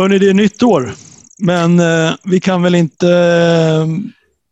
[0.00, 0.90] Hörni, det är nytt år.
[1.38, 3.08] Men eh, vi kan väl inte...
[3.08, 3.86] Eh,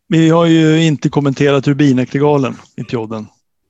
[0.08, 3.26] vi har ju inte kommenterat Rubineklegalen i podden.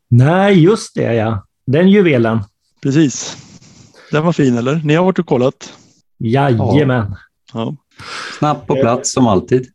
[0.08, 1.46] Nej, just det ja.
[1.66, 2.40] Den juvelen.
[2.82, 3.36] Precis.
[4.12, 4.80] Den var fin, eller?
[4.84, 5.72] Ni har varit och kollat?
[6.18, 7.16] Jajamän.
[7.52, 7.76] Ja.
[8.38, 9.66] Snabbt på plats som alltid.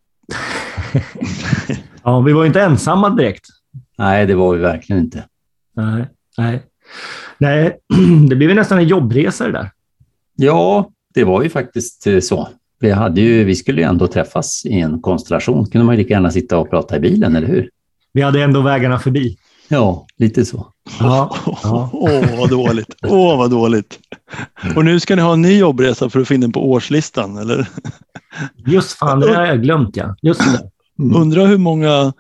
[2.04, 3.46] ja, vi var inte ensamma direkt.
[3.98, 5.24] Nej, det var vi verkligen inte.
[5.76, 6.06] Nej,
[6.38, 6.64] nej.
[7.38, 7.80] nej
[8.30, 9.72] det blev nästan en jobbresa det där.
[10.36, 12.50] Ja, det var ju faktiskt eh, så.
[12.80, 15.66] Vi, hade ju, vi skulle ju ändå träffas i en konstellation.
[15.66, 17.70] kunde man ju lika gärna sitta och prata i bilen, eller hur?
[18.14, 19.38] Vi hade ändå vägarna förbi.
[19.68, 20.68] Ja, lite så.
[21.00, 21.38] Ja.
[21.64, 22.96] Åh, oh, vad dåligt.
[23.04, 24.00] Åh, oh, vad dåligt.
[24.76, 27.68] Och nu ska ni ha en ny jobbresa för att den på årslistan, eller?
[28.68, 30.16] Just fan, det har jag glömt, ja.
[30.22, 30.70] Just det.
[31.04, 31.22] Mm.
[31.22, 32.14] Undrar hur många,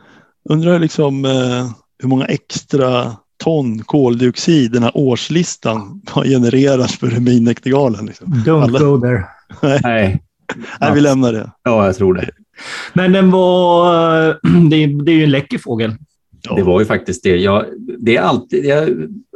[0.49, 1.69] undrar liksom, eh,
[1.99, 8.05] hur många extra ton koldioxid den här årslistan har genererat för Ruminektigalen.
[8.05, 8.33] Liksom.
[8.33, 8.79] Don't Alla...
[8.79, 9.25] go there.
[9.83, 10.23] Nej.
[10.81, 11.51] Nej, vi lämnar det.
[11.63, 12.29] Ja, jag tror det.
[12.93, 14.39] Men den var...
[14.69, 15.95] Det är, det är ju en läcker fågel.
[16.41, 16.55] Ja.
[16.55, 17.37] Det var ju faktiskt det.
[17.37, 17.65] Jag,
[17.99, 18.89] det är alltid, jag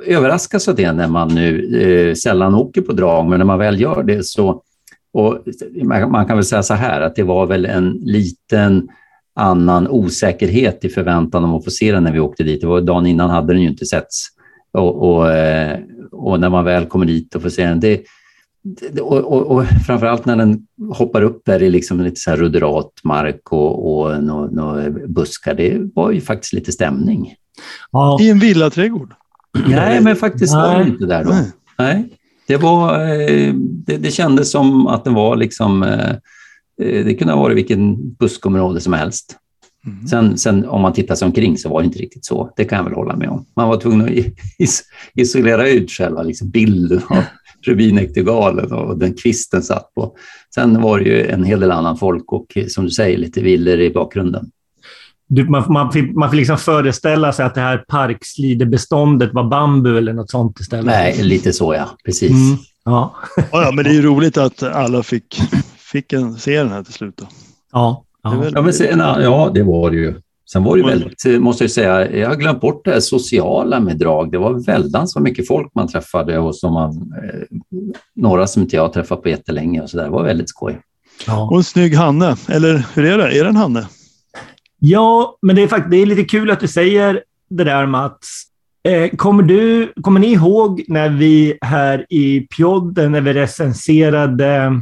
[0.06, 3.82] överraskas av det när man nu eh, sällan åker på drag, men när man väl
[3.82, 4.64] gör det så...
[5.14, 5.38] Och
[6.12, 8.88] man kan väl säga så här att det var väl en liten
[9.38, 12.62] annan osäkerhet i förväntan om att få se den när vi åkte dit.
[12.62, 14.28] Det var dagen innan hade den ju inte setts.
[14.74, 15.80] Och, och, eh,
[16.12, 18.02] och när man väl kommer dit och får se den, det,
[19.02, 22.92] och, och, och framförallt när den hoppar upp där i liksom lite så här ruderat
[23.04, 27.34] mark och, och några nå buskar, det var ju faktiskt lite stämning.
[27.92, 28.18] Ja.
[28.22, 29.14] I en villaträdgård?
[29.68, 30.62] Nej, men faktiskt Nej.
[30.62, 31.30] var det inte där då.
[31.30, 31.52] Nej.
[31.78, 32.10] Nej.
[32.48, 36.16] Det, var, eh, det, det kändes som att det var liksom, eh,
[36.78, 39.38] det kunde ha varit vilken buskområde som helst.
[39.86, 40.08] Mm.
[40.08, 42.54] Sen, sen, om man tittar sig omkring så var det inte riktigt så.
[42.56, 43.46] Det kan jag väl hålla med om.
[43.56, 44.26] Man var tvungen att
[45.16, 47.24] isolera ut själva liksom bilden av
[47.66, 50.16] Rubinektigalen och den kvisten satt på.
[50.56, 53.80] Sen var det ju en hel del annan folk och som du säger lite villor
[53.80, 54.52] i bakgrunden.
[55.30, 59.98] Du, man, man, fick, man fick liksom föreställa sig att det här parkslidebeståndet var bambu
[59.98, 60.86] eller något sånt istället.
[60.86, 61.90] Nej, lite så ja.
[62.06, 62.32] Precis.
[62.32, 63.16] Mm, ja.
[63.52, 65.42] ja, men det är ju roligt att alla fick,
[66.02, 67.18] fick en, se den här till slut.
[67.18, 67.26] Då.
[67.72, 68.04] Ja.
[68.24, 68.46] Ja.
[68.54, 70.14] Ja, men sen, ja, det var det ju.
[70.52, 74.32] Sen var det väldigt, måste jag säga, jag har glömt bort det sociala med drag.
[74.32, 77.58] Det var väldigt så mycket folk man träffade och som man, eh,
[78.16, 80.04] några som inte jag har träffat på jättelänge och så där.
[80.04, 80.80] Det var väldigt skoj.
[81.28, 81.50] Ja.
[81.52, 83.40] Och en snygg Hanne, eller hur är det?
[83.40, 83.88] Är det en Hanne?
[84.80, 88.44] Ja, men det är, faktiskt, det är lite kul att du säger det där Mats.
[88.84, 94.82] Eh, kommer, du, kommer ni ihåg när vi här i Pjodden, när vi recenserade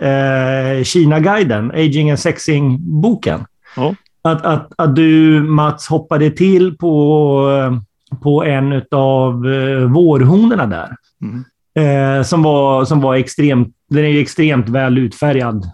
[0.00, 3.44] eh, Kina-guiden, Aging and Sexing-boken?
[3.76, 3.94] Ja
[4.26, 7.80] att, att, att du, Mats, hoppade till på,
[8.22, 10.96] på en av eh, vårhonorna där.
[11.22, 11.44] Mm.
[11.74, 15.70] Eh, som, var, som var extremt, den är extremt väl utfärgad.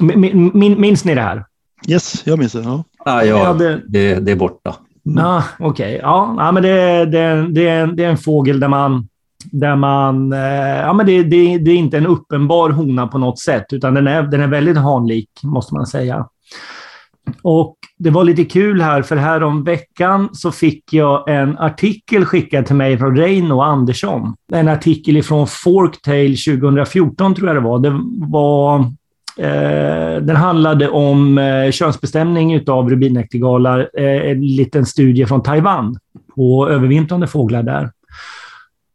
[0.00, 1.44] Min, min, minns ni det här?
[1.88, 2.62] Yes, jag minns det.
[2.62, 2.84] Ja.
[3.04, 3.82] Ah, ja, hade...
[3.86, 4.74] det, det är borta.
[5.06, 5.24] Mm.
[5.24, 5.96] Ah, Okej, okay.
[6.02, 9.08] ja, ja, men det, det, det, det är en fågel där man
[9.44, 10.32] där man...
[10.32, 13.94] Eh, ja, men det, det, det, är inte en uppenbar hona på något sätt, utan
[13.94, 16.26] den är, den är väldigt hanlik, måste man säga.
[17.42, 22.24] Och det var lite kul här, för här om veckan så fick jag en artikel
[22.24, 24.34] skickad till mig från Reino Andersson.
[24.52, 27.78] En artikel ifrån Forktale 2014, tror jag det var.
[27.78, 28.78] Det var
[29.38, 33.90] eh, den handlade om eh, könsbestämning av rubinäktergalar.
[33.94, 35.98] Eh, en liten studie från Taiwan
[36.36, 37.90] på övervintrande fåglar där.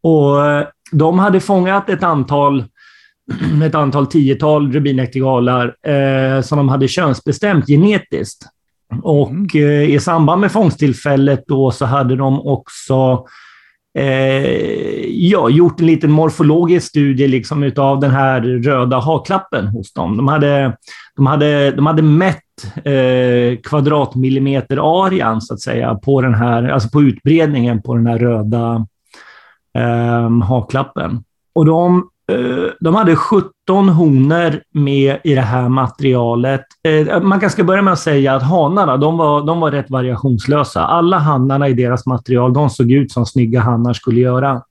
[0.04, 2.64] Och eh, de hade fångat ett antal
[3.66, 8.44] ett antal tiotal rubinäktergalar eh, som de hade könsbestämt genetiskt.
[9.02, 9.48] Och mm.
[9.54, 13.26] eh, i samband med fångsttillfället då så hade de också
[14.00, 14.46] eh,
[15.06, 20.18] ja, gjort en liten morfologisk studie liksom utav den här röda haklappen hos dem.
[20.18, 20.78] De hade,
[21.16, 22.40] de hade, de hade mätt
[22.84, 28.20] eh, kvadratmillimeter arean så att säga på den här, alltså på utbredningen på den här
[28.20, 28.88] röda
[29.78, 31.24] eh, haklappen.
[31.56, 36.62] Och de Eh, de hade 17 honor med i det här materialet.
[36.84, 40.86] Eh, man kanske börja med att säga att hanarna, de var, de var rätt variationslösa.
[40.86, 44.62] Alla hannarna i deras material, de såg ut som snygga hannar skulle göra.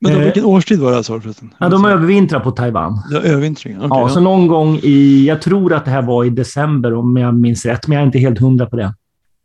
[0.00, 1.20] Men då, vilken årstid var det alltså?
[1.58, 3.02] Ja, de övervintrar på Taiwan.
[3.10, 3.76] Ja, övervintring.
[3.76, 6.94] Okay, ja, ja, så någon gång i, jag tror att det här var i december
[6.94, 8.94] om jag minns rätt, men jag är inte helt hundra på det.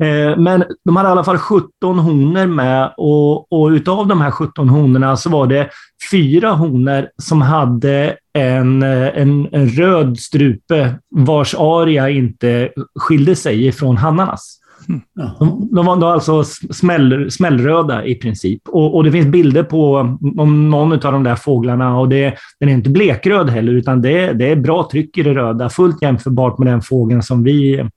[0.02, 4.32] Eh, men de hade i alla fall 17 honor med och, och utav de här
[4.32, 5.70] 17 honorna så var det
[6.12, 12.70] fyra honor som hade en, en, en röd strupe vars aria inte
[13.00, 14.58] skilde sig ifrån hannarnas.
[14.90, 15.02] Mm.
[15.40, 16.44] De, de, var, de var alltså
[16.74, 18.62] smäll, smällröda i princip.
[18.68, 19.96] Och, och, det finns bilder på
[20.38, 22.00] om någon av de där fåglarna.
[22.00, 25.34] och det, Den är inte blekröd heller, utan det, det är bra tryck i det
[25.34, 25.70] röda.
[25.70, 27.90] Fullt jämförbart med den fågeln som vi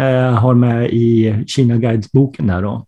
[0.00, 2.46] eh, har med i Kina Guides-boken.
[2.46, 2.86] Där då.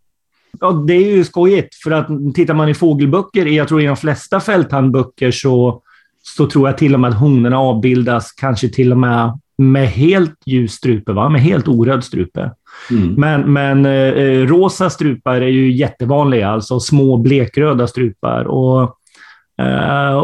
[0.61, 3.97] Ja, det är ju skojigt, för att tittar man i fågelböcker, jag tror i de
[3.97, 5.83] flesta fälthandböcker så,
[6.23, 10.39] så tror jag till och med att honorna avbildas kanske till och med med helt
[10.47, 11.29] ljus strupe, va?
[11.29, 12.51] med helt oröd strupe.
[12.91, 13.15] Mm.
[13.15, 18.45] Men, men eh, rosa strupar är ju jättevanliga, alltså små blekröda strupar.
[18.45, 18.91] Och, eh,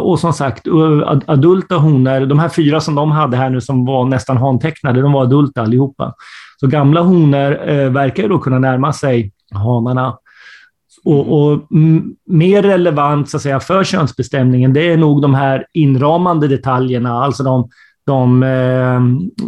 [0.00, 0.66] och som sagt,
[1.26, 5.12] adulta honor, de här fyra som de hade här nu som var nästan hantecknade, de
[5.12, 6.14] var adulta allihopa.
[6.60, 10.16] Så gamla honor eh, verkar ju då kunna närma sig hanarna.
[11.04, 11.62] Och, och
[12.26, 17.42] mer relevant så att säga, för könsbestämningen, det är nog de här inramande detaljerna, alltså
[17.42, 17.68] de
[18.08, 19.00] de eh,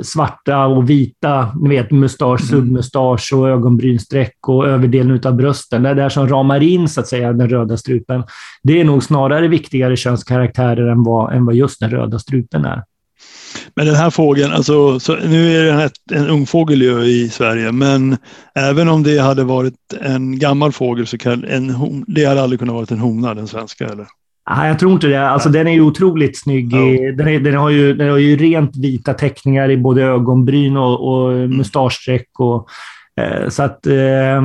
[0.02, 2.50] svarta och vita, ni vet mustasch, mm.
[2.50, 5.82] submustasch och ögonbrynsträck och överdelen av brösten.
[5.82, 8.24] Det är det som ramar in så att säga den röda strupen.
[8.62, 12.82] Det är nog snarare viktigare könskaraktärer än vad, än vad just den röda strupen är.
[13.74, 18.16] Men den här fågeln, alltså, så nu är den en ung fågel i Sverige, men
[18.54, 22.74] även om det hade varit en gammal fågel så kan en, det hade aldrig kunnat
[22.74, 24.06] vara en hona, den svenska, eller?
[24.56, 25.28] Nej, jag tror inte det.
[25.28, 26.74] Alltså, den är ju otroligt snygg.
[26.74, 30.76] I, den, är, den, har ju, den har ju rent vita teckningar i både ögonbryn
[30.76, 31.56] och, och mm.
[31.56, 32.28] mustaschsträck.
[32.38, 32.68] Och,
[33.16, 34.42] eh, så att eh,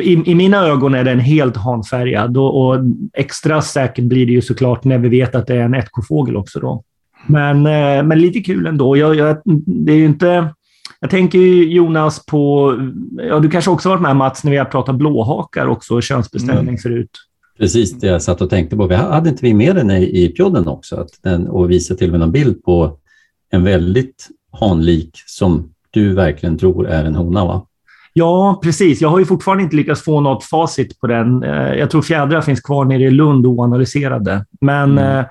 [0.00, 2.76] i, i, mina ögon är den helt hanfärgad och, och,
[3.12, 6.60] extra säkert blir det ju såklart när vi vet att det är en ättkofågel också.
[6.60, 6.84] Då.
[7.26, 8.96] Men, eh, men lite kul ändå.
[8.96, 10.54] Jag, jag, det är inte...
[11.00, 12.72] Jag tänker Jonas på...
[13.28, 16.78] Ja, du kanske också varit med Mats när vi har pratat blåhakar också, könsbestämning mm.
[16.78, 17.10] förut.
[17.58, 18.86] Precis det jag satt och tänkte på.
[18.86, 20.96] Vi hade inte vi med den i, i pjodden också?
[20.96, 22.98] Att den, och visade till och med en bild på
[23.50, 27.66] en väldigt hanlik som du verkligen tror är en hona, va?
[28.12, 29.00] Ja, precis.
[29.00, 31.42] Jag har ju fortfarande inte lyckats få något facit på den.
[31.42, 34.44] Eh, jag tror fjädrar finns kvar nere i Lund oanalyserade.
[34.60, 35.24] Men mm.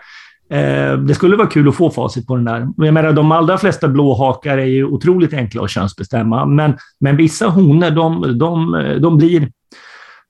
[0.50, 2.68] eh, eh, det skulle vara kul att få facit på den där.
[2.78, 7.48] Jag menar, de allra flesta blåhakar är ju otroligt enkla att könsbestämma, men, men vissa
[7.48, 8.72] honor, de, de,
[9.02, 9.52] de blir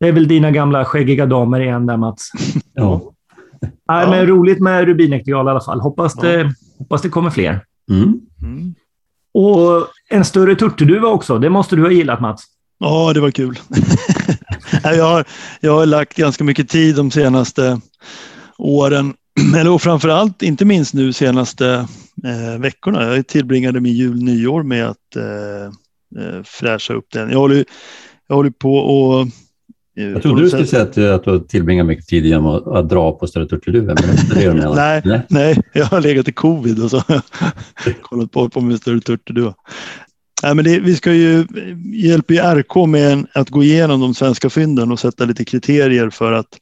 [0.03, 2.31] det är väl dina gamla skäggiga damer igen där, Mats.
[2.73, 3.13] Ja.
[3.87, 5.79] Nej, men roligt med rubinektrial i alla fall.
[5.79, 6.21] Hoppas, ja.
[6.21, 7.65] det, hoppas det kommer fler.
[7.89, 8.19] Mm.
[8.41, 8.75] Mm.
[9.33, 11.39] Och en större turturduva också.
[11.39, 12.43] Det måste du ha gillat, Mats.
[12.79, 13.59] Ja, det var kul.
[14.83, 15.25] jag, har,
[15.59, 17.79] jag har lagt ganska mycket tid de senaste
[18.57, 19.13] åren.
[19.57, 21.87] Eller framför allt, inte minst nu senaste
[22.25, 23.15] eh, veckorna.
[23.15, 25.65] Jag tillbringade min jul nyår med att eh,
[26.23, 27.29] eh, fräscha upp den.
[27.29, 27.65] Jag håller,
[28.27, 29.27] jag håller på och
[29.95, 33.11] jag trodde du skulle säga att, att du tillbringar mycket tid genom att, att dra
[33.11, 34.75] på större turturduvor, men det är inte det du menar?
[34.75, 35.21] nej, nej.
[35.29, 37.03] nej, jag har legat i covid och så
[38.01, 39.53] kollat på, på med större turturduva.
[40.43, 41.45] Nej, men det, vi ska ju
[41.93, 46.59] hjälpa RK med att gå igenom de svenska fynden och sätta lite kriterier för att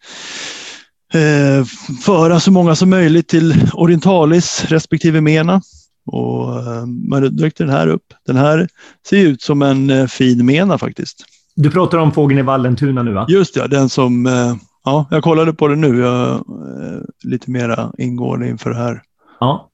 [1.13, 1.65] eh,
[2.03, 5.61] föra så många som möjligt till Orientalis respektive Mena.
[6.05, 8.13] Och eh, man den här upp.
[8.25, 8.67] Den här
[9.09, 11.25] ser ut som en eh, fin Mena faktiskt.
[11.55, 13.25] Du pratar om fågeln i Vallentuna nu va?
[13.29, 17.91] Just ja, den som, eh, ja, jag kollade på den nu, jag, eh, lite mera
[17.97, 19.01] ingående inför det här.
[19.39, 19.69] Ja.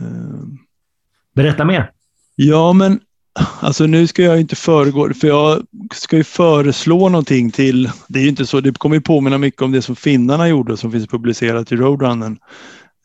[0.00, 0.44] Uh,
[1.34, 1.90] Berätta mer.
[2.34, 3.00] Ja, men
[3.60, 5.62] alltså nu ska jag inte föregå, för jag
[5.94, 9.62] ska ju föreslå någonting till, det är ju inte så, det kommer ju påminna mycket
[9.62, 12.38] om det som finnarna gjorde som finns publicerat i Roadrunnen.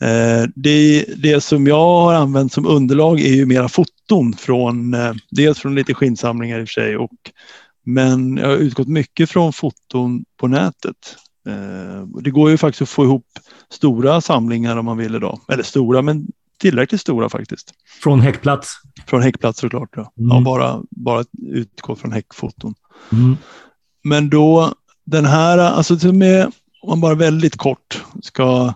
[0.01, 5.13] Eh, det, det som jag har använt som underlag är ju mera foton från, eh,
[5.29, 7.31] dels från lite skinnsamlingar i och för sig och
[7.87, 11.17] men jag har utgått mycket från foton på nätet.
[11.47, 13.25] Eh, det går ju faktiskt att få ihop
[13.69, 15.39] stora samlingar om man vill idag.
[15.47, 16.27] Eller stora, men
[16.59, 17.73] tillräckligt stora faktiskt.
[18.03, 18.73] Från häckplats?
[19.05, 19.89] Från häckplats såklart.
[19.95, 20.11] Ja.
[20.17, 20.29] Mm.
[20.29, 22.73] ja bara, bara utgå från häckfoton.
[23.11, 23.37] Mm.
[24.03, 24.73] Men då
[25.05, 26.45] den här, alltså som är,
[26.81, 28.73] om man bara väldigt kort ska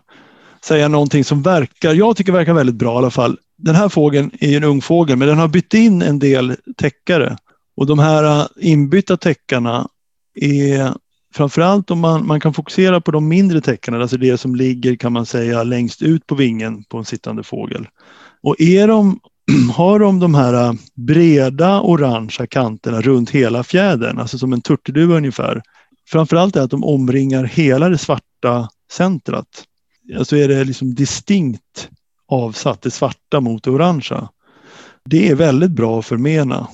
[0.65, 3.37] säga någonting som verkar, jag tycker verkar väldigt bra i alla fall.
[3.57, 7.37] Den här fågeln är en ung fågel, men den har bytt in en del täckare.
[7.81, 9.87] Och de här äh, inbytta täckarna
[10.35, 10.93] är
[11.33, 15.13] framförallt om man, man kan fokusera på de mindre täckarna, alltså det som ligger kan
[15.13, 17.87] man säga längst ut på vingen på en sittande fågel.
[18.43, 19.19] Och är de,
[19.73, 25.15] har de de här äh, breda orangea kanterna runt hela fjädern, alltså som en turturduva
[25.15, 25.61] ungefär.
[26.09, 29.63] Framförallt är att de omringar hela det svarta centrat.
[30.17, 31.89] Alltså är det liksom distinkt
[32.27, 34.29] avsatt, det svarta mot det orangea.
[35.05, 36.67] Det är väldigt bra att förmena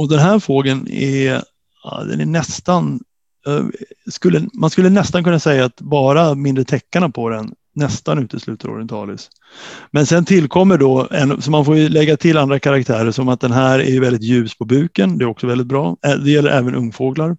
[0.00, 1.42] och den här fågeln är,
[1.84, 3.00] ja, den är nästan,
[4.10, 9.30] skulle, man skulle nästan kunna säga att bara mindre täckarna på den nästan utesluter orientalis.
[9.90, 13.40] Men sen tillkommer då, en, så man får ju lägga till andra karaktärer som att
[13.40, 15.18] den här är väldigt ljus på buken.
[15.18, 15.96] Det är också väldigt bra.
[16.24, 17.36] Det gäller även ungfåglar.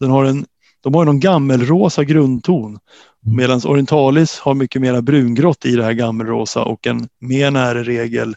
[0.00, 0.46] Den har en,
[0.82, 3.36] de har en gammelrosa grundton mm.
[3.36, 7.82] medan orientalis har mycket mer brungrått i det här gammelrosa och en mena är i
[7.82, 8.34] regel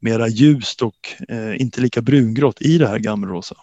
[0.00, 0.94] mera ljust och
[1.28, 3.54] eh, inte lika brungrått i det här gammelrosa.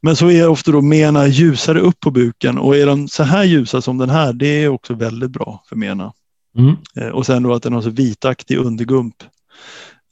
[0.00, 3.44] Men så är ofta då mena ljusare upp på buken och är de så här
[3.44, 6.12] ljusa som den här, det är också väldigt bra för mena.
[6.58, 6.76] Mm.
[6.96, 9.14] Eh, och sen då att den har så vitaktig undergump.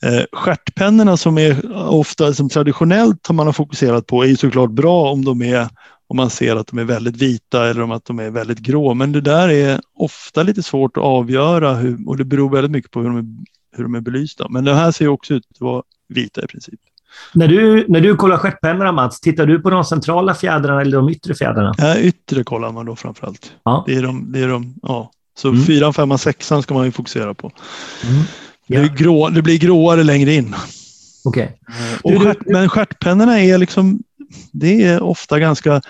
[0.04, 4.70] Eh, stjärtpennorna som är ofta som traditionellt har man har fokuserat på är ju såklart
[4.70, 5.68] bra om de är
[6.08, 8.94] om man ser att de är väldigt vita eller om att de är väldigt grå.
[8.94, 12.90] Men det där är ofta lite svårt att avgöra hur, och det beror väldigt mycket
[12.90, 13.24] på hur de är,
[13.76, 14.46] hur de är belysta.
[14.48, 16.80] Men det här ser också ut att vara vita i princip.
[17.34, 21.08] När du, när du kollar stjärtpennorna Mats, tittar du på de centrala fjädrarna eller de
[21.08, 21.74] yttre fjädrarna?
[21.78, 23.52] Ja, yttre kollar man då framförallt.
[23.64, 23.84] Ja.
[23.86, 25.10] Det är de, det är de, ja.
[25.38, 25.62] Så mm.
[25.62, 27.52] fyran, femman, sexan ska man ju fokusera på.
[28.08, 28.22] Mm.
[28.66, 28.80] Ja.
[28.80, 30.54] Det, grå, det blir gråare längre in.
[31.24, 31.48] Okay.
[32.02, 34.02] Och stjärt, men stjärtpennorna är liksom,
[34.52, 35.82] det är ofta ganska,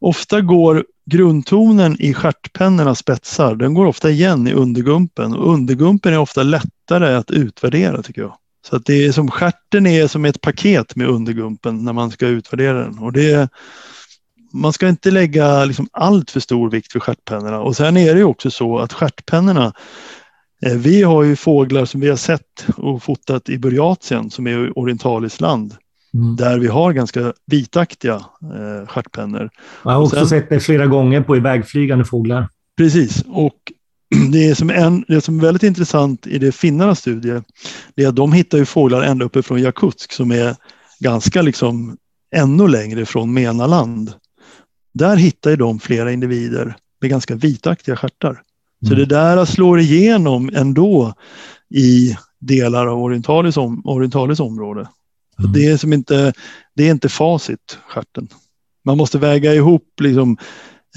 [0.00, 6.18] ofta går grundtonen i stjärtpennornas spetsar, den går ofta igen i undergumpen och undergumpen är
[6.18, 8.36] ofta lättare att utvärdera tycker jag.
[8.68, 12.26] Så att det är som skärten är som ett paket med undergumpen när man ska
[12.26, 12.98] utvärdera den.
[12.98, 13.48] Och det,
[14.52, 17.60] man ska inte lägga liksom allt för stor vikt vid stjärtpennorna.
[17.60, 19.72] Och sen är det också så att stjärtpennorna,
[20.62, 24.78] eh, vi har ju fåglar som vi har sett och fotat i Burjatien som är
[24.78, 25.74] orientaliskt land.
[26.16, 26.36] Mm.
[26.36, 29.50] Där vi har ganska vitaktiga eh, stjärtpennor.
[29.82, 32.48] Jag har också sen, sett det flera gånger på ivägflygande fåglar.
[32.76, 33.72] Precis, och
[34.32, 37.42] det som, en, det som är väldigt intressant i det finnarnas studie,
[37.94, 40.56] det är att de hittar ju fåglar ända uppifrån Jakutsk som är
[41.00, 41.96] ganska liksom
[42.36, 44.12] ännu längre från Menaland.
[44.94, 48.30] Där hittar ju de flera individer med ganska vitaktiga stjärtar.
[48.30, 48.42] Mm.
[48.88, 51.14] Så det där slår igenom ändå
[51.70, 54.88] i delar av orientalis, om, orientalis område.
[55.38, 55.52] Mm.
[55.52, 56.32] Det, är som inte,
[56.74, 58.28] det är inte facit, stjärten.
[58.84, 60.36] Man måste väga ihop liksom,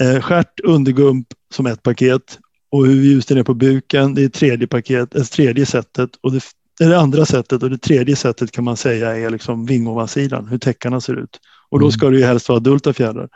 [0.00, 2.38] eh, stjärt, undergump som ett paket
[2.70, 4.14] och hur ljus den är på buken.
[4.14, 6.42] Det är tredje paket, det tredje sättet och det,
[6.78, 11.00] det andra sättet och det tredje sättet kan man säga är liksom vingovansidan, hur täckarna
[11.00, 11.40] ser ut.
[11.70, 11.92] Och då mm.
[11.92, 13.28] ska det ju helst vara adulta fjädrar.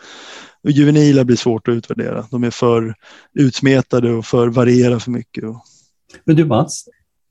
[0.62, 2.26] Och juvenila blir svårt att utvärdera.
[2.30, 2.94] De är för
[3.34, 5.44] utsmetade och för varierar för mycket.
[6.24, 6.84] Men du Mats,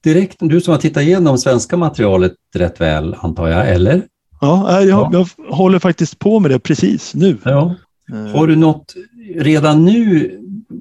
[0.03, 4.03] direkt, du som har tittat igenom svenska materialet rätt väl antar jag, eller?
[4.41, 5.09] Ja, jag, ja.
[5.37, 7.37] jag håller faktiskt på med det precis nu.
[7.43, 7.75] Ja.
[8.11, 8.35] Eh.
[8.35, 8.93] Har du något
[9.35, 10.31] redan nu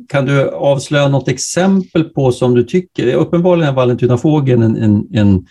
[0.09, 5.47] kan du avslöja något exempel på som du tycker, uppenbarligen är Vallentunafågeln en, en, en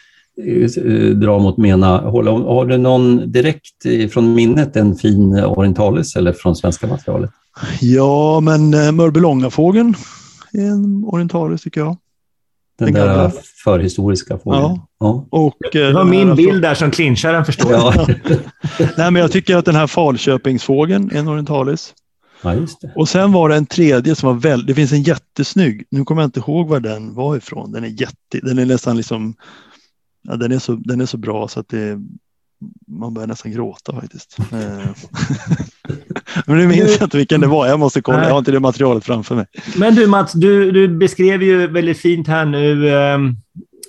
[0.48, 2.28] eh, dra mot mena håll.
[2.28, 7.32] Har du någon direkt från minnet en fin orientalis eller från svenska materialet?
[7.82, 9.96] Ja, men eh, Mörbylångafågeln
[10.54, 11.98] är en orientalis tycker jag.
[12.86, 13.32] Den, den där gamla.
[13.64, 14.64] förhistoriska fågeln.
[14.64, 14.88] Ja.
[15.00, 15.28] ja.
[15.30, 18.16] Och, det var min bild där som clinchar den förstår jag.
[18.98, 21.94] Nej, men jag tycker att den här Falköpingsfågeln är en orientalis.
[22.42, 22.92] Ja, just det.
[22.96, 26.22] Och sen var det en tredje som var väldigt, det finns en jättesnygg, nu kommer
[26.22, 29.36] jag inte ihåg var den var ifrån, den är jätte, den är nästan liksom,
[30.22, 32.00] ja, den, är så, den är så bra så att det,
[32.88, 34.38] man börjar nästan gråta faktiskt.
[34.40, 34.90] Eh.
[36.46, 37.68] Men nu minns jag inte vilken det var.
[37.68, 38.24] Jag måste kolla.
[38.24, 39.46] Jag har inte det materialet framför mig.
[39.76, 43.18] Men du Mats, du, du beskrev ju väldigt fint här nu eh,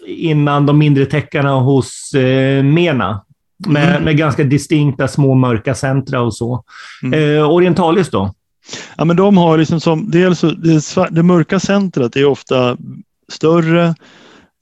[0.06, 3.24] innan de mindre täckarna hos eh, Mena.
[3.66, 4.04] Med, mm.
[4.04, 6.64] med ganska distinkta små mörka centra och så.
[7.02, 7.38] Mm.
[7.38, 8.34] Eh, Orientalis då?
[8.96, 12.76] Ja, men de har liksom som, dels det, det mörka centret är ofta
[13.32, 13.94] större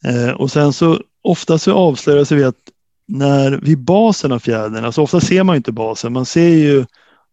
[0.07, 2.57] eh, och sen så ofta så avslöjas vi att
[3.11, 6.85] när vid basen av fjädern, alltså ofta ser man inte basen, man ser ju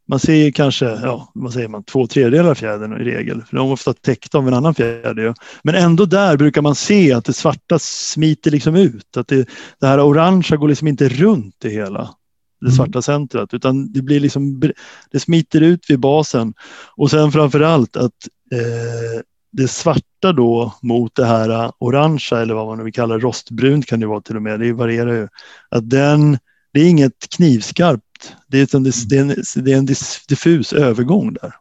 [0.10, 3.58] man ser ju kanske, ja, vad säger man, två tredjedelar av fjädern i regel, för
[3.58, 5.34] de är ofta täckta av en annan fjäder.
[5.64, 9.88] Men ändå där brukar man se att det svarta smiter liksom ut, att det, det
[9.88, 12.10] här orangea går liksom inte runt det hela,
[12.62, 12.76] det mm.
[12.76, 14.62] svarta centret, utan det blir liksom,
[15.12, 16.54] det smiter ut vid basen.
[16.96, 22.68] Och sen framför allt att eh, det svarta då mot det här orangea eller vad
[22.68, 25.28] man nu vill kalla det, rostbrunt kan det vara till och med, det varierar ju.
[25.70, 26.38] Att den,
[26.74, 29.28] det är inget knivskarpt, det är, en, det är, en,
[29.66, 29.88] det är en
[30.28, 31.54] diffus övergång där.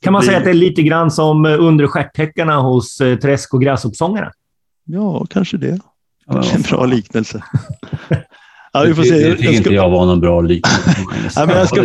[0.00, 3.54] Kan man det säga att det är lite grann som under stjärttäckarna hos eh, träsk
[3.54, 4.32] och gräshoppsångarna?
[4.84, 5.80] Ja, kanske det.
[6.32, 7.44] Kanske en bra liknelse.
[8.76, 9.10] Ja, vi får se.
[9.10, 10.94] Det, det tycker inte jag var någon bra liknelse.
[11.36, 11.82] ja, jag ska...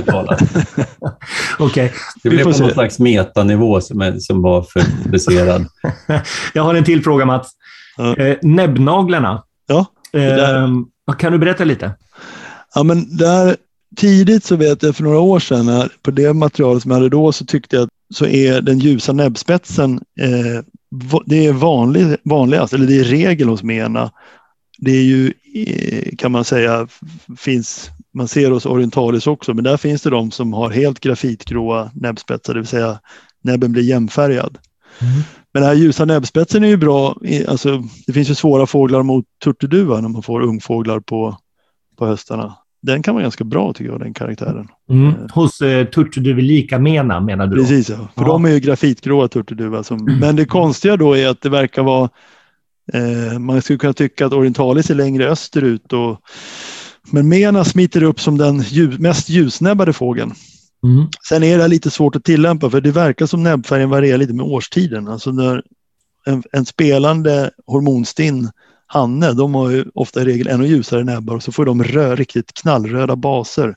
[1.65, 1.89] okay.
[2.23, 5.65] Det blev på någon slags metanivå som, som var för komplicerad.
[6.53, 7.51] jag har en till fråga, Mats.
[7.97, 8.15] Ja.
[8.15, 9.43] Eh, näbbnaglarna.
[9.67, 11.91] Ja, eh, kan du berätta lite?
[12.75, 13.55] Ja, men där,
[13.97, 17.31] tidigt så vet jag för några år sedan, på det materialet som jag hade då,
[17.31, 20.63] så tyckte jag att så är den ljusa näbbspetsen eh,
[21.25, 24.11] det är vanlig, vanligast, eller det är regel hos mena.
[24.81, 26.87] Det är ju, eh, kan man säga,
[27.37, 31.91] finns, man ser hos orientalis också, men där finns det de som har helt grafitgråa
[31.93, 32.99] näbbspetsar, det vill säga
[33.43, 34.57] näbben blir jämnfärgad.
[35.01, 35.13] Mm.
[35.53, 37.15] Men den här ljusa näbbspetsen är ju bra,
[37.47, 41.37] alltså, det finns ju svåra fåglar mot turturduva när man får ungfåglar på,
[41.97, 44.67] på höstarna den kan vara ganska bra tycker jag, den karaktären.
[44.89, 45.07] Mm.
[45.07, 45.13] Eh.
[45.33, 47.55] Hos eh, turturduvelika mena menar du?
[47.55, 47.61] Då?
[47.61, 47.95] Precis, ja.
[47.95, 48.27] för ja.
[48.27, 49.83] de är ju grafitgråa turturduva.
[49.83, 50.19] Som, mm.
[50.19, 52.09] Men det konstiga då är att det verkar vara,
[52.93, 55.93] eh, man skulle kunna tycka att orientalis är längre österut.
[55.93, 56.21] Och,
[57.11, 60.33] men mena smiter upp som den ljus, mest ljusnäbbade fågeln.
[60.83, 61.07] Mm.
[61.27, 64.45] Sen är det lite svårt att tillämpa för det verkar som näbbfärgen varierar lite med
[64.45, 65.07] årstiden.
[65.07, 65.63] Alltså när
[66.25, 68.49] en, en spelande hormonstinn
[68.87, 72.15] hanne, de har ju ofta i regel ännu ljusare näbbar och så får de rö,
[72.15, 73.75] riktigt knallröda baser.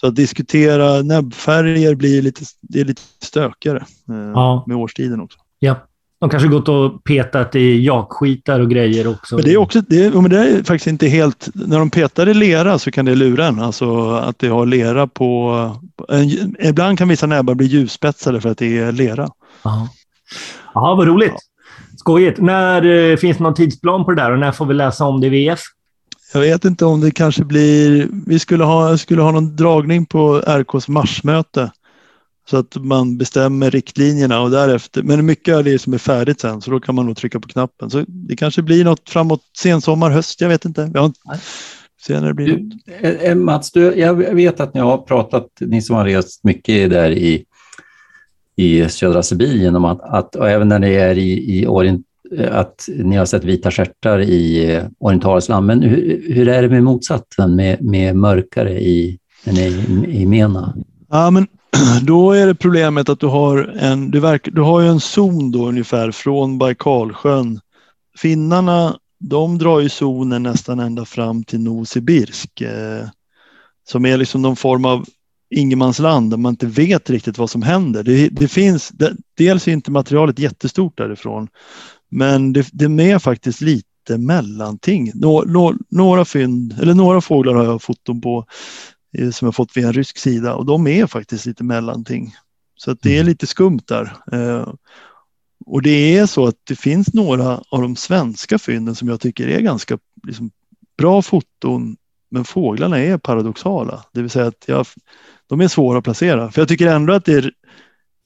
[0.00, 4.64] Så att diskutera näbbfärger blir lite, det är lite stökigare eh, ja.
[4.66, 5.38] med årstiden också.
[5.58, 5.86] Ja.
[6.22, 9.34] De kanske gått och petat i jakskitar och grejer också.
[9.34, 12.34] Men det är också, det, men det är faktiskt inte helt, när de petar i
[12.34, 13.60] lera så kan det lura en.
[13.60, 15.70] Alltså att det har lera på,
[16.08, 19.28] en, ibland kan vissa näbbar bli ljusspetsade för att det är lera.
[20.74, 21.34] Ja, vad roligt.
[21.96, 22.40] Skojigt.
[22.40, 25.20] När eh, finns det någon tidsplan på det där och när får vi läsa om
[25.20, 25.60] det i VF?
[26.34, 28.08] Jag vet inte om det kanske blir...
[28.26, 31.70] Vi skulle ha, skulle ha någon dragning på RKs marsmöte
[32.50, 35.02] så att man bestämmer riktlinjerna och därefter.
[35.02, 37.48] Men mycket av det som är färdigt sen så då kan man nog trycka på
[37.48, 37.90] knappen.
[37.90, 40.40] Så det kanske blir något framåt sensommar, höst.
[40.40, 40.90] Jag vet inte.
[40.94, 41.12] Jag
[42.06, 43.22] Se när det blir du, något.
[43.22, 47.10] Eh, Mats, du, jag vet att ni har pratat, ni som har rest mycket där
[47.10, 47.44] i
[48.56, 52.06] i södra Sibirien om att, att och även när det är i, i orient,
[52.50, 55.66] att ni har sett vita stjärtar i eh, orientalsland.
[55.66, 59.66] Men hur, hur, är det med motsatsen, med, med mörkare i, i,
[60.08, 60.74] i Mena?
[61.10, 61.46] Ja, men
[62.02, 65.50] då är det problemet att du har en, du, verk, du har ju en zon
[65.50, 67.60] då ungefär från Baikalsjön.
[68.18, 72.60] Finnarna, de drar ju zonen nästan ända fram till Novosibirsk.
[72.60, 73.06] Eh,
[73.88, 75.04] som är liksom någon form av
[75.50, 78.02] ingenmansland där man inte vet riktigt vad som händer.
[78.02, 81.48] Det, det finns, det, dels är inte materialet jättestort därifrån,
[82.10, 85.12] men det, det är faktiskt lite mellanting.
[85.14, 88.46] Nå, nå, några fynd, eller några fåglar har jag foton på
[89.32, 92.34] som jag fått via en rysk sida och de är faktiskt lite mellanting.
[92.76, 93.26] Så att det är mm.
[93.26, 94.16] lite skumt där.
[94.32, 94.74] Eh,
[95.66, 99.48] och det är så att det finns några av de svenska fynden som jag tycker
[99.48, 100.50] är ganska liksom,
[100.98, 101.96] bra foton
[102.30, 104.04] men fåglarna är paradoxala.
[104.12, 104.86] Det vill säga att jag,
[105.46, 106.50] de är svåra att placera.
[106.50, 107.52] För jag tycker ändå att det är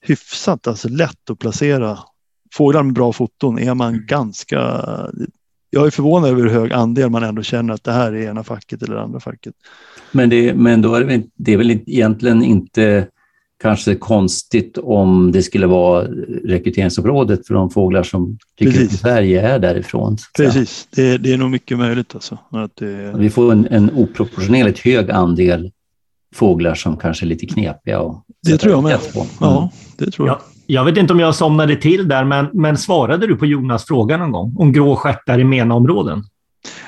[0.01, 1.99] hyfsat alltså lätt att placera
[2.53, 4.07] fåglar med bra foton är man mm.
[4.07, 4.83] ganska...
[5.71, 8.45] Jag är förvånad över hur hög andel man ändå känner att det här är ena
[8.45, 9.55] facket eller andra facket.
[10.13, 13.09] Men, det, men då är det, det är väl egentligen inte
[13.63, 16.05] kanske konstigt om det skulle vara
[16.45, 20.17] rekryteringsområdet för de fåglar som tycker att Sverige är därifrån.
[20.37, 22.15] Precis, det, det, är nog mycket möjligt.
[22.15, 23.15] Alltså, att det...
[23.19, 25.73] Vi får en, en oproportionerligt hög andel
[26.35, 28.01] fåglar som kanske är lite knepiga.
[28.01, 29.13] Och det tror jag med.
[29.13, 29.21] På.
[29.21, 29.31] Mm.
[29.41, 30.37] Ja, det tror jag.
[30.37, 33.85] Ja, jag vet inte om jag somnade till där, men, men svarade du på Jonas
[33.85, 36.25] fråga någon gång om grå stjärtar i MENA-områden?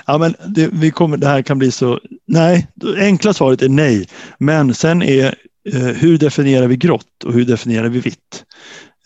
[0.07, 2.01] Ja, men det, vi kommer, det här kan bli så...
[2.27, 4.09] Nej, det enkla svaret är nej.
[4.38, 5.35] Men sen är
[5.75, 8.45] eh, hur definierar vi grått och hur definierar vi vitt?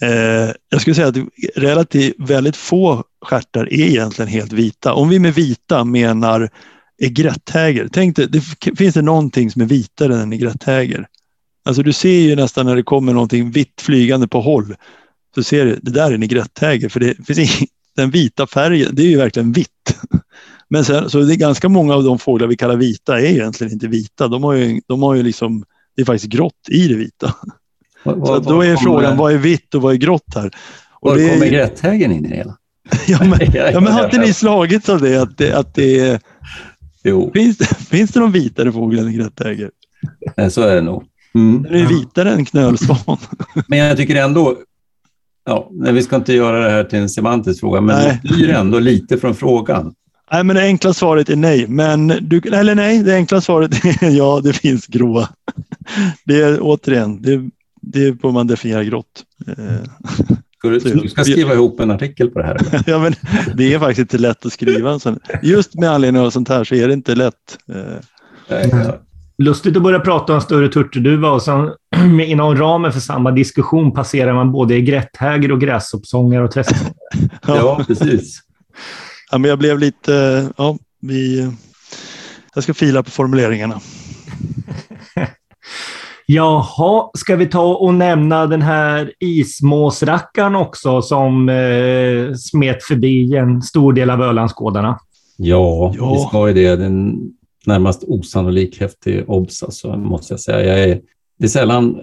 [0.03, 1.17] Eh, jag skulle säga att
[1.57, 4.95] relativt väldigt få stjärtar är egentligen helt vita.
[4.95, 6.51] Om vi med vita menar
[7.03, 7.89] egretthäger.
[7.93, 8.41] Tänk dig, det,
[8.77, 11.07] finns det någonting som är vitare än egretthäger?
[11.65, 14.77] Alltså du ser ju nästan när det kommer någonting vitt flygande på håll
[15.35, 18.95] så ser du, det där är en egretthäger för det finns ingen, den vita färgen,
[18.95, 19.69] det är ju verkligen vitt.
[20.69, 23.73] Men sen, så det är ganska många av de fåglar vi kallar vita är egentligen
[23.73, 24.29] inte vita.
[24.29, 25.65] De har ju, de har ju liksom,
[25.97, 27.35] det är faktiskt grått i det vita.
[28.03, 30.51] Vad, så då är frågan, vad är vitt och vad är grått här?
[31.01, 32.57] Och var kommer egretthägern in i det hela?
[33.07, 33.39] ja, men,
[33.73, 35.17] ja, men inte ni slagits av det?
[35.17, 36.23] Att det, att det
[37.05, 37.31] Jo.
[37.35, 39.71] Finns, det, finns det någon vitare fågel än grättäger?
[40.51, 41.05] Så är det nog.
[41.35, 41.63] Mm.
[41.63, 43.19] Den är vitare än knölsvan.
[43.69, 44.57] Men jag tycker ändå,
[45.45, 48.21] ja, vi ska inte göra det här till en semantisk fråga, men nej.
[48.23, 49.95] det blir ändå lite från frågan.
[50.33, 51.67] Nej, men det enkla svaret är nej.
[51.69, 55.29] Men du, eller nej, det enkla svaret är ja, det finns gråa.
[56.25, 57.51] Det är återigen, det,
[57.83, 59.25] det är på man definierar grått.
[59.47, 59.55] Eh,
[60.59, 62.83] Ska du, du ska skriva ihop en artikel på det här?
[62.87, 63.15] ja, men
[63.55, 65.01] det är faktiskt inte lätt att skriva.
[65.43, 67.59] Just med anledning av sånt här så är det inte lätt.
[67.69, 68.93] Mm.
[69.39, 71.71] Lustigt att börja prata om större turturduva och sen
[72.27, 76.95] inom ramen för samma diskussion passerar man både grätthäger och gräshoppsångare och träsksångare.
[77.47, 77.57] ja.
[77.57, 78.41] ja, precis.
[79.31, 80.49] Ja, men jag blev lite...
[80.57, 81.51] Ja, vi,
[82.55, 83.81] jag ska fila på formuleringarna.
[86.27, 93.63] Jaha, ska vi ta och nämna den här ismåsrackaren också som eh, smet förbi en
[93.63, 94.99] stor del av Ölandsgårdarna?
[95.37, 96.77] Ja, ja, vi ska ju det.
[96.77, 97.19] Den
[97.67, 100.77] närmast osannolik häftig obs, alltså, måste jag säga.
[100.77, 101.01] Jag är,
[101.39, 102.01] det är sällan...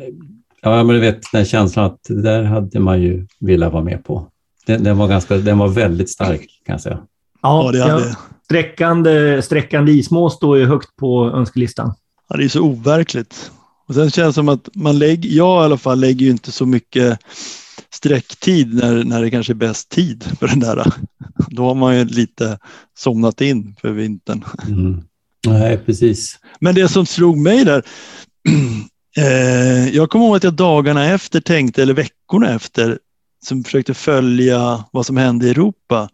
[0.62, 4.04] Ja, men du vet den känslan att det där hade man ju velat vara med
[4.04, 4.28] på.
[4.66, 7.00] Den, den, var, ganska, den var väldigt stark, kan jag säga.
[7.42, 8.18] Ja, det hade...
[8.46, 11.94] sträckande, sträckande ismås står ju högt på önskelistan.
[12.30, 13.52] Ja, det är så overkligt.
[13.88, 16.52] Och sen känns det som att man lägger, jag i alla fall lägger ju inte
[16.52, 17.20] så mycket
[17.90, 20.94] sträcktid när, när det kanske är bäst tid för den där.
[21.50, 22.60] Då har man ju lite
[22.98, 24.46] somnat in för vintern.
[24.68, 25.04] Mm.
[25.48, 26.40] Nej, precis.
[26.60, 27.84] Men det som slog mig där,
[29.18, 33.00] eh, jag kommer ihåg att jag dagarna efter tänkte, eller veckorna efter,
[33.46, 36.10] som försökte följa vad som hände i Europa.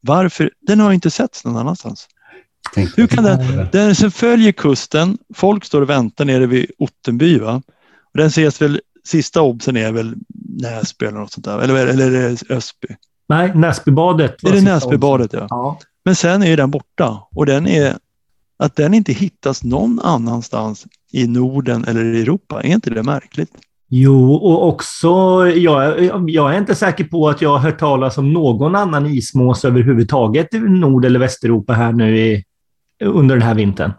[0.00, 0.50] Varför?
[0.60, 2.08] Den har inte setts någon annanstans.
[2.96, 7.62] Hur kan den, den som följer kusten, folk står och väntar nere vid Ottenby va?
[8.12, 10.14] Och den ses väl, sista obsen är väl
[10.60, 12.88] Näsby eller något sånt där, eller, eller är det Ösby?
[13.28, 14.44] Nej, Näsbybadet.
[14.44, 15.46] Är det Näsbybadet ja.
[15.50, 15.78] ja.
[16.04, 17.96] Men sen är den borta och den är,
[18.58, 23.50] att den inte hittas någon annanstans i Norden eller i Europa, är inte det märkligt?
[23.88, 25.08] Jo, och också,
[25.54, 29.64] jag, jag är inte säker på att jag har hört talas om någon annan ismås
[29.64, 32.44] överhuvudtaget i Nord eller Västeuropa här nu i,
[33.04, 33.92] under den här vintern.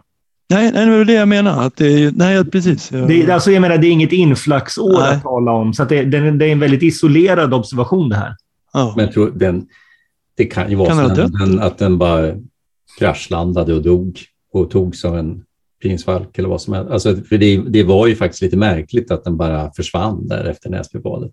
[0.50, 1.66] Nej, nej, det är det jag menar.
[1.66, 2.88] Att det är, nej, precis.
[2.88, 5.14] Det, alltså, jag menar, det är inget inflaxår nej.
[5.14, 8.36] att tala om, så det, det, det, är en väldigt isolerad observation det här.
[8.72, 8.92] Ja.
[8.96, 9.66] Men jag tror den,
[10.36, 12.34] det kan ju vara kan så den, att den bara
[12.98, 14.18] kraschlandade och dog
[14.52, 15.44] och tog som en
[15.82, 16.90] pilgrimsfalk eller vad som helst.
[16.90, 20.70] Alltså, för det, det, var ju faktiskt lite märkligt att den bara försvann där efter
[20.70, 21.32] Näsbybadet.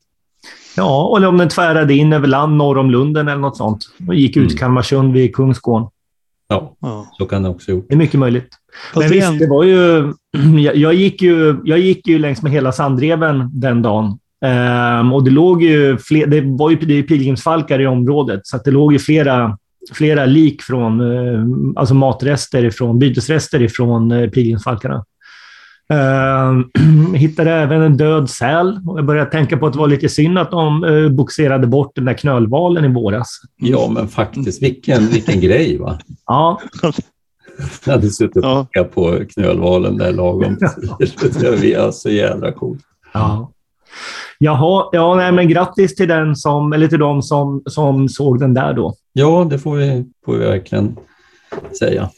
[0.78, 4.16] Ja, eller om den tvärade in över land norr om Lunden eller något sånt och
[4.16, 4.58] gick ut mm.
[4.58, 5.88] Kalmarsund vid Kungsgården.
[6.48, 6.76] Ja,
[7.18, 7.86] så kan det också gjort.
[7.88, 8.50] Det är mycket möjligt.
[8.96, 10.14] Men visst, det var ju...
[10.74, 14.20] Jag gick ju, jag gick ju längs med hela Sandreven den dagen.
[14.46, 18.72] Um, och det låg ju fler, det var ju det pilgrimsfalkar i området, så det
[18.72, 19.58] låg ju flera,
[19.94, 21.46] flera lik från, uh,
[21.76, 25.06] alltså matrester ifrån, bytesrester ifrån uh, pilgrimsfalkarna.
[25.94, 30.10] Uh, hittade även en död säl och jag började tänka på att det var lite
[30.10, 33.42] synd att de uh, boxerade bort den där knölvalen i våras.
[33.56, 36.00] Ja, men faktiskt, vilken, vilken grej va?
[36.26, 36.62] Ja.
[37.86, 38.84] Jag hade suttit och ja.
[38.84, 40.58] på knölvalen där lagom.
[41.00, 42.82] det var så jävla coolt.
[43.14, 43.52] Ja.
[44.40, 48.54] Jaha, ja, nej, men grattis till, den som, eller till de som, som såg den
[48.54, 48.94] där då.
[49.14, 50.98] Ja, det får vi, får vi verkligen
[51.80, 52.10] säga.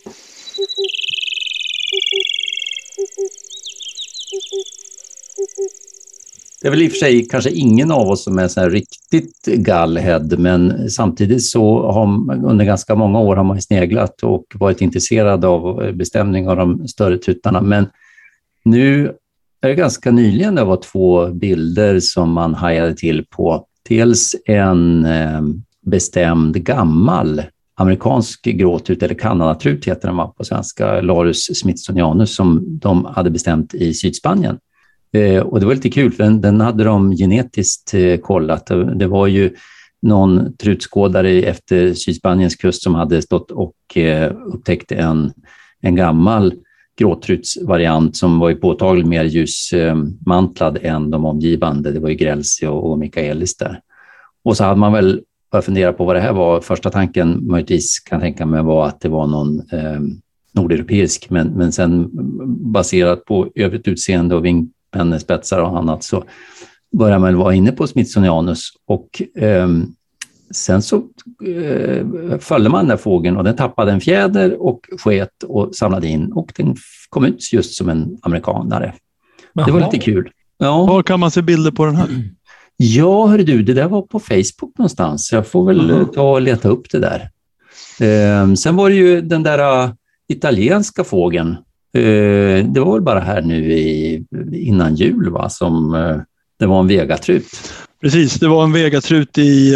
[6.61, 9.45] Det är väl i och för sig kanske ingen av oss som är så riktigt
[9.45, 14.81] gallhead, men samtidigt så har man, under ganska många år har man sneglat och varit
[14.81, 17.61] intresserad av bestämning av de större tutarna.
[17.61, 17.87] Men
[18.65, 19.11] nu
[19.61, 23.65] är det ganska nyligen det var två bilder som man hajade till på.
[23.89, 25.41] Dels en eh,
[25.85, 27.41] bestämd gammal
[27.75, 33.93] amerikansk gråtrut, eller kanadatrut heter den på svenska, Larus smithsonianus, som de hade bestämt i
[33.93, 34.57] Sydspanien.
[35.13, 38.71] Eh, och det var lite kul, för den, den hade de genetiskt eh, kollat.
[38.95, 39.55] Det var ju
[40.01, 43.75] någon trutskådare efter Sydspaniens kust som hade stått och
[44.45, 45.31] upptäckt en,
[45.81, 46.53] en gammal
[46.97, 51.91] gråtrutsvariant som var ju påtagligt mer ljusmantlad än de omgivande.
[51.91, 53.79] Det var ju Grelsi och, och Mikaelis där.
[54.43, 56.61] Och så hade man väl börjat fundera på vad det här var.
[56.61, 59.99] Första tanken möjligtvis kan tänka mig var att det var någon eh,
[60.53, 62.09] nordeuropeisk, men, men sen
[62.71, 66.23] baserat på övrigt utseende och vingpennespetsar och annat så
[66.97, 69.67] börjar man vara inne på Smithsonianus och eh,
[70.51, 70.95] sen så
[71.45, 72.05] eh,
[72.39, 76.31] följde man den där fågeln och den tappade en fjäder och sket och samlade in
[76.31, 76.75] och den
[77.09, 78.93] kom ut just som en amerikanare.
[79.65, 80.29] Det var lite kul.
[80.57, 80.85] Ja.
[80.85, 82.07] Var kan man se bilder på den här?
[82.77, 85.31] Ja, hör du, det där var på Facebook någonstans.
[85.31, 86.05] Jag får väl mm.
[86.05, 87.29] ta och leta upp det där.
[87.99, 89.91] Eh, sen var det ju den där uh,
[90.27, 91.49] italienska fågeln.
[91.93, 96.21] Eh, det var väl bara här nu i, innan jul va, som uh,
[96.59, 97.45] det var en vegatrut.
[98.01, 99.75] Precis, det var en vegatrut i,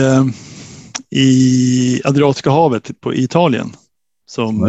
[1.11, 3.75] i Adriatiska havet på Italien.
[4.29, 4.63] Som,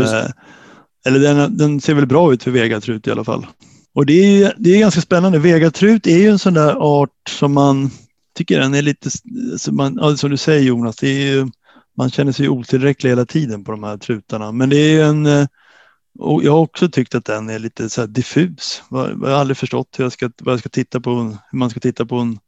[1.07, 3.47] eller den, den, ser väl bra ut för vegatrut i alla fall.
[3.95, 5.39] Och det är, det är ganska spännande.
[5.39, 7.91] Vegatrut är ju en sån där art som man
[8.35, 9.11] tycker den är lite,
[9.59, 11.49] som, man, som du säger Jonas, det är ju,
[11.97, 14.53] man känner sig otillräcklig hela tiden på de här trutarna.
[14.53, 15.47] Men det är en, eh,
[16.19, 18.83] och jag har också tyckt att den är lite så diffus.
[18.91, 21.81] Jag har aldrig förstått hur jag ska, vad jag ska titta på, hur man ska
[21.81, 22.39] titta på en,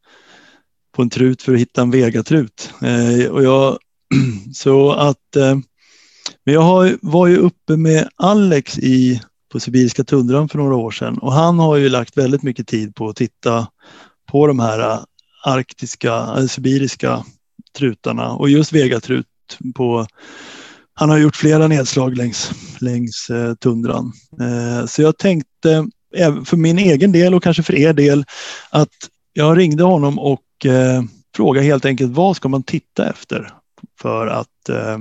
[0.96, 2.72] på en trut för att hitta en vegatrut.
[2.82, 3.78] Eh, och jag,
[4.54, 5.54] så att, eh,
[6.44, 9.20] men jag har, var ju uppe med Alex i,
[9.52, 11.18] på sibiriska tundran för några år sedan.
[11.18, 13.66] Och han har ju lagt väldigt mycket tid på att titta
[14.30, 14.98] på de här eh,
[15.44, 17.24] arktiska, eh, sibiriska
[17.78, 18.30] trutarna.
[18.30, 19.26] Och just vegatrut
[19.74, 20.06] på
[20.94, 22.50] han har gjort flera nedslag längs,
[22.80, 24.12] längs eh, tundran.
[24.40, 28.24] Eh, så jag tänkte eh, för min egen del och kanske för er del
[28.70, 28.92] att
[29.32, 31.02] jag ringde honom och eh,
[31.36, 33.52] frågade helt enkelt vad ska man titta efter?
[34.00, 34.94] För att eh,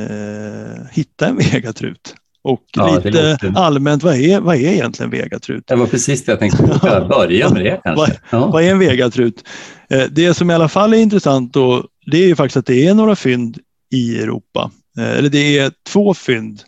[0.00, 2.14] eh, hitta en vegatrut?
[2.42, 5.64] Och ja, lite allmänt, vad är, vad är egentligen vegatrut?
[5.66, 6.62] Det var precis det jag tänkte
[7.08, 8.18] börja med det kanske.
[8.30, 8.46] Ja.
[8.46, 9.44] vad, är en vegatrut?
[9.90, 12.86] Eh, det som i alla fall är intressant då, det är ju faktiskt att det
[12.86, 13.58] är några fynd
[13.92, 14.70] i Europa.
[14.98, 16.62] Eh, eller det är två fynd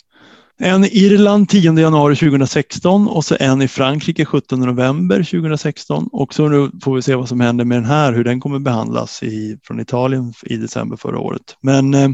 [0.63, 6.09] en i Irland 10 januari 2016 och så en i Frankrike 17 november 2016.
[6.13, 8.59] Och så nu får vi se vad som händer med den här, hur den kommer
[8.59, 11.57] behandlas i, från Italien i december förra året.
[11.61, 12.09] Men, eh,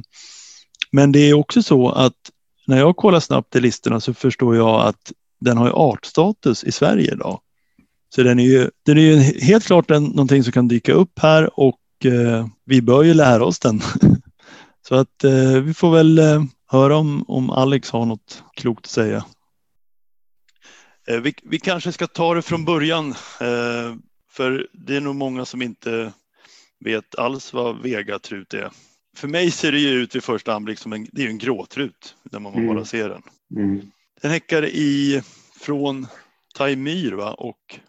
[0.93, 2.15] men det är också så att
[2.67, 7.13] när jag kollar snabbt i listorna så förstår jag att den har artstatus i Sverige
[7.13, 7.41] idag.
[8.15, 11.19] Så den är ju, den är ju helt klart en, någonting som kan dyka upp
[11.19, 13.81] här och eh, vi bör ju lära oss den.
[14.89, 18.91] så att eh, vi får väl eh, höra om, om Alex har något klokt att
[18.91, 19.25] säga.
[21.09, 23.95] Eh, vi, vi kanske ska ta det från början, eh,
[24.31, 26.13] för det är nog många som inte
[26.81, 28.71] vet alls vad vegatrut är.
[29.17, 32.17] För mig ser det ju ut vid första anblick som en, det är en gråtrut
[32.23, 32.75] när man mm.
[32.75, 33.23] bara ser den.
[33.57, 33.91] Mm.
[34.23, 35.23] Den häckar i,
[35.61, 36.07] från
[36.55, 37.33] Taimyr va?
[37.33, 37.81] och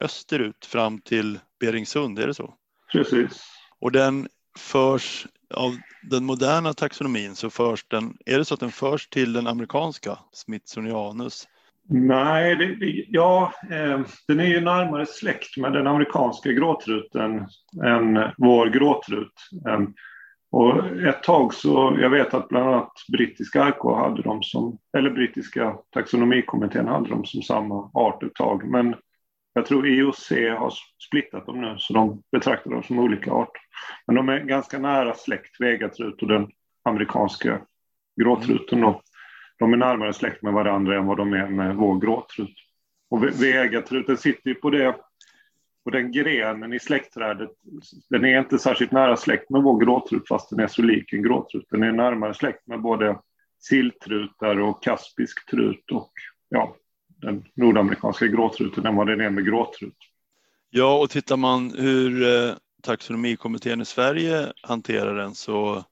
[0.00, 2.54] österut fram till Beringsund, är det så?
[2.92, 3.42] Precis.
[3.78, 5.76] Och den förs av
[6.10, 10.18] den moderna taxonomin så förs den, är det så att den förs till den amerikanska
[10.32, 11.48] Smithsonianus?
[11.88, 17.46] Nej, det, det, ja, eh, den är ju närmare släkt med den amerikanska gråtruten
[17.84, 19.32] än vår gråtrut.
[19.68, 19.80] Eh,
[20.50, 25.10] och ett tag så, jag vet att bland annat brittiska RK hade dem som, eller
[25.10, 28.70] brittiska taxonomikommittén hade dem som samma art ett tag.
[28.70, 28.94] Men
[29.56, 30.72] jag tror IOC har
[31.08, 33.62] splittat dem nu, så de betraktar dem som olika arter.
[34.06, 36.48] Men de är ganska nära släkt, vegatrut och den
[36.84, 37.60] amerikanska
[38.20, 38.80] gråtruten.
[38.80, 39.02] Då.
[39.58, 42.54] De är närmare släkt med varandra än vad de är med vår gråtrut.
[43.10, 44.96] Och vegatruten sitter ju på det
[45.84, 47.50] och den grenen i släktträdet,
[48.10, 51.22] den är inte särskilt nära släkt med vår gråtrut fast den är så lik en
[51.22, 51.66] gråtrut.
[51.70, 53.18] Den är närmare släkt med både
[53.58, 56.12] silltrutar och kaspisk trut och
[56.48, 56.76] ja,
[57.16, 59.96] den nordamerikanska gråtruten än vad den är med gråtrut.
[60.70, 65.84] Ja, och tittar man hur eh, taxonomikommittén i Sverige hanterar den så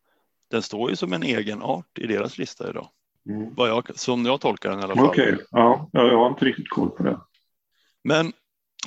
[0.51, 2.89] den står ju som en egen art i deras lista idag.
[3.29, 3.55] Mm.
[3.55, 5.07] Vad jag, som jag tolkar den i alla fall.
[5.07, 5.45] Okej, okay.
[5.51, 7.21] ja, jag har inte riktigt koll på det.
[8.05, 8.33] Men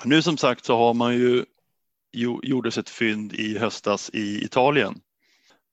[0.05, 1.45] nu som sagt så har man ju
[2.43, 5.01] gjordes ett fynd i höstas i Italien.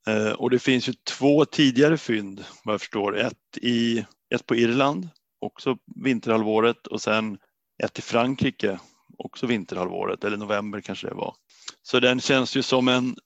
[0.07, 3.19] Eh, och det finns ju två tidigare fynd vad jag förstår.
[3.19, 5.09] Ett, i, ett på Irland
[5.45, 7.39] också vinterhalvåret och sen
[7.83, 8.79] ett i Frankrike,
[9.19, 11.35] också vinterhalvåret eller november kanske det var.
[11.83, 13.17] Så den känns ju som en,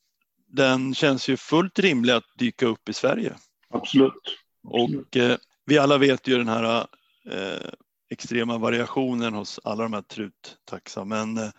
[0.47, 3.37] den känns ju fullt rimlig att dyka upp i Sverige.
[3.71, 4.13] Absolut.
[4.65, 5.05] Absolut.
[5.09, 6.87] Och eh, vi alla vet ju den här
[7.31, 7.71] eh,
[8.11, 11.51] extrema variationen hos alla de här truttaxa, men eh,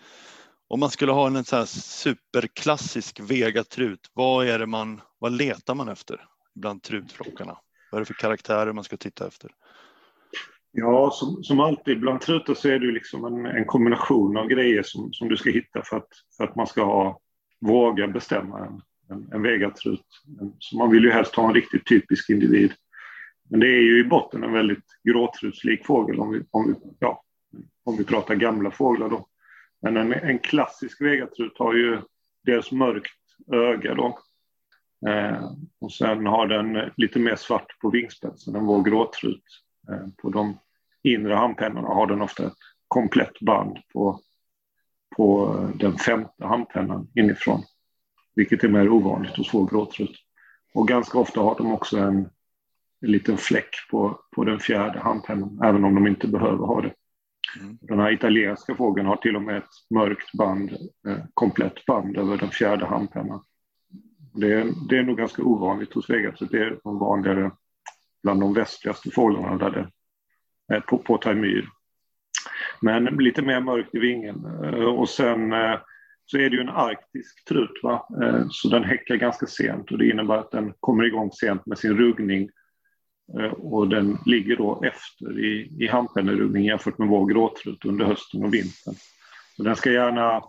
[0.68, 5.76] om man skulle ha en så här superklassisk vegatrut, vad är det man, vad letar
[5.76, 7.58] man efter bland trutflockarna?
[7.92, 9.52] Vad är det för karaktärer man ska titta efter?
[10.72, 14.84] Ja, som, som alltid bland trutar så är det liksom en, en, kombination av grejer
[14.84, 17.20] som, som du ska hitta för att, för att man ska ha,
[17.62, 20.06] våga bestämma en, en, en vegatrut.
[20.60, 22.74] Så man vill ju helst ha en riktigt typisk individ.
[23.50, 27.24] Men det är ju i botten en väldigt gråtrutslik fågel om vi, om vi, ja,
[27.84, 29.28] om vi pratar gamla fåglar då.
[29.82, 32.02] Men en, en klassisk vegatrut har ju
[32.46, 33.12] dels mörkt
[33.54, 34.20] öga då.
[35.08, 35.52] Eh,
[35.82, 39.44] och sen har den lite mer svart på vingspetsen än vår gråtrut.
[39.92, 40.58] Eh, på de
[41.04, 42.54] inre handpennorna har den ofta ett
[42.88, 44.20] komplett band på,
[45.16, 47.64] på den femte handpennan inifrån.
[48.36, 50.16] Vilket är mer ovanligt hos vår gråtrut.
[50.74, 52.30] Och ganska ofta har de också en,
[53.02, 56.94] en liten fläck på, på den fjärde handpennan, även om de inte behöver ha det.
[57.62, 57.78] Mm.
[57.82, 60.72] Den här italienska fågeln har till och med ett mörkt band,
[61.08, 63.44] eh, komplett band över den fjärde handpennan.
[64.34, 67.52] Det, det är nog ganska ovanligt hos Vegas, det är de vanligare
[68.24, 71.70] bland de västligaste fåglarna där det på, på Taimyr.
[72.82, 74.46] Men lite mer mörkt i vingen.
[74.64, 75.80] Eh, och sen eh,
[76.26, 78.08] så är det ju en arktisk trut, va?
[78.24, 81.78] Eh, så den häckar ganska sent och det innebär att den kommer igång sent med
[81.78, 82.50] sin ruggning
[83.58, 88.54] och den ligger då efter i, i handpenneruggning jämfört med vår gråtrut under hösten och
[88.54, 88.96] vintern.
[89.56, 90.44] Så den ska gärna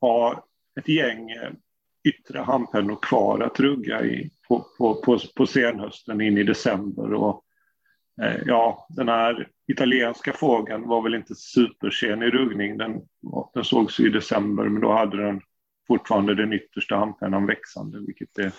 [0.00, 0.44] ha
[0.80, 1.30] ett gäng
[2.04, 7.44] yttre handpennor kvar att rugga i på, på, på, på senhösten in i december och
[8.22, 12.78] Eh, ja, den här italienska fågeln var väl inte supersen i ruggning.
[12.78, 13.00] Den,
[13.54, 15.40] den sågs i december, men då hade den
[15.86, 18.52] fortfarande den yttersta handpennan växande, vilket är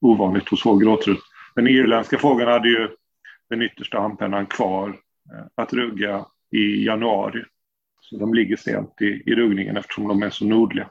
[0.00, 1.16] ovanligt hos vår.
[1.54, 2.88] Den irländska fågeln hade ju
[3.48, 4.88] den yttersta handpennan kvar
[5.32, 7.44] eh, att rugga i januari.
[8.00, 10.90] Så de ligger sent i, i ruggningen eftersom de är så nordliga.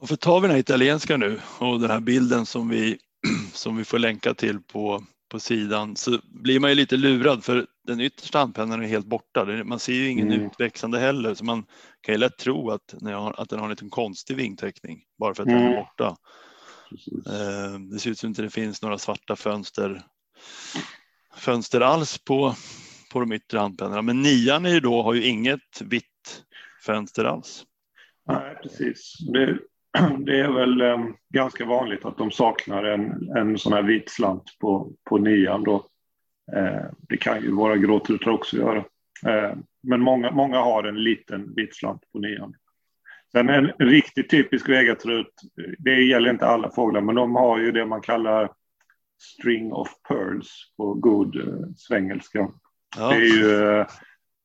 [0.00, 2.98] Och för tar vi den här italienska nu och den här bilden som vi,
[3.52, 7.66] som vi får länka till på, på sidan så blir man ju lite lurad för
[7.86, 9.44] den yttersta handpennan är helt borta.
[9.64, 10.46] Man ser ju ingen mm.
[10.46, 11.66] utväxande heller så man
[12.00, 12.94] kan ju lätt tro att,
[13.34, 15.60] att den har en liten konstig vingteckning bara för att mm.
[15.60, 15.84] den är mm.
[15.84, 16.16] borta.
[17.26, 20.02] Eh, det ser ut som att det inte finns några svarta fönster,
[21.36, 22.54] fönster alls på,
[23.12, 24.02] på de yttre handpennorna.
[24.02, 26.44] Men nian är ju då, har ju inget vitt
[26.80, 27.64] fönster alls.
[28.26, 29.16] Nej, precis.
[29.32, 29.58] Det,
[30.18, 34.58] det är väl um, ganska vanligt att de saknar en, en sån här vit slant
[34.60, 35.86] på, på nian då.
[36.56, 38.84] Eh, det kan ju våra gråtrutar också göra.
[39.26, 42.54] Eh, men många, många har en liten vit slant på nian.
[43.32, 45.34] Sen en riktigt typisk vägatrut,
[45.78, 48.50] det gäller inte alla fåglar, men de har ju det man kallar
[49.18, 52.50] string of pearls på god eh, svengelska.
[52.96, 53.08] Ja.
[53.08, 53.84] Det, är ju,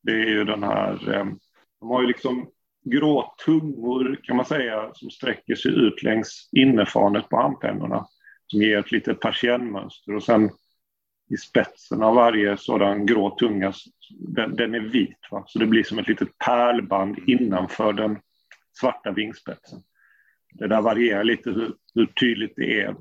[0.04, 1.26] det är ju den här, eh,
[1.80, 2.48] de har ju liksom
[2.84, 8.08] grå tungor kan man säga som sträcker sig ut längs innerfanet på handpennorna
[8.48, 10.50] som ger ett litet persiennmönster och sen
[11.30, 13.74] i spetsen av varje sådan grå tunga,
[14.10, 15.17] den, den är vit.
[15.32, 15.43] Va?
[15.48, 18.19] Så det blir som ett litet pärlband innanför den
[18.80, 19.80] svarta vingspetsen.
[20.54, 22.96] Det där varierar lite hur, hur tydligt det är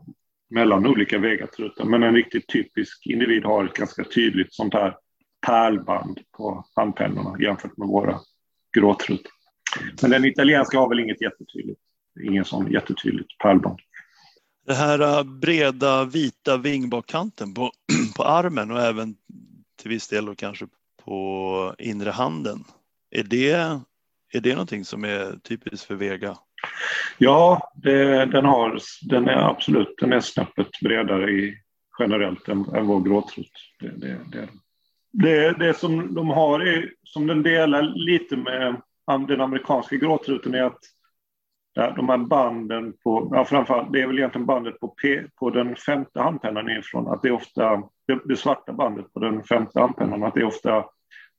[0.50, 4.96] mellan olika vegatrutar, men en riktigt typisk individ har ett ganska tydligt sånt här
[5.46, 8.20] pärlband på handpennorna jämfört med våra
[8.76, 9.32] gråtrutar.
[10.02, 11.80] Men den italienska har väl inget jättetydligt,
[12.22, 13.78] ingen sån jättetydligt pärlband.
[14.66, 17.70] Det här äh, breda vita vingbakkanten på,
[18.16, 19.14] på armen och även
[19.80, 20.66] till viss del och kanske
[21.04, 22.64] på inre handen.
[23.10, 23.52] Är det,
[24.32, 26.36] är det någonting som är typiskt för Vega?
[27.18, 31.54] Ja, det, den, har, den är absolut den är snäppet bredare i,
[31.98, 33.52] generellt än, än vår gråtrut.
[33.80, 34.48] Det, det, det,
[35.12, 38.82] det, det som de har är, som den delar lite med
[39.18, 40.80] den amerikanska gråtruten är att
[41.74, 45.50] där, de här banden på, ja framförallt, det är väl egentligen bandet på, P, på
[45.50, 49.80] den femte handpennan ifrån, att det är ofta, det, det, svarta bandet på den femte
[49.80, 50.84] handpennan, att det ofta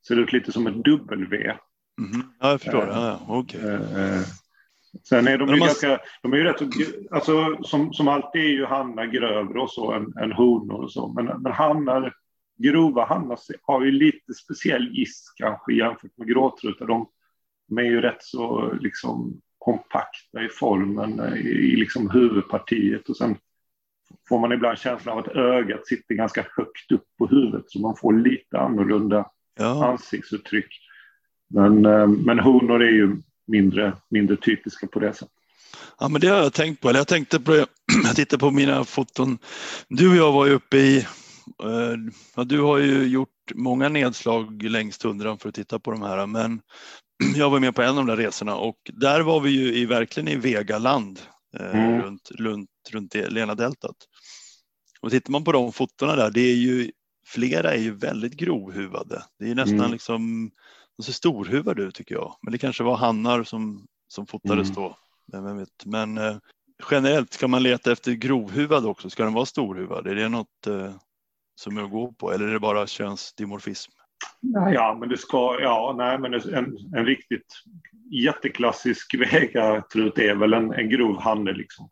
[0.07, 1.43] ser ut lite som ett W.
[1.99, 2.23] Mm.
[2.39, 2.89] Ja, jag förstår.
[2.89, 3.61] Äh, ja, okay.
[3.61, 4.21] äh,
[5.03, 6.61] Sen är de ju ganska, de är ju rätt
[7.11, 11.07] alltså som, som alltid är ju hannar grövre och så än, än honor och så,
[11.07, 12.13] men, men hannar,
[12.57, 16.85] grova hannar har ju lite speciell giss kanske jämfört med gråtrutar.
[16.85, 17.09] De,
[17.67, 23.35] de är ju rätt så liksom kompakta i formen i, i liksom huvudpartiet och sen
[24.29, 27.95] får man ibland känslan av att ögat sitter ganska högt upp på huvudet så man
[27.95, 29.25] får lite annorlunda
[29.59, 29.91] ja.
[29.91, 30.79] ansiktsuttryck.
[31.49, 33.15] Men, eh, men honor är ju
[33.47, 35.33] mindre, mindre typiska på det sättet.
[35.99, 36.91] Ja, men det har jag tänkt på.
[36.91, 37.65] jag tänkte på det.
[38.03, 39.37] Jag tittade på mina foton.
[39.87, 40.97] Du och jag var ju uppe i
[41.63, 46.01] eh, Ja, du har ju gjort många nedslag längs tundran för att titta på de
[46.01, 46.61] här, men
[47.35, 49.85] jag var med på en av de där resorna och där var vi ju i,
[49.85, 51.19] verkligen i Vegaland
[51.59, 52.01] eh, mm.
[52.01, 53.95] runt, runt, runt Lena-deltat.
[55.01, 56.91] Och tittar man på de fotona där, det är ju
[57.25, 59.23] flera är ju väldigt grovhuvade.
[59.39, 59.91] Det är nästan mm.
[59.91, 60.51] liksom,
[60.97, 62.35] de ser storhuvade ut tycker jag.
[62.41, 64.75] Men det kanske var hannar som, som fotades mm.
[64.75, 64.97] då.
[65.25, 65.85] Men, vet.
[65.85, 66.37] Men eh,
[66.91, 69.09] generellt, ska man leta efter grovhuvad också?
[69.09, 70.07] Ska den vara storhuvad?
[70.07, 70.95] Är det något eh,
[71.55, 73.91] som är att gå på eller är det bara könsdimorfism?
[74.73, 77.63] Ja, men det ska, ja, nej, men en, en riktigt
[78.11, 81.89] jätteklassisk vägatrut är väl en, en grov handel liksom.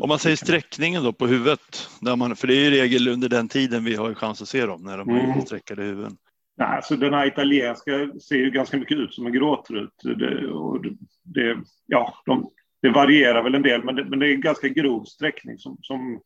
[0.00, 3.28] Om man säger sträckningen då på huvudet, där man, för det är i regel under
[3.28, 5.40] den tiden vi har chans att se dem, när de mm.
[5.40, 6.16] sträckade huvuden.
[6.56, 7.92] Nej, alltså den här italienska
[8.28, 9.94] ser ju ganska mycket ut som en gråtrut.
[10.02, 10.82] Det, och
[11.24, 11.56] det,
[11.86, 12.50] ja, de,
[12.82, 15.78] det varierar väl en del, men det, men det är en ganska grov sträckning som,
[15.82, 16.20] som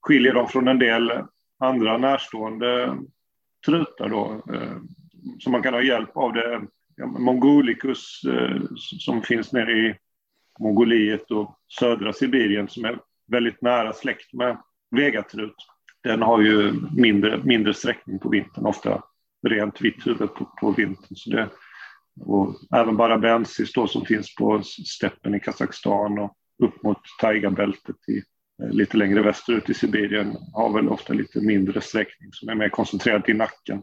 [0.00, 1.12] skiljer dem från en del
[1.58, 2.98] andra närstående
[3.66, 4.76] trutar då, eh,
[5.38, 6.32] som man kan ha hjälp av.
[6.32, 6.60] det
[7.06, 9.96] Mongolicus eh, som finns nere i
[10.60, 14.58] Mongoliet och södra Sibirien som är väldigt nära släkt med
[14.90, 15.56] vegatrut.
[16.02, 19.02] Den har ju mindre, mindre sträckning på vintern, ofta
[19.48, 21.16] rent vitt huvud på, på vintern.
[21.16, 21.48] Så det,
[22.20, 28.22] och även barabensis då som finns på steppen i Kazakstan och upp mot taigabältet i
[28.62, 32.68] Eh, lite längre västerut i Sibirien har väl ofta lite mindre sträckning som är mer
[32.68, 33.82] koncentrerad till nacken.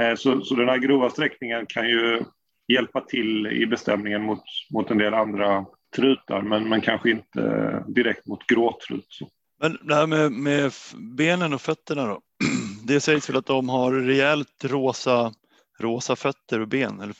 [0.00, 2.24] Eh, så, så den här grova sträckningen kan ju
[2.68, 5.66] hjälpa till i bestämningen mot, mot en del andra
[5.96, 9.18] trutar, men, men kanske inte direkt mot gråtrut.
[9.60, 10.72] Men det här med, med
[11.16, 12.20] benen och fötterna då?
[12.84, 15.32] det sägs väl att de har rejält rosa,
[15.80, 17.00] rosa fötter och ben?
[17.00, 17.14] Eller?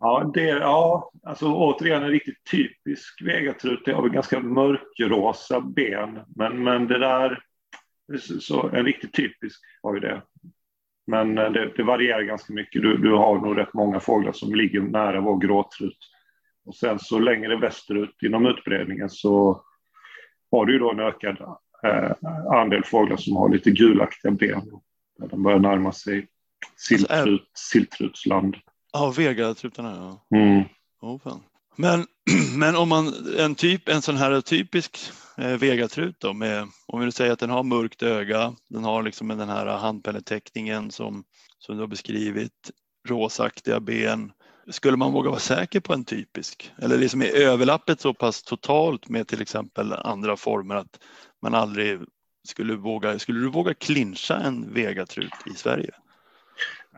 [0.00, 3.82] Ja, det, ja, alltså återigen en riktigt typisk vegatrut.
[3.84, 7.42] Det har väl ganska mörkrosa ben, men, men det där,
[8.40, 10.22] så en riktigt typisk har ju det.
[11.06, 12.82] Men eh, det, det, varierar ganska mycket.
[12.82, 15.98] Du, du har nog rätt många fåglar som ligger nära vår gråtrut.
[16.64, 19.64] Och sen så längre västerut inom utbredningen så
[20.50, 21.36] har du ju då en ökad
[21.84, 22.12] eh,
[22.52, 24.62] andel fåglar som har lite gulaktiga ben.
[25.18, 26.28] När de börjar närma sig
[26.76, 28.56] siltrut, alltså, siltrutsland.
[28.92, 30.38] Ja, vegatrutarna ja.
[30.38, 30.64] Mm.
[31.00, 31.42] Oh, fan.
[31.76, 32.06] Men,
[32.56, 34.98] men om man en typ, en sån här typisk
[35.36, 39.28] eh, vegatrut då med, om vi säger att den har mörkt öga, den har liksom
[39.28, 41.24] den här handpenneteckningen som,
[41.58, 42.70] som du har beskrivit,
[43.08, 44.32] rosaktiga ben.
[44.70, 46.72] Skulle man våga vara säker på en typisk?
[46.78, 50.98] Eller liksom är överlappet så pass totalt med till exempel andra former att
[51.42, 52.00] man aldrig
[52.48, 55.90] skulle våga, skulle du våga clincha en vegatrut i Sverige?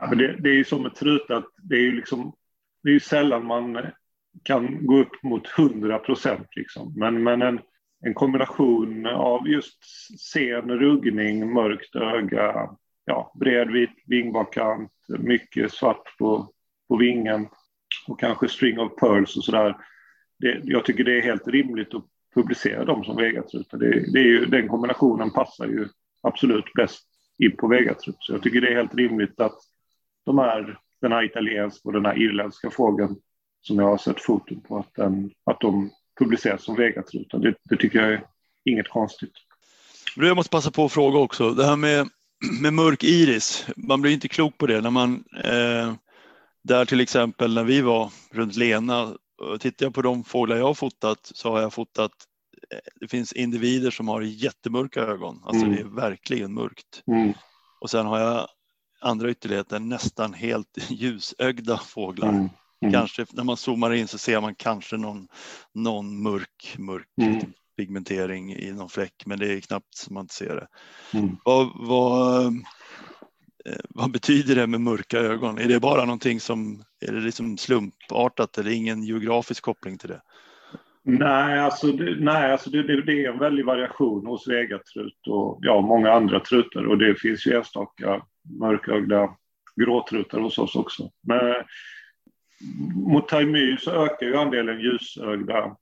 [0.03, 2.33] Ja, men det, det är ju som med trut att det är ju liksom,
[2.83, 3.87] det är ju sällan man
[4.43, 6.49] kan gå upp mot 100 procent.
[6.57, 6.95] Liksom.
[6.97, 7.61] Men, men en,
[8.07, 9.79] en kombination av just
[10.21, 12.71] sen ruggning, mörkt öga,
[13.05, 16.53] ja, bred vit vingbakant, mycket svart på,
[16.89, 17.49] på vingen
[18.09, 19.77] och kanske string of pearls och sådär.
[20.63, 23.79] Jag tycker det är helt rimligt att publicera dem som vegatrutar.
[23.79, 25.89] Det, det är ju, den kombinationen passar ju
[26.23, 27.03] absolut bäst
[27.39, 28.17] in på vegatrut.
[28.19, 29.59] Så jag tycker det är helt rimligt att
[30.25, 33.17] de är den här italienska och den här irländska fågeln
[33.61, 37.39] som jag har sett foton på, att, den, att de publiceras som vegatrutar.
[37.39, 38.25] Det, det tycker jag är
[38.65, 39.33] inget konstigt.
[40.17, 42.09] Jag måste passa på att fråga också, det här med,
[42.63, 45.95] med mörk iris, man blir inte klok på det när man eh,
[46.63, 49.17] där till exempel när vi var runt Lena,
[49.61, 52.13] tittar jag på de fåglar jag har fotat så har jag fotat
[52.71, 55.77] eh, det finns individer som har jättemörka ögon, alltså mm.
[55.77, 57.03] det är verkligen mörkt.
[57.07, 57.33] Mm.
[57.81, 58.49] Och sen har jag
[59.03, 62.29] andra ytterligheter, nästan helt ljusögda fåglar.
[62.29, 62.49] Mm.
[62.83, 62.93] Mm.
[62.93, 65.29] Kanske när man zoomar in så ser man kanske någon,
[65.75, 67.41] någon mörk, mörk mm.
[67.77, 70.67] pigmentering i någon fläck, men det är knappt som man ser det.
[71.19, 71.37] Mm.
[71.45, 72.47] Vad, vad,
[73.67, 75.59] eh, vad, betyder det med mörka ögon?
[75.59, 80.21] Är det bara någonting som är det liksom slumpartat eller ingen geografisk koppling till det?
[81.05, 85.59] Nej, alltså, det, nej, alltså det, det, det är en väldig variation hos vegatrut och
[85.63, 89.37] ja, många andra trutar och det finns ju enstaka mörkögda
[89.77, 91.11] gråtrutar hos oss också.
[91.21, 91.55] Men
[92.95, 95.77] mot Taimyr så ökar ju andelen ljusögda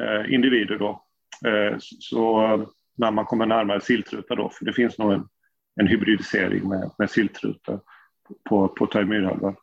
[0.00, 1.04] eh, individer då.
[1.46, 2.66] Eh, så
[2.96, 5.28] när man kommer närmare silltrutar då, för det finns nog en,
[5.80, 7.80] en hybridisering med, med silltrutar
[8.48, 9.56] på, på Taimyrhalvön.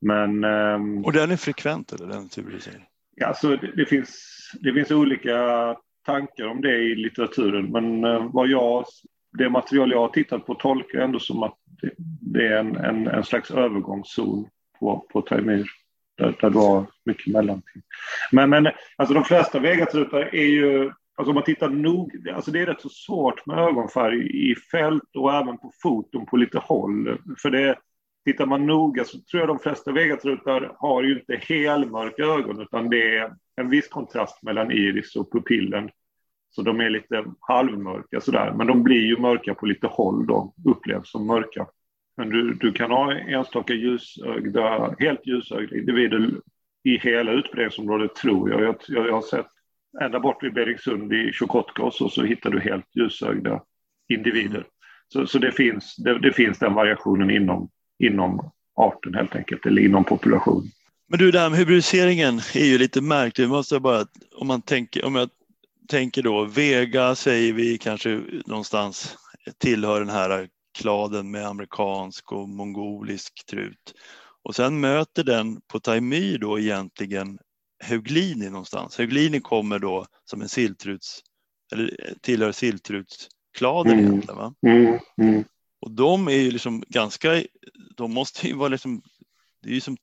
[0.00, 2.86] Men, eh, och den är frekvent eller den hybridiseringen?
[3.14, 5.36] Ja, alltså det, det, finns, det finns olika
[6.06, 8.84] tankar om det i litteraturen, men eh, vad jag,
[9.32, 13.06] det material jag har tittat på tolkar ändå som att det, det är en, en,
[13.06, 14.48] en slags övergångszon
[14.80, 15.66] på, på Taimyr.
[16.18, 17.82] Där, där du har mycket mellanting.
[18.32, 22.60] Men, men alltså de flesta vegatrutar är ju, alltså om man tittar nog, alltså det
[22.60, 27.18] är rätt så svårt med ögonfärg i fält och även på foton på lite håll.
[27.42, 27.78] För det,
[28.28, 32.90] tittar man noga så tror jag de flesta vegatrutar har ju inte helmörka ögon utan
[32.90, 35.90] det är en viss kontrast mellan iris och pupillen.
[36.50, 40.54] Så de är lite halvmörka sådär, men de blir ju mörka på lite håll då,
[40.64, 41.66] upplevs som mörka.
[42.16, 46.30] Men du, du kan ha enstaka ljusögda, helt ljusögda individer
[46.84, 48.62] i hela utbredningsområdet tror jag.
[48.62, 49.46] Jag, jag, jag har sett
[50.00, 53.62] ända bort vid Beringsund i Tjokotkos och så hittar du helt ljusögda
[54.08, 54.66] individer.
[55.12, 59.82] Så, så det, finns, det, det, finns den variationen inom, inom arten helt enkelt, eller
[59.82, 60.70] inom populationen.
[61.08, 63.48] Men du, det här med hybridiseringen är ju lite märkligt.
[63.48, 65.30] måste bara, om, man tänker, om jag
[65.88, 69.16] tänker då, Vega säger vi kanske någonstans
[69.58, 73.94] tillhör den här kladen med amerikansk och mongolisk trut.
[74.42, 77.38] Och sen möter den på Taimyr då egentligen
[77.84, 78.98] Heuglini någonstans.
[78.98, 81.22] Heuglini kommer då som en silltruts,
[81.72, 84.04] eller tillhör silltrutskladen mm.
[84.04, 84.36] egentligen.
[84.36, 84.54] Va?
[84.66, 84.98] Mm.
[85.22, 85.44] Mm.
[85.80, 87.42] Och de är ju liksom ganska,
[87.96, 89.02] de måste ju vara liksom,
[89.62, 89.96] det är ju som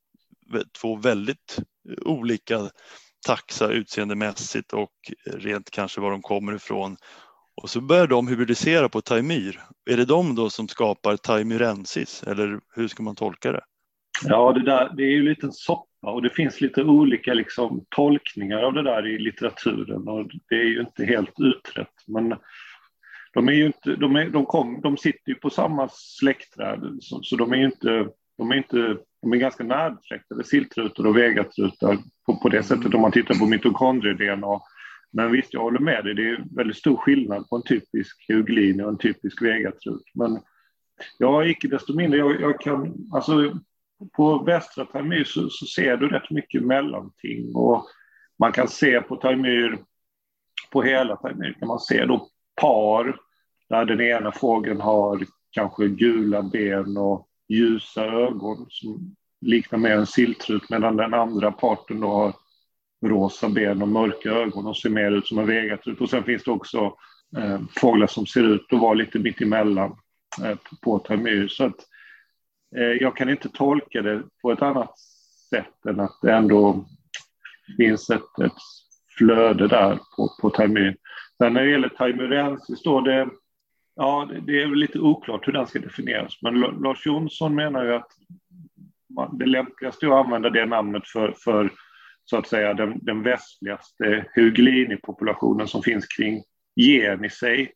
[0.82, 1.60] två väldigt
[2.02, 2.72] olika
[3.26, 4.92] taxa utseendemässigt och
[5.26, 6.98] rent kanske var de kommer ifrån.
[7.62, 9.60] Och så börjar de hybridisera på Taimyr.
[9.90, 13.64] Är det de då som skapar Taimyrensis eller hur ska man tolka det?
[14.24, 17.86] Ja, det, där, det är ju lite liten soppa och det finns lite olika liksom,
[17.90, 21.94] tolkningar av det där i litteraturen och det är ju inte helt utrett.
[22.08, 22.36] Men
[23.34, 27.24] de, är ju inte, de, är, de, kom, de sitter ju på samma släktträd så,
[27.24, 28.08] så de är ju inte,
[28.38, 33.02] de är inte de är ganska närbesläktade, siltrutor och vegatrutar på, på det sättet om
[33.02, 34.62] man tittar på mitokondrie-DNA
[35.12, 36.14] men visst, jag håller med dig.
[36.14, 40.04] Det är väldigt stor skillnad på en typisk euglin och en typisk vegatrut.
[40.14, 40.40] Men
[41.18, 42.20] Ja, icke desto mindre.
[42.20, 43.60] Jag, jag kan, alltså,
[44.16, 47.56] på västra Taimyr så, så, ser du rätt mycket mellanting.
[47.56, 47.86] Och
[48.40, 49.78] man kan se på Taimyr,
[50.72, 52.30] på hela Taimyr kan man se då
[52.62, 53.20] par
[53.70, 60.06] där den ena fågeln har kanske gula ben och ljusa ögon som liknar mer en
[60.06, 62.34] silltrut medan den andra parten då har
[63.06, 66.02] rosa ben och mörka ögon och ser mer ut som en vegatrut.
[66.02, 66.94] Och sen finns det också
[67.38, 69.96] eh, fåglar som ser ut att vara lite mittemellan
[70.44, 71.48] eh, på termyr.
[71.48, 71.80] Så att,
[72.76, 75.00] eh, jag kan inte tolka det på ett annat
[75.50, 76.86] sätt än att det ändå
[77.78, 78.54] finns ett, ett
[79.18, 80.98] flöde där på, på Taimyr.
[81.38, 83.30] Sen när det gäller taimurensis då, det,
[83.96, 86.42] ja, det är lite oklart hur den ska definieras.
[86.42, 88.12] Men Lars Jonsson menar ju att
[89.40, 91.72] det lämpligaste är att använda det namnet för, för
[92.26, 96.44] så att säga den, den västligaste Huglini-populationen som finns kring
[96.76, 97.72] Jenisej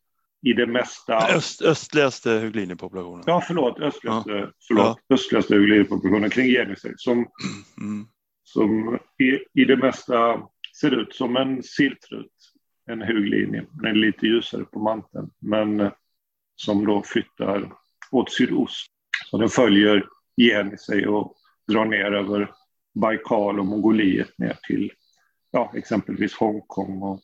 [0.46, 1.16] i det mesta...
[1.36, 3.24] Öst, östligaste Huglini-populationen.
[3.26, 3.80] Ja, förlåt.
[3.80, 4.50] Östligaste, ja.
[4.68, 5.14] förlåt, ja.
[5.14, 7.18] östligaste Huglini-populationen kring Jenisej som,
[7.80, 8.06] mm.
[8.42, 10.42] som i, i det mesta
[10.80, 12.32] ser ut som en siltrut,
[12.90, 13.62] en Huglini.
[13.70, 15.90] Den är lite ljusare på manteln, men
[16.60, 17.72] som då flyttar
[18.10, 18.86] åt sydost.
[19.30, 20.04] Så den följer
[20.36, 21.34] Jenisej och
[21.68, 22.50] drar ner över
[22.94, 24.92] Baikal och Mongoliet ner till
[25.50, 27.02] ja, exempelvis Hongkong.
[27.02, 27.20] Och...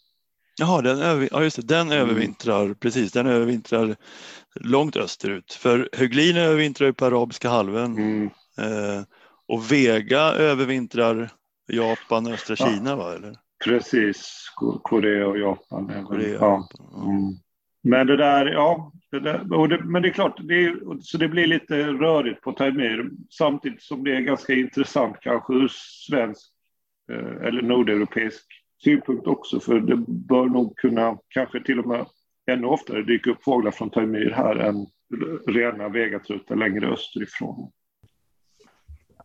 [0.58, 1.98] Jaha, den, över, ja, just det, den mm.
[1.98, 3.96] övervintrar, precis, den övervintrar
[4.54, 5.52] långt österut.
[5.52, 8.30] För Höglin övervintrar ju på Arabiska halvön mm.
[8.58, 9.04] eh,
[9.48, 11.30] och Vega övervintrar
[11.68, 12.66] Japan och östra ja.
[12.66, 13.14] Kina, va?
[13.14, 13.36] Eller?
[13.64, 14.50] Precis,
[14.82, 16.04] Korea och Japan.
[16.06, 16.68] Korea, ja.
[16.94, 17.36] Mm.
[17.88, 21.28] Men det där, ja, det där, det, men det är klart, det är, så det
[21.28, 25.68] blir lite rörigt på Taimir, samtidigt som det är ganska intressant kanske ur
[26.08, 26.52] svensk
[27.12, 28.46] eh, eller nordeuropeisk
[28.84, 32.06] synpunkt också, för det bör nog kunna kanske till och med
[32.50, 34.86] ännu oftare dyka upp fåglar från Taimir här än
[35.46, 37.70] rena vegatrutar längre österifrån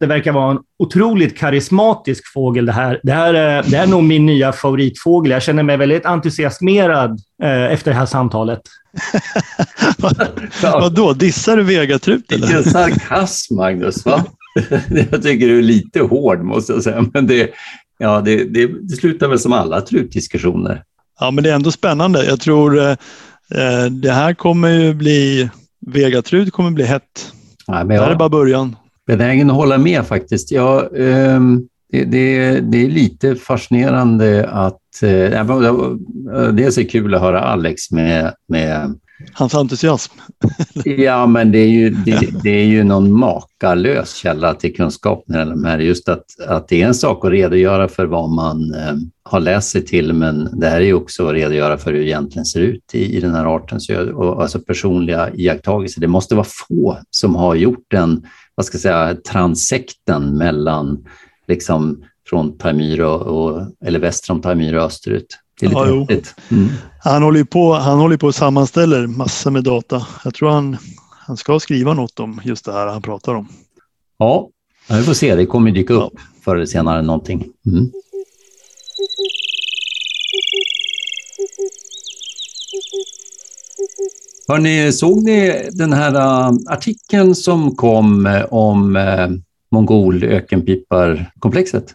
[0.02, 3.00] det verkar vara en otroligt karismatisk fågel det här.
[3.04, 5.32] Det här, är, det här är nog min nya favoritfågel.
[5.32, 8.62] Jag känner mig väldigt entusiasmerad eh, efter det här samtalet.
[10.62, 12.48] Vadå, dissar du vegatrut eller?
[12.48, 14.06] Vilken sarkasm, Magnus.
[14.06, 14.26] Va?
[15.12, 17.06] jag tycker du är lite hård, måste jag säga.
[17.14, 17.50] Men det,
[17.98, 20.84] ja, det, det, det slutar väl som alla trutdiskussioner.
[21.20, 22.26] Ja, men det är ändå spännande.
[22.26, 22.90] Jag tror eh,
[23.56, 25.50] eh det här kommer ju bli...
[25.88, 27.34] Vegatrut kommer bli hett.
[27.68, 28.76] Nej, men jag, det här är bara början
[29.18, 30.52] benägen att hålla med faktiskt.
[30.52, 34.80] Ja, um, det, det, det, är lite fascinerande att...
[35.04, 35.96] Uh,
[36.52, 38.96] dels är det kul att höra Alex med, med
[39.34, 40.14] Hans entusiasm.
[40.86, 45.46] ja, men det är, ju, det, det, är ju någon makalös källa till kunskap när
[45.46, 45.80] det här.
[45.80, 49.70] Just att, att det är en sak att redogöra för vad man eh, har läst
[49.70, 52.60] sig till, men det här är ju också att redogöra för hur det egentligen ser
[52.60, 53.80] ut i, i den här arten.
[53.80, 56.02] Så jag, och, alltså personliga iakttagelser.
[56.02, 58.26] Det måste vara få som har gjort den
[58.62, 61.06] vad ska jag säga, transekten mellan
[61.48, 64.42] liksom från Taimyr och, eller väster om
[64.78, 65.38] och österut.
[65.60, 66.56] Det är lite ja.
[66.56, 66.70] Mm.
[67.04, 70.08] Han håller ju på, han håller på och sammanställer massor med data.
[70.24, 70.78] Jag tror han,
[71.10, 73.48] han ska skriva något om just det här han pratar om.
[74.18, 74.50] Ja,
[74.90, 75.36] vi får se.
[75.36, 76.22] Det kommer dyka upp ja.
[76.44, 77.46] förr eller senare någonting.
[77.66, 77.92] Mm.
[84.48, 89.30] Hörrni, såg ni den här uh, artikeln som kom uh, om uh,
[89.72, 91.94] mongol ökenpiparkomplexet?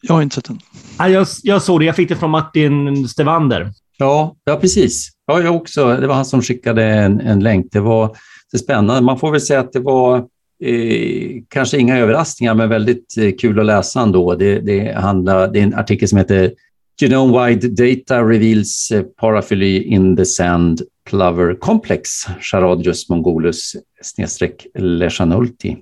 [0.00, 0.58] Jag har inte sett den.
[0.98, 1.86] Ja, jag, jag såg det.
[1.86, 3.72] Jag fick det från Martin Stevander.
[3.98, 5.10] Ja, ja precis.
[5.26, 5.96] Ja, jag också.
[5.96, 7.66] Det var han som skickade en, en länk.
[7.72, 8.16] Det var
[8.52, 9.02] det spännande.
[9.02, 10.16] Man får väl säga att det var
[10.64, 14.34] eh, kanske inga överraskningar, men väldigt eh, kul att läsa ändå.
[14.34, 16.52] Det, det, handlar, det är en artikel som heter
[17.00, 22.08] Genome-wide data reveals paraphyly in the sand Plover Complex,
[22.40, 23.72] Charadius mongolus
[24.02, 25.76] snedstreck Lechanulti.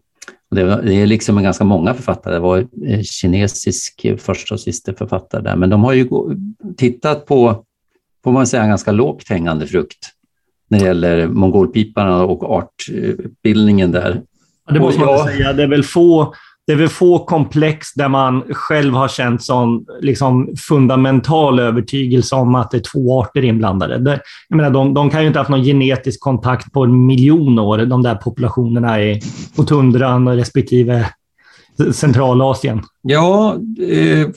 [0.51, 2.35] Det är liksom en ganska många författare.
[2.35, 6.09] Det var en kinesisk första och sista författare där, men de har ju
[6.77, 7.65] tittat på,
[8.25, 10.11] får man säga, en ganska lågt hängande frukt
[10.69, 14.23] när det gäller mongolpiparna och artbildningen där.
[14.71, 15.53] Det måste man säga.
[15.53, 16.35] Det är väl få
[16.67, 22.55] det är väl få komplex där man själv har känt sån liksom, fundamental övertygelse om
[22.55, 23.99] att det är två arter inblandade.
[23.99, 27.07] Det, jag menar, de, de kan ju inte ha haft någon genetisk kontakt på en
[27.07, 29.21] miljon år, de där populationerna i,
[29.57, 31.07] på tundran respektive
[31.93, 32.83] Centralasien.
[33.03, 33.57] Ja,
[33.89, 34.29] eh,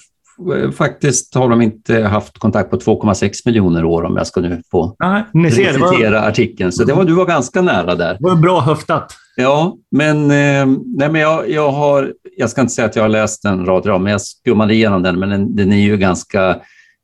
[0.71, 4.95] faktiskt har de inte haft kontakt på 2,6 miljoner år om jag ska nu få
[4.99, 6.27] Nej, ni ser, citera var...
[6.27, 6.71] artikeln.
[6.71, 8.13] Så det var, du var ganska nära där.
[8.13, 9.13] Det var bra höftat.
[9.35, 10.65] Ja, men, eh,
[10.97, 13.85] nej, men jag, jag, har, jag ska inte säga att jag har läst den rad
[13.85, 16.57] rad, men jag skummade igenom den, men den, den är ju ganska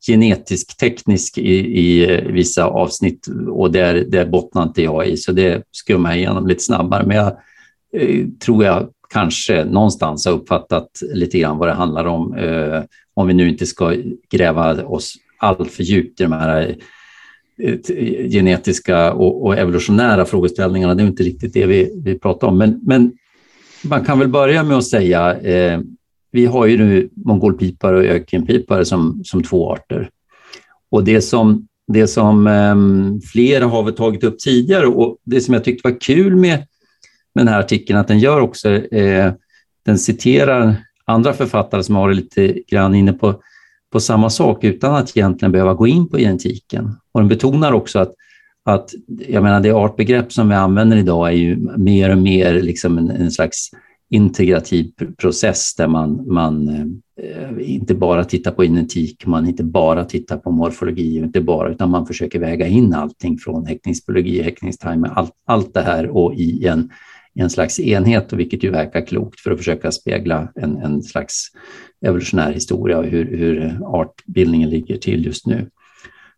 [0.07, 6.09] genetisk-teknisk i, i, vissa avsnitt och där, där bottnar inte jag i, så det skummar
[6.09, 7.03] jag igenom lite snabbare.
[7.05, 7.27] Men jag
[7.93, 12.81] eh, tror jag kanske någonstans har uppfattat lite grann vad det handlar om, eh,
[13.19, 13.95] om vi nu inte ska
[14.31, 16.75] gräva oss allt för djupt i de här
[17.63, 20.95] eh, genetiska och, och, evolutionära frågeställningarna.
[20.95, 22.57] Det är inte riktigt det vi, vi pratar om.
[22.57, 23.11] Men, men
[23.83, 25.79] man kan väl börja med att säga, eh,
[26.31, 30.09] vi har ju nu mongolpipare och ökenpipare som, som två arter.
[30.91, 32.75] Och det som, det som eh,
[33.31, 36.57] flera har väl tagit upp tidigare och det som jag tyckte var kul med,
[37.35, 39.33] med den här artikeln, att den gör också, eh,
[39.85, 40.75] den citerar
[41.09, 43.41] andra författare som har varit lite grann inne på,
[43.91, 46.95] på samma sak utan att egentligen behöva gå in på genetiken.
[47.11, 48.13] Och den betonar också att
[48.65, 48.93] att
[49.27, 53.09] jag menar, det artbegrepp som vi använder idag är ju mer och mer liksom en,
[53.09, 53.69] en slags
[54.09, 56.69] integrativ process där man, man
[57.21, 61.89] eh, inte bara tittar på genetik, man inte bara tittar på morfologi, inte bara, utan
[61.89, 66.89] man försöker väga in allting från häckningsbiologi, häckningstimer, allt, allt det här och i en,
[67.41, 71.47] en slags enhet, vilket ju verkar klokt för att försöka spegla en, en slags
[72.05, 75.69] evolutionär historia och hur, hur artbildningen ligger till just nu.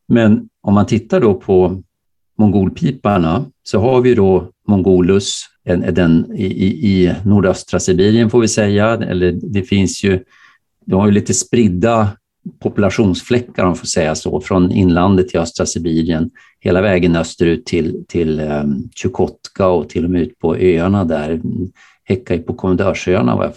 [0.08, 1.84] Men om man tittar då på
[2.38, 5.44] mongolpiparna så har vi då Mongolus,
[5.92, 6.46] den i,
[6.92, 10.24] i nordöstra Sibirien får vi säga, eller det finns ju,
[10.86, 12.10] de har ju lite spridda
[12.60, 16.30] populationsfläckar om man får säga så, från inlandet till östra Sibirien,
[16.60, 21.42] hela vägen österut till, till um, Chukotka och till och med ut på öarna där,
[22.04, 23.54] häckar på Kommendörsöarna vad jag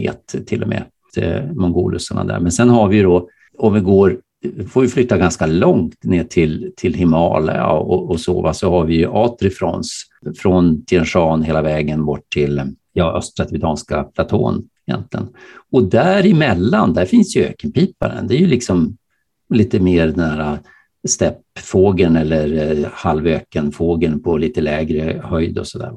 [0.00, 0.84] vet till och med,
[1.16, 2.40] eh, mongolusarna där.
[2.40, 3.28] Men sen har vi då,
[3.58, 4.20] om vi går
[4.68, 8.94] får vi flytta ganska långt ner till, till Himalaya och, och så, så har vi
[8.96, 10.04] ju Atrifrons
[10.38, 12.62] från Tien Shan hela vägen bort till
[12.92, 15.28] ja, östra tibetanska platån egentligen.
[15.70, 18.26] Och däremellan, där finns ju ökenpiparen.
[18.26, 18.96] Det är ju liksom
[19.54, 20.58] lite mer den här eh,
[21.08, 25.92] steppfågeln eller eh, halvökenfågeln på lite lägre höjd och sådär.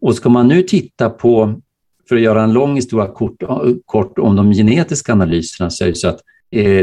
[0.00, 1.60] Och ska man nu titta på,
[2.08, 5.88] för att göra en lång historia kort, eh, kort om de genetiska analyserna, så är
[5.88, 6.20] det så att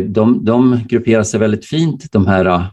[0.05, 2.71] de, de grupperar sig väldigt fint, de här,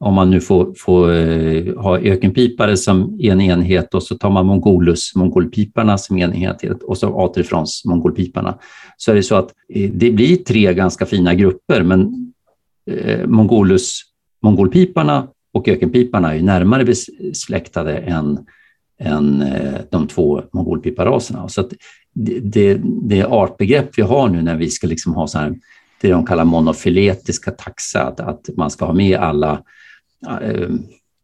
[0.00, 4.46] om man nu får, får eh, ha ökenpipare som en enhet och så tar man
[4.46, 8.58] mongolus, mongolpiparna som en enhet och så atrifrons, mongolpiparna.
[8.96, 12.32] Så är det så att eh, det blir tre ganska fina grupper, men
[12.90, 14.02] eh, mongolus,
[14.42, 18.38] mongolpiparna och ökenpiparna är närmare besläktade än,
[19.00, 21.48] än eh, de två mongolpiparaserna.
[21.48, 21.70] Så att
[22.14, 25.54] det, det, det artbegrepp vi har nu när vi ska liksom ha så här
[26.00, 29.62] det de kallar monofiletiska taxa, att, att man ska ha med alla
[30.28, 30.68] Eh,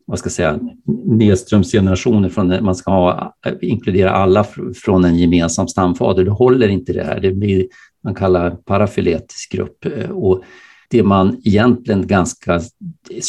[0.07, 0.61] vad ska jag säga,
[1.05, 4.47] nedströmsgenerationer, från, eh, man ska ha, eh, inkludera alla
[4.85, 6.25] från en gemensam stamfader.
[6.25, 7.21] Det håller inte det här.
[7.21, 7.67] Det blir
[8.05, 9.87] man kallar parafiletisk grupp.
[10.11, 10.43] Och
[10.91, 12.61] det man egentligen ganska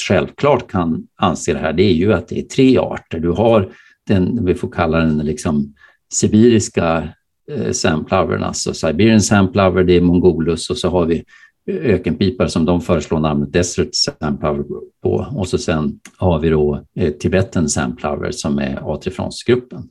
[0.07, 3.19] självklart kan anse det här, det är ju att det är tre arter.
[3.19, 3.69] Du har
[4.07, 5.73] den, vi får kalla den liksom
[6.13, 7.09] sibiriska
[7.51, 11.23] eh, samplovern, alltså Siberian samplover, det är Mongolus och så har vi
[11.67, 14.65] ökenpipare som de föreslår namnet Desert Samplover
[15.03, 15.27] på.
[15.35, 19.83] Och så sen har vi då eh, Tibetan Sandplower som är atrifronsgruppen.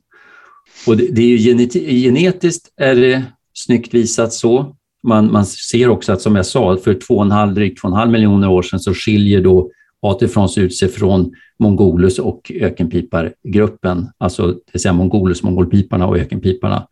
[0.87, 3.23] Och det, det, är ju genetiskt är det
[3.53, 4.75] snyggt visat så.
[5.03, 7.87] Man, man ser också att som jag sa, för två och en halv, drygt två
[7.87, 9.71] och en halv miljoner år sedan så skiljer då
[10.01, 16.87] Atifrons ut sig från Mongolus och ökenpipargruppen, alltså det vill säga Mongolus, mongolpiparna och ökenpiparna.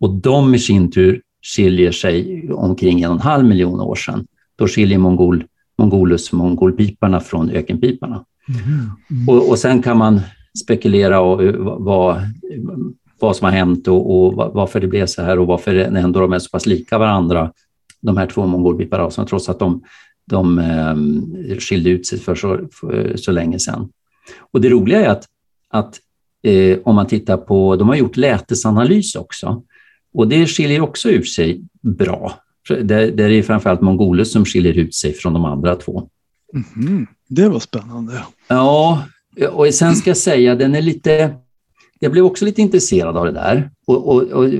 [0.00, 4.26] Och de i sin tur skiljer sig omkring en och en halv miljon år sedan.
[4.56, 5.44] Då skiljer mongol,
[5.78, 8.24] mongolus mongolpiparna från ökenpiparna.
[8.48, 9.28] Mm.
[9.28, 10.20] Och, och sen kan man
[10.62, 12.20] spekulera och eh, vad,
[13.20, 16.32] vad som har hänt och, och, varför det blev så här och varför ändå de
[16.32, 17.52] är så pass lika varandra,
[18.00, 19.82] de här två mongolpiparaserna, trots att de,
[20.26, 23.88] de eh, skilde ut sig för så, för så länge sedan.
[24.52, 25.24] Och det roliga är att,
[25.68, 25.98] att
[26.42, 29.62] eh, om man tittar på, de har gjort lätesanalys också,
[30.14, 32.34] och det skiljer också ut sig bra.
[32.68, 36.08] Där, där är det framförallt Mongolus som skiljer ut sig från de andra två.
[36.76, 38.24] Mm, det var spännande.
[38.48, 39.04] Ja,
[39.52, 41.34] och sen ska jag säga, den är lite...
[42.02, 44.50] Jag blev också lite intresserad av det där och, och, och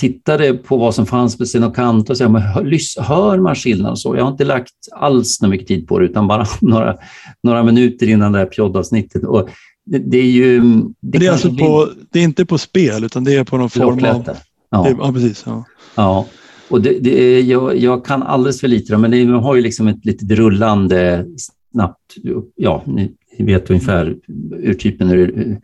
[0.00, 3.98] tittade på vad som fanns på Stenokant och så, men hör, hör man skillnad och
[3.98, 4.16] så?
[4.16, 6.96] Jag har inte lagt alls så mycket tid på det, utan bara några,
[7.42, 9.24] några minuter innan det här poddavsnittet.
[9.24, 9.48] Och
[9.86, 10.60] det, det är ju...
[11.00, 13.70] Det, det är alltså på, det är inte på spel, utan det är på någon
[13.70, 14.36] form av...
[14.70, 15.42] Ja, ja precis.
[15.46, 15.64] Ja.
[15.96, 16.26] ja.
[16.70, 20.04] Och det, det, jag, jag kan alldeles för lite, men det, har ju liksom ett
[20.04, 21.26] litet rullande
[21.72, 22.14] snabbt,
[22.54, 24.16] ja, ni vet ungefär
[24.62, 25.58] urtypen hur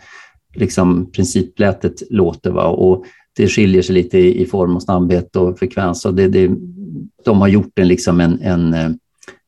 [0.55, 2.51] liksom principlätet låter.
[2.51, 2.67] Va?
[2.67, 3.05] Och
[3.37, 6.05] det skiljer sig lite i, form och snabbhet och frekvens.
[6.05, 6.51] Och det, det,
[7.25, 8.99] de har gjort en, liksom en, en,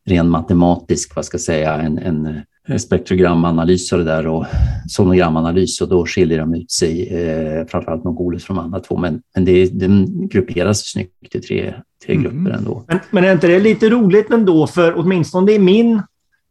[0.08, 2.42] ren matematisk, vad ska jag säga, en, en
[2.78, 4.46] spektrogramanalys och det där och
[4.88, 8.96] sonogramanalys och då skiljer de ut sig, eh, framförallt Mongolus från de andra två.
[8.96, 11.74] Men, men det, den grupperas snyggt i tre,
[12.06, 12.22] tre mm.
[12.22, 12.84] grupper ändå.
[12.88, 16.02] Men, men är inte det lite roligt ändå, för åtminstone i min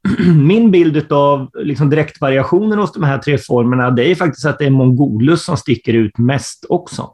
[0.36, 4.66] min bild av liksom direktvariationen hos de här tre formerna, det är faktiskt att det
[4.66, 7.10] är Mongolus som sticker ut mest också.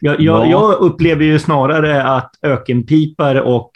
[0.00, 3.70] Jag, jag, jag upplever ju snarare att ökenpipare och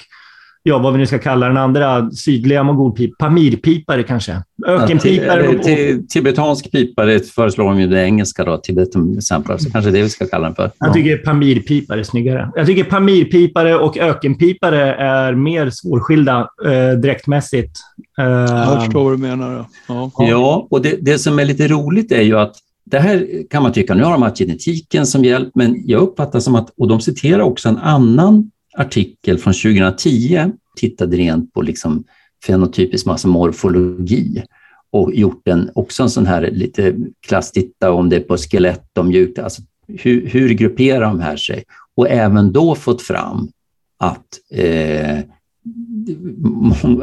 [0.68, 4.42] ja, vad vi nu ska kalla den andra sydliga mongolpipare, pamirpipare kanske.
[4.66, 5.44] Ökenpipare.
[5.44, 10.02] Ja, och, tibetansk pipare föreslår de ju det engelska då, tibetan sampler, så kanske det
[10.02, 10.70] vi ska kalla den för.
[10.78, 12.50] Jag tycker pamirpipare är snyggare.
[12.54, 17.78] Jag tycker pamirpipare och ökenpipare är mer svårskilda eh, direktmässigt.
[18.18, 19.64] Eh, jag förstår vad du menar.
[19.88, 22.56] Ja, ja och det, det som är lite roligt är ju att
[22.90, 26.40] det här kan man tycka, nu har de haft genetiken som hjälp, men jag uppfattar
[26.40, 32.04] som att, och de citerar också en annan artikel från 2010, tittade rent på liksom
[32.46, 34.42] fenotypisk massa morfologi
[34.90, 36.94] och gjort en, också en sån här lite
[37.26, 41.36] klass, titta om det är på skelett och mjukt, alltså hur, hur grupperar de här
[41.36, 41.64] sig?
[41.96, 43.48] Och även då fått fram
[43.98, 45.18] att eh,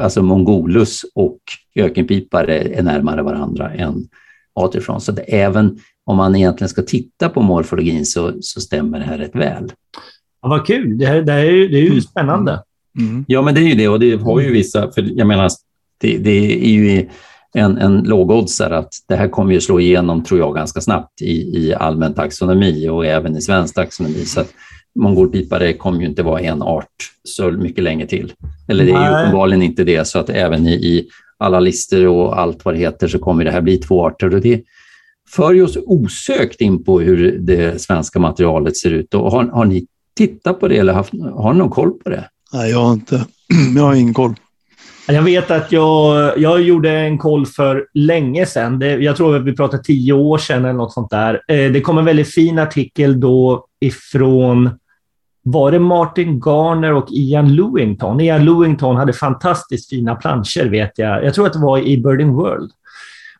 [0.01, 1.39] alltså mongolus och
[1.75, 4.07] ökenpipare är närmare varandra än
[4.53, 5.01] atrifrån.
[5.01, 9.35] Så även om man egentligen ska titta på morfologin så, så stämmer det här rätt
[9.35, 9.71] väl.
[10.45, 10.97] Ja, vad kul.
[10.97, 12.01] Det, här, det, här är, ju, det är ju mm.
[12.01, 12.63] spännande.
[12.99, 13.25] Mm.
[13.27, 15.49] Ja, men det är ju det och det har ju vissa, för jag menar,
[16.01, 17.09] det, det är ju
[17.53, 21.57] en, en lågoddsare att det här kommer ju slå igenom, tror jag, ganska snabbt i,
[21.57, 24.25] i allmän taxonomi och även i svensk taxonomi.
[24.25, 24.53] Så att
[24.99, 28.33] mongolpipare kommer ju inte vara en art så mycket länge till.
[28.67, 32.39] Eller det är ju uppenbarligen inte det, så att även i, i alla listor och
[32.39, 34.35] allt vad det heter så kommer det här bli två arter.
[34.35, 34.61] Och det
[35.29, 39.13] för oss osökt in på hur det svenska materialet ser ut.
[39.13, 42.29] Och har, har ni tittat på det eller haft, har ni någon koll på det?
[42.53, 43.25] Nej, jag har inte.
[43.75, 44.35] Jag har ingen koll.
[45.07, 48.79] Jag vet att jag, jag gjorde en koll för länge sedan.
[48.79, 51.41] Det, jag tror att vi pratade tio år sedan eller något sånt där.
[51.47, 54.69] Eh, det kom en väldigt fin artikel då ifrån
[55.47, 58.19] var det Martin Garner och Ian Lewington?
[58.19, 61.25] Ian Lewington hade fantastiskt fina planscher, vet jag.
[61.25, 62.71] Jag tror att det var i Birding World.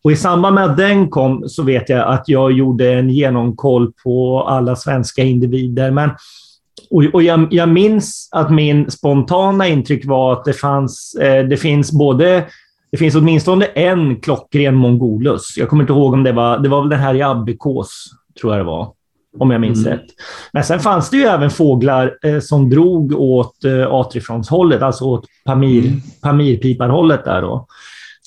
[0.01, 3.91] Och I samband med att den kom så vet jag att jag gjorde en genomkoll
[4.03, 5.91] på alla svenska individer.
[5.91, 6.09] Men
[6.89, 11.57] och, och jag, jag, minns att min spontana intryck var att det fanns, eh, det
[11.57, 12.45] finns både
[12.91, 15.57] det finns åtminstone en klockren mongolus.
[15.57, 18.05] Jag kommer inte ihåg om det var, det var väl den här i abbekås,
[18.41, 18.91] tror jag det var.
[19.37, 19.97] Om jag minns mm.
[19.97, 20.05] rätt.
[20.53, 25.25] Men sen fanns det ju även fåglar eh, som drog åt eh, atrifronshållet, alltså åt
[25.45, 26.01] pamir, mm.
[26.21, 27.67] pamirpiparhållet där då.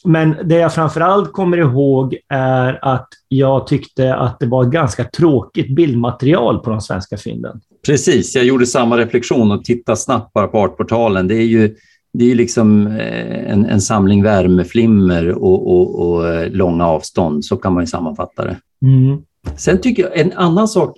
[0.05, 5.05] Men det jag framförallt kommer ihåg är att jag tyckte att det var ett ganska
[5.05, 7.61] tråkigt bildmaterial på de svenska fynden.
[7.87, 11.29] Precis, jag gjorde samma reflektion och tittade snabbt bara på Artportalen.
[11.29, 11.75] Det är ju
[12.13, 17.57] det är liksom eh, en, en samling värmeflimmer och, och, och, eh, långa avstånd, så
[17.57, 18.57] kan man ju sammanfatta det.
[18.83, 19.19] Mm.
[19.57, 20.97] Sen tycker jag en annan sak.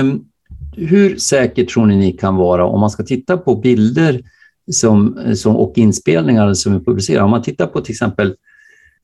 [0.00, 0.24] Um,
[0.76, 4.22] hur säkert tror ni ni kan vara om man ska titta på bilder
[4.72, 7.24] som, som, och inspelningar som är publicerade?
[7.24, 8.34] Om man tittar på till exempel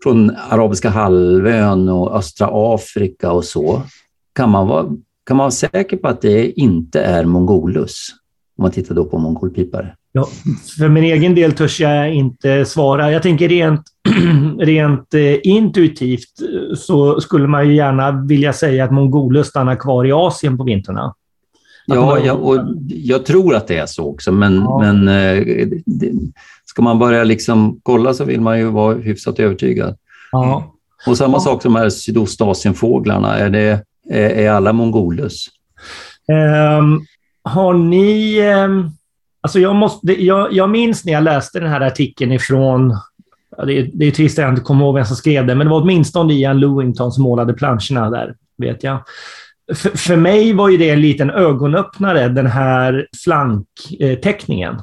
[0.02, 3.82] från Arabiska halvön och östra Afrika och så,
[4.34, 4.86] kan man vara
[5.26, 8.08] kan man vara säker på att det inte är mongolus?
[8.58, 9.96] Om man tittar då på mongolpipare.
[10.12, 10.28] Ja,
[10.78, 13.12] för min egen del törs jag inte svara.
[13.12, 13.82] Jag tänker rent,
[14.58, 20.04] rent eh, intuitivt eh, så skulle man ju gärna vilja säga att mongolus stannar kvar
[20.04, 21.14] i Asien på vintrarna.
[21.86, 22.58] Ja, ja, och
[22.88, 24.78] jag tror att det är så också, men, ja.
[24.78, 26.12] men eh, det,
[26.64, 29.96] ska man börja liksom kolla så vill man ju vara hyfsat övertygad.
[30.32, 30.74] Ja.
[31.06, 31.40] Och samma ja.
[31.40, 33.38] sak som de här Sydostasienfåglarna.
[33.38, 35.46] Är det, är alla mongolus?
[36.78, 37.06] Um,
[37.42, 38.40] har ni...
[38.64, 38.90] Um,
[39.40, 42.96] alltså jag, måste, jag, jag minns när jag läste den här artikeln ifrån
[43.56, 45.66] det är, det är trist att jag inte kommer ihåg vem som skrev det, men
[45.66, 48.98] det var åtminstone Ian Lewington som målade planscherna där, vet jag.
[49.74, 54.80] För, för mig var ju det en liten ögonöppnare, den här flankteckningen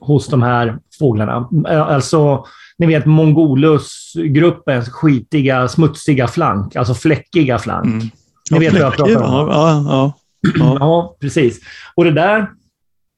[0.00, 1.48] hos de här fåglarna.
[1.68, 2.44] Alltså,
[2.78, 7.86] ni vet Mongolus-gruppens skitiga, smutsiga flank, alltså fläckiga flank.
[7.86, 8.10] Mm.
[8.50, 9.22] Ni vet vad jag pratar om?
[9.22, 10.12] Ja, ja,
[10.58, 10.76] ja.
[10.80, 11.60] ja, precis.
[11.94, 12.46] Och det där,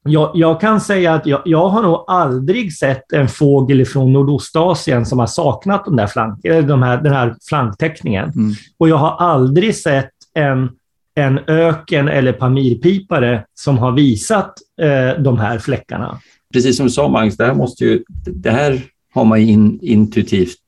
[0.03, 5.05] jag, jag kan säga att jag, jag, har nog aldrig sett en fågel från Nordostasien
[5.05, 8.29] som har saknat de där flank, de här, den här flankteckningen.
[8.35, 8.53] Mm.
[8.77, 10.69] Och jag har aldrig sett en,
[11.15, 16.19] en öken eller pamirpipare som har visat eh, de här fläckarna.
[16.53, 18.81] Precis som du sa Magnus, det här, måste ju, det här
[19.13, 20.59] har man in, intuitivt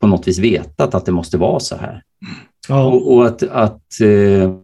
[0.00, 2.02] på något vis vetat att det måste vara så här.
[2.68, 2.86] Ja.
[2.86, 4.54] Och, och, att, att eh,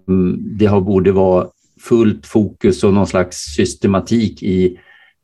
[0.59, 1.47] det har, borde vara
[1.81, 4.79] fullt fokus och någon slags systematik i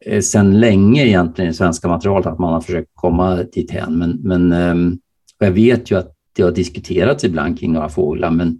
[0.07, 3.99] eh, sedan länge egentligen i svenska materialet att man har försökt komma dit hän.
[3.99, 4.97] Men, men eh,
[5.39, 8.59] jag vet ju att det har diskuterats ibland kring några fåglar, men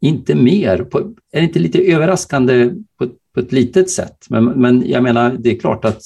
[0.00, 0.78] inte mer.
[0.78, 0.98] På,
[1.32, 4.26] är det inte lite överraskande på, på ett litet sätt?
[4.28, 6.02] Men, men jag menar, det är klart att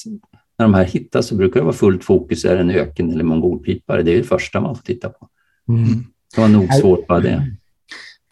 [0.59, 3.25] när de här hittas så brukar det vara fullt fokus, är det en öken eller
[3.25, 4.03] mongolpipare?
[4.03, 5.29] Det är det första man får titta på.
[5.69, 6.05] Mm.
[6.35, 7.57] Det var nog svårt bara det.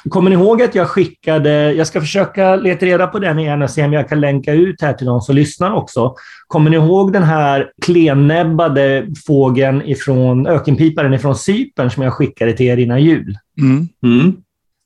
[0.08, 3.70] Kommer ni ihåg att jag skickade, jag ska försöka leta reda på den igen och
[3.70, 6.14] se om jag kan länka ut här till de som lyssnar också.
[6.46, 12.66] Kommer ni ihåg den här klennäbbade fågeln ifrån ökenpiparen ifrån Cypern som jag skickade till
[12.66, 13.36] er innan jul?
[13.60, 13.88] Mm.
[14.02, 14.36] Mm.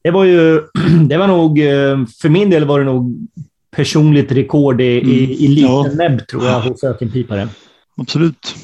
[0.02, 0.62] Det var ju,
[1.08, 3.28] det var nog, eh, för min del var det nog
[3.76, 5.10] personligt rekord i, mm.
[5.10, 5.90] i, i liten ja.
[5.94, 7.48] näbb tror jag hos ökenpiparen.
[7.96, 8.54] Absolut.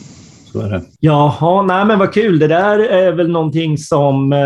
[0.52, 0.82] Så är det.
[1.00, 2.38] Jaha, nej men vad kul.
[2.38, 4.32] Det där är väl någonting som...
[4.32, 4.38] Eh,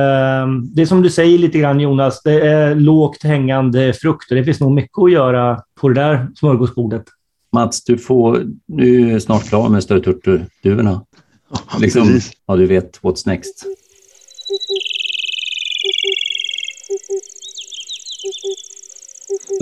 [0.74, 4.36] det är som du säger lite grann Jonas, det är lågt hängande frukter.
[4.36, 7.04] Det finns nog mycket att göra på det där smörgåsbordet.
[7.52, 11.04] Mats, du, får, du är snart klar med Större Turturduvorna.
[11.50, 13.64] Ja, liksom, ja, du vet what's next.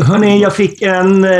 [0.02, 1.30] Hörrni, jag fick en eh,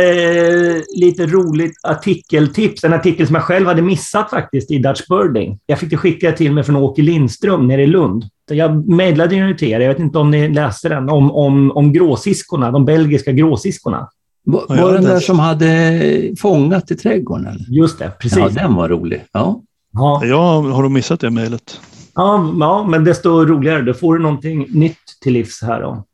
[0.96, 2.84] lite roligt artikeltips.
[2.84, 5.58] En artikel som jag själv hade missat faktiskt i Dutch Birding.
[5.66, 8.24] Jag fick det skickat till mig från Åke Lindström nere i Lund.
[8.50, 9.80] Jag mejlade den till er.
[9.80, 11.10] Jag vet inte om ni läste den.
[11.10, 14.08] Om, om, om gråsiskorna, de belgiska gråsiskorna.
[14.44, 17.46] Var, var den där som hade fångat i trädgården?
[17.46, 17.64] Eller?
[17.68, 18.38] Just det, precis.
[18.38, 19.24] Ja, den var rolig.
[19.32, 19.62] Ja.
[19.92, 20.20] Ja.
[20.24, 21.80] Jag har nog missat det mejlet.
[22.14, 23.82] Ja, ja, men desto roligare.
[23.82, 25.80] Då får du någonting nytt till livs här.
[25.82, 26.04] Då.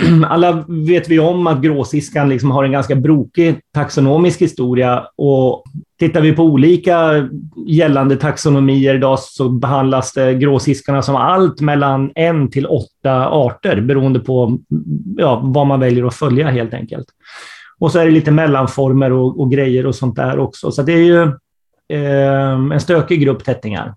[0.28, 5.06] alla vet vi om att gråsiskan liksom har en ganska brokig taxonomisk historia.
[5.16, 5.64] Och
[5.98, 7.28] tittar vi på olika
[7.66, 14.20] gällande taxonomier idag så behandlas det gråsiskarna som allt mellan en till åtta arter beroende
[14.20, 14.58] på
[15.16, 17.06] ja, vad man väljer att följa helt enkelt.
[17.78, 20.70] Och så är det lite mellanformer och, och grejer och sånt där också.
[20.70, 21.22] Så det är ju
[21.88, 23.94] eh, en stökig grupp tättingar.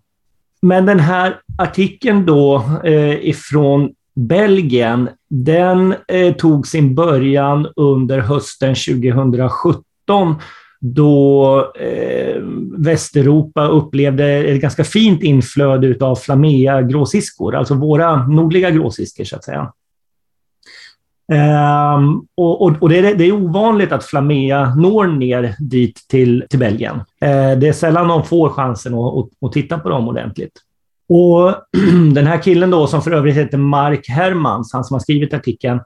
[0.62, 8.76] Men den här artikeln då eh, ifrån Belgien, den eh, tog sin början under hösten
[8.76, 10.36] 2017
[10.80, 12.42] då eh,
[12.78, 19.44] Västeuropa upplevde ett ganska fint inflöde av flamea gråsiskor, alltså våra nordliga gråsiskor så att
[19.44, 19.72] säga.
[21.28, 26.46] Um, och, och, och det, är, det, är, ovanligt att Flamea når ner dit till,
[26.50, 26.96] till Belgien.
[26.96, 30.52] Uh, det är sällan de får chansen att, att, att titta på dem ordentligt.
[31.10, 31.56] Och
[32.14, 35.80] den här killen då, som för övrigt heter Mark Hermans, han som har skrivit artikeln,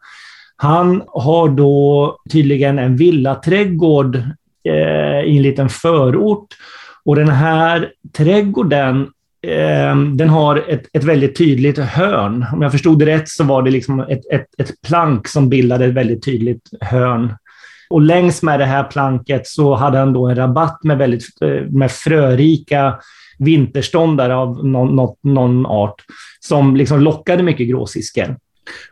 [0.55, 4.15] han har då tydligen en villaträdgård
[4.63, 6.47] eh, i en liten förort.
[7.05, 9.01] Och den här trädgården
[9.47, 12.45] eh, den har ett, ett väldigt tydligt hörn.
[12.53, 15.86] Om jag förstod det rätt så var det liksom ett, ett, ett plank som bildade
[15.86, 17.34] ett väldigt tydligt hörn.
[17.89, 21.70] Och längs med det här planket så hade han då en rabatt med, väldigt, eh,
[21.70, 22.99] med frörika
[23.40, 26.06] vinterståndare av någon, någon, någon art
[26.40, 28.36] som liksom lockade mycket gråsiskor.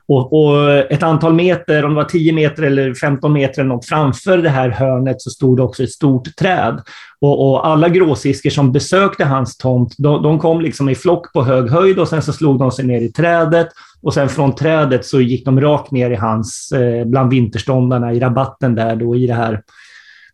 [0.08, 3.86] Och, och, ett antal meter, om det var 10 meter eller 15 meter eller något,
[3.86, 6.82] framför det här hörnet så stod det också ett stort träd.
[7.22, 11.43] Och, och alla gråsiskor som besökte hans tomt, de, de, kom liksom i flock på
[11.43, 13.68] hög höjd och sen så slog de sig ner i trädet.
[14.02, 18.20] Och sen från trädet så gick de rakt ner i hans, eh, bland vinterståndarna i
[18.20, 19.62] rabatten där då i det här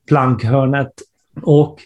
[0.07, 0.91] plankhörnet.
[1.41, 1.79] Och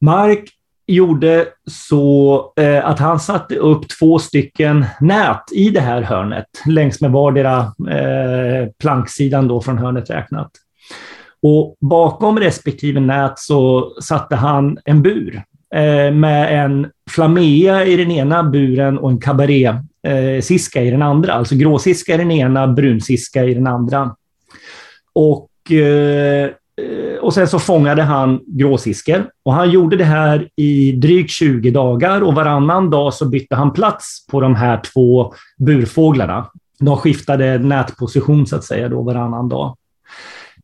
[0.00, 0.50] Mark
[0.90, 7.00] gjorde så eh, att han satte upp två stycken nät i det här hörnet längs
[7.00, 7.58] med vardera
[7.90, 10.50] eh, planksidan då från hörnet räknat.
[11.42, 15.42] Och bakom respektive nät så satte han en bur
[15.74, 19.74] eh, med en flamea i den ena buren och en cabaret
[20.06, 21.32] eh, siska i den andra.
[21.32, 24.14] Alltså gråsiska i den ena, brunsiska i den andra.
[25.14, 29.30] Och Eh, Eh, och sen så fångade han gråsiskor.
[29.44, 33.72] Och han gjorde det här i drygt 20 dagar och varannan dag så bytte han
[33.72, 36.46] plats på de här två burfåglarna.
[36.78, 39.76] De skiftade nätposition så att säga då varannan dag.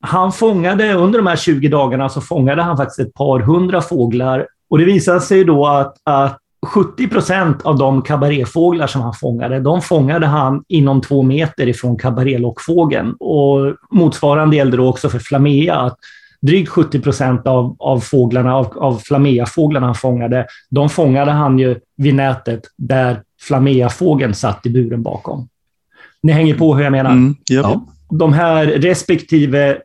[0.00, 4.46] Han fångade, under de här 20 dagarna så fångade han faktiskt ett par hundra fåglar
[4.70, 9.60] och det visade sig då att, att 70 procent av de kabaréfåglar som han fångade,
[9.60, 13.14] de fångade han inom två meter ifrån kabarélockfågeln.
[13.20, 15.74] Och motsvarande gällde då också för flamea.
[15.74, 15.98] Att
[16.42, 21.76] drygt 70 procent av, av fåglarna, av, av flameafåglarna han fångade, de fångade han ju
[21.96, 25.48] vid nätet där flameafågeln satt i buren bakom.
[26.22, 27.10] Ni hänger på hur jag menar?
[27.10, 27.86] Mm, ja.
[28.10, 29.78] De här respektive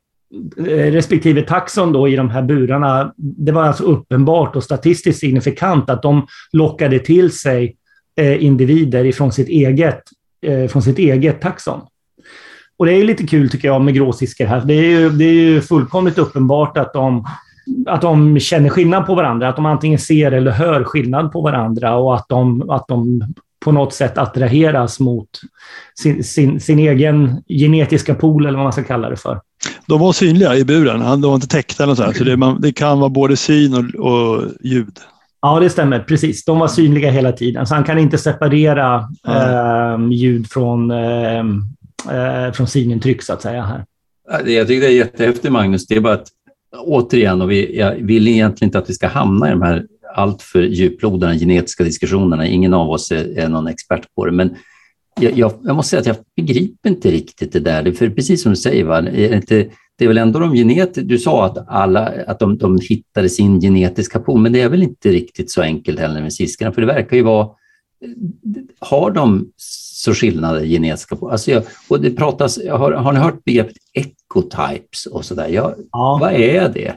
[0.58, 5.90] Eh, respektive taxon då i de här burarna, det var alltså uppenbart och statistiskt signifikant
[5.90, 7.76] att de lockade till sig
[8.16, 10.02] eh, individer ifrån sitt eget,
[10.46, 11.82] eh, från sitt eget taxon.
[12.78, 14.62] Och det är lite kul tycker jag med gråsiskor här.
[14.66, 17.26] Det är ju, det är ju fullkomligt uppenbart att de
[17.86, 19.50] att de känner skillnad på varandra.
[19.50, 23.22] Att de antingen ser eller hör skillnad på varandra och att de, att de
[23.66, 25.30] på något sätt attraheras mot
[26.00, 29.42] sin, sin, sin egen genetiska pool, eller vad man ska kalla det för.
[29.86, 32.62] De var synliga i buren, de var inte täckta eller så, här, så det, man,
[32.62, 34.98] det, kan vara både syn och, och, ljud.
[35.42, 36.00] Ja, det stämmer.
[36.00, 36.46] Precis.
[36.46, 41.40] De var synliga hela tiden, så han kan inte separera eh, ljud från, eh,
[42.12, 43.62] eh, från synintryck, så att säga.
[43.64, 43.86] här.
[44.46, 45.88] Jag tycker det är jättehäftigt, Magnus.
[45.88, 46.28] Det är bara att,
[46.78, 49.86] återigen, och vi, jag vill egentligen inte att vi ska hamna i de här
[50.16, 52.48] alltför djuplodande genetiska diskussionerna.
[52.48, 54.56] Ingen av oss är, är någon expert på det, men
[55.22, 57.92] jag, jag, jag, måste säga att jag begriper inte riktigt det där.
[57.92, 59.02] För precis som du säger, va?
[59.02, 61.02] Det, det är väl ändå de genetiska...
[61.02, 64.84] Du sa att, alla, att de, de hittade sin genetiska pool, men det är väl
[64.84, 67.48] inte riktigt så enkelt heller med siskarna, för det verkar ju vara...
[68.80, 71.32] Har de så skillnader genetiska pool?
[71.32, 75.48] Alltså jag, och det pratas, har, har ni hört begreppet ecotypes och sådär?
[75.48, 75.76] Ja,
[76.22, 76.96] Vad är det?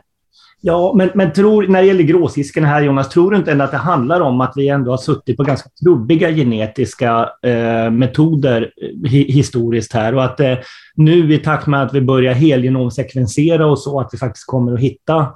[0.67, 3.71] Ja, men, men tror, när det gäller gråsisken här Jonas, tror du inte ändå att
[3.71, 9.11] det handlar om att vi ändå har suttit på ganska trubbiga genetiska eh, metoder eh,
[9.11, 10.55] hi, historiskt här och att eh,
[10.95, 14.81] nu i takt med att vi börjar helgenomsekvensera och så, att vi faktiskt kommer att
[14.81, 15.27] hitta,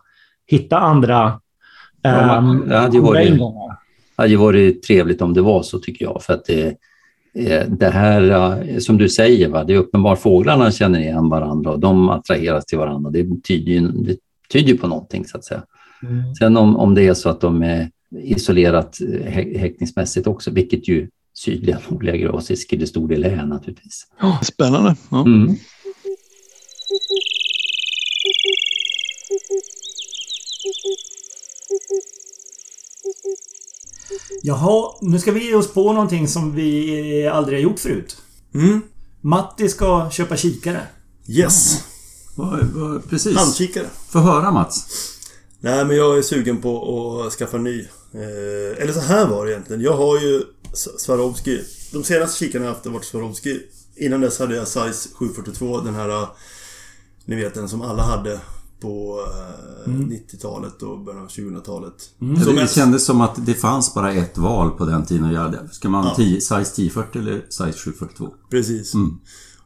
[0.47, 1.41] hitta andra,
[2.05, 3.76] eh, ja, det hade varit, ingångar?
[4.16, 6.22] Det hade varit trevligt om det var så, tycker jag.
[6.22, 6.66] För att det,
[7.35, 11.81] eh, det här, som du säger, va, det är uppenbart fåglarna känner igen varandra och
[11.81, 13.11] de attraheras till varandra.
[13.11, 14.16] Det betyder ju, det
[14.53, 15.62] tyder på någonting så att säga.
[16.03, 16.34] Mm.
[16.34, 17.90] Sen om, om det är så att de är
[18.22, 18.99] isolerat
[19.57, 24.07] häktningsmässigt också, vilket ju sydliga nordliga gråsisk till stor del är naturligtvis.
[24.22, 24.96] Oh, spännande.
[25.11, 25.20] Ja.
[25.20, 25.57] Mm.
[34.42, 38.16] Jaha, nu ska vi ge oss på någonting som vi aldrig har gjort förut.
[38.55, 38.82] Mm.
[39.20, 40.80] Matti ska köpa kikare.
[41.28, 41.84] Yes.
[43.09, 43.36] Precis.
[43.36, 43.86] Handkikare.
[44.09, 44.86] Få höra Mats.
[45.61, 47.80] Nej men jag är sugen på att skaffa ny.
[48.12, 49.82] Eh, eller så här var det egentligen.
[49.82, 50.43] Jag har ju
[50.99, 51.64] Swarovski.
[51.93, 53.61] De senaste kikarna jag haft har varit Swarovski.
[53.97, 55.80] Innan dess hade jag Size 742.
[55.80, 56.26] Den här...
[57.24, 58.41] Ni vet den som alla hade
[58.80, 59.24] på
[59.86, 60.11] eh, mm.
[60.11, 61.95] 90-talet och början av 2000-talet.
[62.20, 62.57] Mm.
[62.57, 62.70] det ett...
[62.70, 65.68] kändes som att det fanns bara ett val på den tiden göra det.
[65.72, 66.14] Ska man ja.
[66.16, 68.34] 10, size 1040 eller size 742?
[68.51, 68.95] Precis.
[68.95, 69.18] Mm.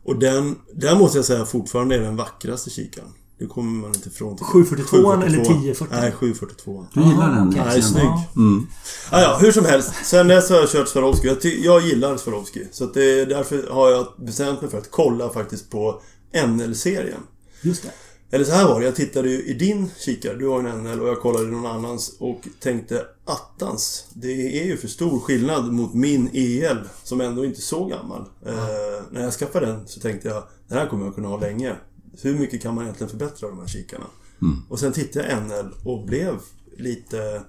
[0.05, 3.13] Och den, den måste jag säga fortfarande är den vackraste kikaren.
[3.39, 4.39] Det kommer man inte ifrån.
[4.39, 5.95] 742 eller 1040?
[6.01, 6.87] Nej, 742.
[6.95, 7.49] Du gillar den?
[7.49, 7.65] Okay.
[7.65, 8.11] Nej, snygg.
[8.37, 8.67] Mm.
[9.11, 9.93] Ah, ja, hur som helst.
[10.05, 11.29] Sen dess har jag kört Swarovski.
[11.29, 12.67] Jag, jag gillar Swarovski.
[12.73, 16.03] Så att det, därför har jag bestämt mig för att kolla faktiskt på
[16.47, 17.21] NL-serien.
[17.63, 17.91] Just det.
[18.35, 21.01] Eller så här var det, jag tittade ju i din kikare, du har en NL
[21.01, 25.73] och jag kollade i någon annans och tänkte attans, det är ju för stor skillnad
[25.73, 28.25] mot min EL som ändå inte är så gammal.
[28.47, 28.59] Mm.
[28.59, 31.77] Eh, när jag skaffade den så tänkte jag, den här kommer jag kunna ha länge.
[32.23, 34.07] Hur mycket kan man egentligen förbättra de här kikarna?
[34.43, 34.57] Mm.
[34.69, 36.35] Och sen tittade jag NL och blev
[36.77, 37.43] lite...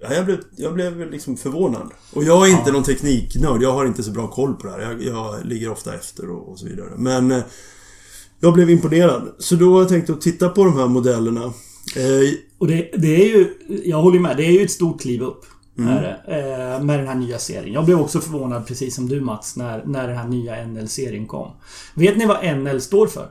[0.00, 1.90] Ja, jag blev, jag blev liksom förvånad.
[2.12, 2.72] Och jag är inte ja.
[2.72, 3.62] någon tekniknörd.
[3.62, 4.80] Jag har inte så bra koll på det här.
[4.80, 6.90] Jag, jag ligger ofta efter och, och så vidare.
[6.96, 7.42] Men eh,
[8.40, 9.34] jag blev imponerad.
[9.38, 11.44] Så då har jag tänkt att titta på de här modellerna.
[11.96, 15.22] Eh, och det, det, är ju, jag håller med, det är ju ett stort kliv
[15.22, 15.44] upp.
[15.78, 15.90] Mm.
[15.90, 17.72] Här, eh, med den här nya serien.
[17.72, 21.50] Jag blev också förvånad, precis som du Mats, när, när den här nya NL-serien kom.
[21.94, 23.30] Vet ni vad NL står för?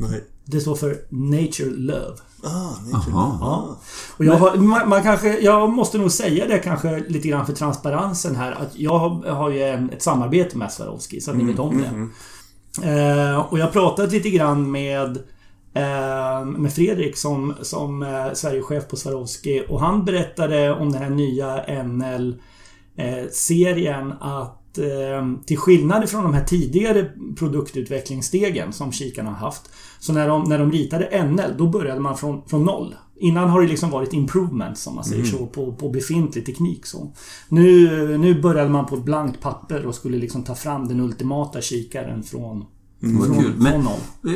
[0.00, 0.24] Nej.
[0.44, 2.16] Det står för Nature Love.
[2.42, 3.12] Ah, nature.
[3.12, 3.78] Ja.
[4.16, 7.52] Och jag, har, man, man, kanske, jag måste nog säga det kanske lite grann för
[7.52, 8.52] transparensen här.
[8.52, 11.78] Att jag har, har ju ett samarbete med Swarovski, så att mm, ni vet om
[11.78, 11.86] det.
[11.86, 12.12] Mm,
[12.82, 15.16] Eh, och jag har pratat lite grann med
[15.74, 21.10] eh, med Fredrik som, som eh, Sverigechef på Swarovski och han berättade om den här
[21.10, 21.64] nya
[22.96, 29.70] NL-serien eh, att eh, till skillnad från de här tidigare produktutvecklingsstegen som kikarna har haft
[29.98, 32.94] så när de, när de ritade NL då började man från, från noll.
[33.18, 35.38] Innan har det liksom varit improvements, som man säger mm.
[35.38, 36.86] så, på, på befintlig teknik.
[36.86, 37.12] Så.
[37.48, 41.60] Nu, nu började man på ett blankt papper och skulle liksom ta fram den ultimata
[41.60, 42.64] kikaren från,
[43.02, 43.24] Mm.
[43.24, 43.54] Från, kul.
[43.56, 43.88] Men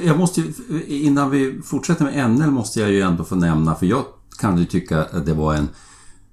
[0.07, 0.45] jag måste
[0.87, 4.05] innan vi fortsätter med NL måste jag ju ändå få nämna, för jag
[4.39, 5.69] kan ju tycka att det var en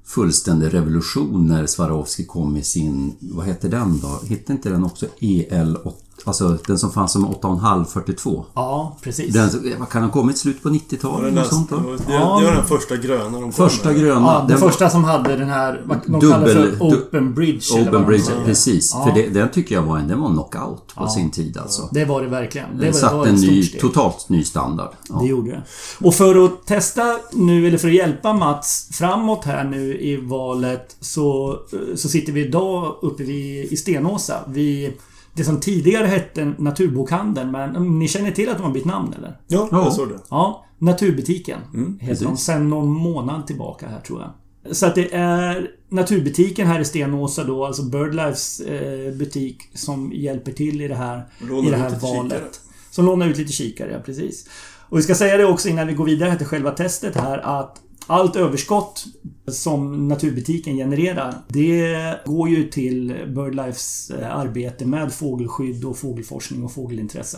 [0.05, 4.19] fullständig revolution när Swarovski kom med sin, vad heter den då?
[4.27, 6.06] Hette inte den också EL8?
[6.27, 8.45] Alltså den som fanns som 8,542.
[8.53, 9.33] Ja, precis.
[9.33, 9.49] Den,
[9.79, 11.33] vad kan ha kommit i slutet på 90-talet?
[11.35, 11.75] Ja, sånt då?
[11.75, 13.99] Det, det var den första gröna de Första med.
[13.99, 14.21] gröna.
[14.21, 17.81] Ja, den, den första som hade den här, vad de dubbel, kallar för Open Bridge.
[17.81, 18.91] Open Bridge, precis.
[18.93, 19.05] Ja.
[19.05, 21.09] För det, den tycker jag var en, den var knockout på ja.
[21.09, 21.89] sin tid alltså.
[21.91, 22.77] Det var det verkligen.
[22.77, 24.91] Det den var, satte en ny, totalt ny standard.
[25.09, 25.19] Ja.
[25.21, 25.63] Det gjorde det.
[26.05, 27.03] Och för att testa
[27.33, 31.59] nu, eller för att hjälpa Mats framåt här nu i valet så,
[31.95, 34.39] så sitter vi idag uppe vid, i Stenåsa.
[34.47, 34.93] Vi
[35.37, 39.37] det som tidigare hette Naturbokhandeln, men ni känner till att de har bytt namn eller?
[39.47, 40.19] Ja, jag såg det.
[40.29, 44.31] Ja, Naturbutiken Mm, heter de sen någon månad tillbaka här tror jag.
[44.75, 50.51] Så att det är Naturbutiken här i Stenåsa då, alltså Birdlifes eh, butik som hjälper
[50.51, 52.31] till i det här, Lånar i det här valet.
[52.33, 52.49] kikare.
[52.91, 54.47] Som lånar ut lite kikare, ja precis.
[54.89, 57.37] Och vi ska säga det också innan vi går vidare här till själva testet här
[57.37, 59.05] att allt överskott
[59.47, 66.71] som naturbutiken genererar, det går ju till Birdlifes eh, arbete med fågelskydd och fågelforskning och
[66.71, 67.37] fågelintresse.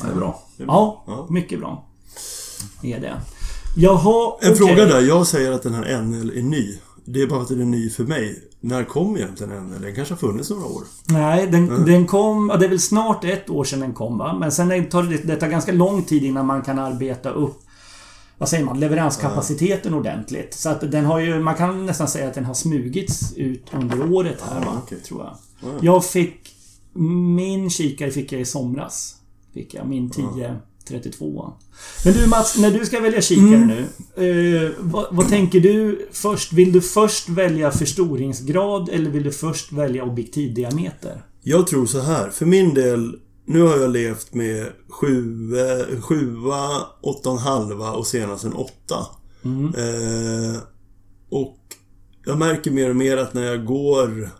[0.00, 0.42] Ja, det är bra.
[0.56, 1.86] Ja, mycket bra.
[2.82, 3.20] Det är det.
[3.76, 4.56] Jaha, En okej.
[4.56, 5.00] fråga där.
[5.00, 6.78] Jag säger att den här NL är ny.
[7.04, 8.42] Det är bara att den är ny för mig.
[8.60, 9.82] När kom egentligen NL?
[9.82, 10.82] Den kanske har funnits några år.
[11.08, 12.52] Nej, den, den kom...
[12.58, 14.36] Det är väl snart ett år sedan den kom va?
[14.40, 17.60] Men sen tar det, det tar ganska lång tid innan man kan arbeta upp
[18.40, 20.54] vad säger man, leveranskapaciteten ordentligt.
[20.54, 24.12] Så att den har ju, man kan nästan säga att den har smugits ut under
[24.12, 24.98] året här va, okej.
[25.00, 25.36] tror jag.
[25.62, 25.78] Ja.
[25.82, 26.56] Jag fick...
[27.36, 29.16] Min kikare fick jag i somras.
[29.54, 31.52] Fick jag, min 1032.
[32.04, 33.68] Men du Mats, när du ska välja kikare Mm.
[34.16, 34.64] nu.
[34.64, 36.52] Eh, vad, vad tänker du först?
[36.52, 41.22] Vill du först välja förstoringsgrad eller vill du först välja objektivdiameter?
[41.42, 42.30] Jag tror så här.
[42.30, 43.16] För min del.
[43.52, 45.52] Nu har jag levt med sju,
[46.00, 49.06] sjua, åtta och en halva och senast en åtta.
[49.44, 49.64] Mm.
[49.64, 50.60] Eh,
[51.30, 51.58] och
[52.26, 54.30] jag märker mer och mer att när jag går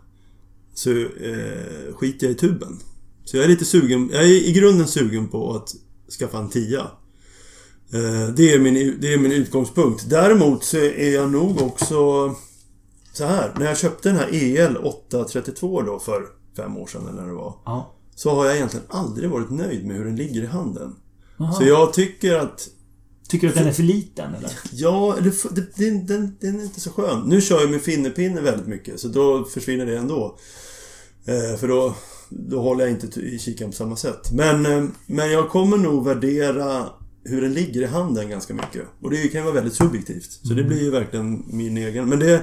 [0.74, 2.78] så eh, skiter jag i tuben.
[3.24, 5.74] Så jag är lite sugen, jag är i grunden sugen på att
[6.18, 6.80] skaffa en tia.
[7.92, 10.10] Eh, det, är min, det är min utgångspunkt.
[10.10, 12.34] Däremot så är jag nog också
[13.12, 13.54] så här.
[13.58, 17.34] När jag köpte den här EL 832 då för fem år sedan eller när det
[17.34, 17.54] var.
[17.64, 17.96] Ja.
[18.20, 20.96] Så har jag egentligen aldrig varit nöjd med hur den ligger i handen.
[21.38, 21.52] Aha.
[21.52, 22.68] Så jag tycker att
[23.28, 24.50] Tycker du att den är för liten eller?
[24.72, 27.22] Ja, det, det, den, den, den är inte så skön.
[27.26, 30.38] Nu kör jag med finnepinne väldigt mycket, så då försvinner det ändå.
[31.24, 31.94] Eh, för då,
[32.28, 34.32] då håller jag inte i kikaren på samma sätt.
[34.32, 36.86] Men, eh, men jag kommer nog värdera
[37.24, 38.82] hur den ligger i handen ganska mycket.
[39.02, 40.30] Och det kan ju vara väldigt subjektivt.
[40.42, 42.08] Så det blir ju verkligen min egen.
[42.08, 42.42] Men det,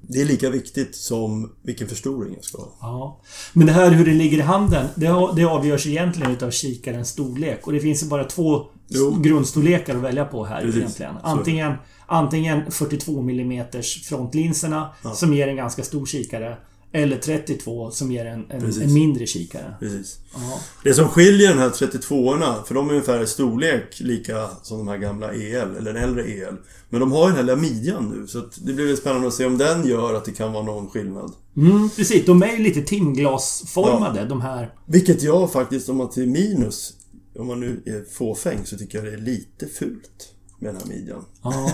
[0.00, 2.72] det är lika viktigt som vilken förstoring jag ska ha.
[2.80, 3.20] Ja.
[3.52, 7.66] Men det här hur det ligger i handen, det, avgörs egentligen utav kikarens storlek.
[7.66, 9.20] Och det finns bara två Jo.
[9.20, 10.76] grundstorlekar att välja på här Precis.
[10.80, 11.14] egentligen.
[11.22, 11.72] Antingen,
[12.06, 13.64] antingen 42 mm
[14.08, 16.56] frontlinserna som ger en ganska stor kikare.
[16.92, 19.74] Eller 32 som ger en, en, en mindre kikare.
[19.80, 20.18] Precis.
[20.34, 20.60] Ja.
[20.84, 24.88] Det som skiljer den här 32orna, för de är ungefär i storlek lika som de
[24.88, 26.56] här gamla EL, eller den äldre EL.
[26.90, 29.34] Men de har ju den här lilla midjan nu, så det blir väl spännande att
[29.34, 31.32] se om den gör att det kan vara någon skillnad.
[31.56, 32.26] Mm, precis.
[32.26, 34.74] De är ju lite timglasformade de här.
[34.86, 36.92] Vilket jag faktiskt, om man till minus,
[37.38, 40.88] om man nu är fåfäng, så tycker jag det är lite fult med den här
[40.88, 41.24] midjan.
[41.42, 41.70] Ja.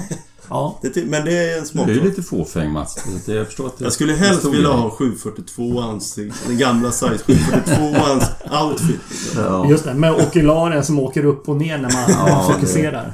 [0.49, 0.79] ja.
[0.95, 2.97] Det, men det är en Du är lite fåfäng Mats.
[3.27, 8.25] Jag förstår att det Jag skulle helst vilja ha 742ans, den gamla size 742ans
[8.65, 9.01] outfit.
[9.35, 9.41] det.
[9.41, 9.67] Ja.
[9.69, 13.13] Just det, med okularen som åker upp och ner när man Ja, fokuserar.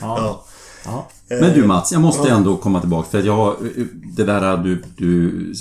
[0.00, 0.18] Ja.
[0.18, 0.44] Ja.
[0.84, 1.36] ja.
[1.40, 2.36] Men du Mats, jag måste Ja.
[2.36, 3.56] ändå komma tillbaka för jag...
[4.16, 5.54] Det där att du, du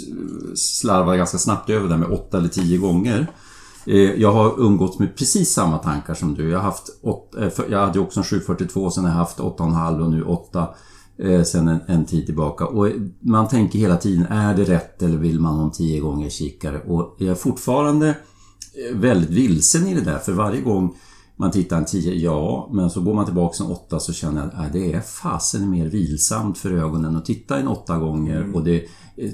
[0.56, 3.28] slarvar ganska snabbt över det med åtta eller tio gånger.
[3.86, 6.50] Eh, Jag har umgåtts med precis samma tankar som du.
[6.50, 10.02] Jag, har haft åt, eh, jag hade också en 742, sen har jag haft 8,5
[10.04, 10.68] och nu 8
[11.18, 12.66] eh, sen en, en tid tillbaka.
[12.66, 12.88] Och
[13.20, 16.82] man tänker hela tiden, är det rätt eller vill man ha en 10 gånger kikare?
[16.82, 18.18] Och jag är fortfarande
[18.94, 20.96] väldigt vilsen i det där, för varje gång
[21.38, 24.66] man tittar en 10, ja, men så går man tillbaka en 8 så känner jag
[24.66, 28.86] att det är fasen mer vilsamt för ögonen att titta en 8 gånger och det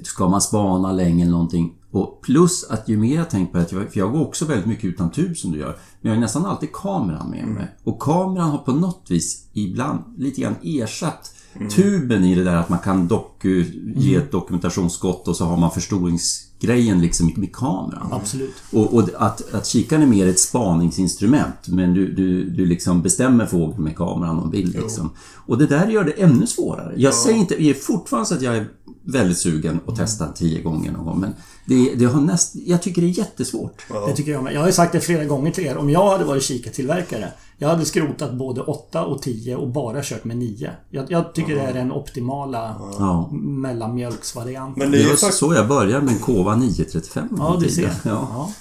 [0.03, 1.73] ska man spana länge eller någonting.
[1.91, 4.85] Och plus att ju mer jag tänker på det, för jag går också väldigt mycket
[4.85, 7.75] utan tub som du gör, men jag har nästan alltid kameran med mig.
[7.83, 11.33] Och kameran har på något vis ibland lite grann ersatt
[11.75, 13.65] tuben i det där att man kan doku,
[13.95, 18.07] ge ett dokumentationsskott och så har man förstoringsgrejen liksom i- med kameran.
[18.11, 18.53] Absolut.
[18.71, 23.45] Och, och att, att kikaren är mer ett spaningsinstrument men du, du, du liksom bestämmer
[23.45, 25.09] fågeln med kameran och bild liksom.
[25.47, 26.93] Och det där gör det ännu svårare.
[26.97, 28.67] Jag säger inte, jag är fortfarande så att jag är
[29.03, 31.33] väldigt sugen att testa tio gånger någon gång men
[31.65, 33.85] det, det har näst, jag tycker det är jättesvårt.
[34.07, 34.53] Det tycker jag med.
[34.53, 35.77] Jag har ju sagt det flera gånger till er.
[35.77, 37.33] Om jag hade varit kikartillverkare.
[37.57, 40.71] Jag hade skrotat både 8 och 10 och bara kört med 9.
[40.89, 43.29] Jag, jag tycker det är den optimala Ja.
[43.31, 44.79] mellanmjölksvarianten.
[44.83, 45.39] Men det Det är var ju faktiskt...
[45.39, 47.83] så jag började med en Kova 935 en Ja, du ser.
[47.83, 47.89] Ja.
[48.03, 48.51] Ja.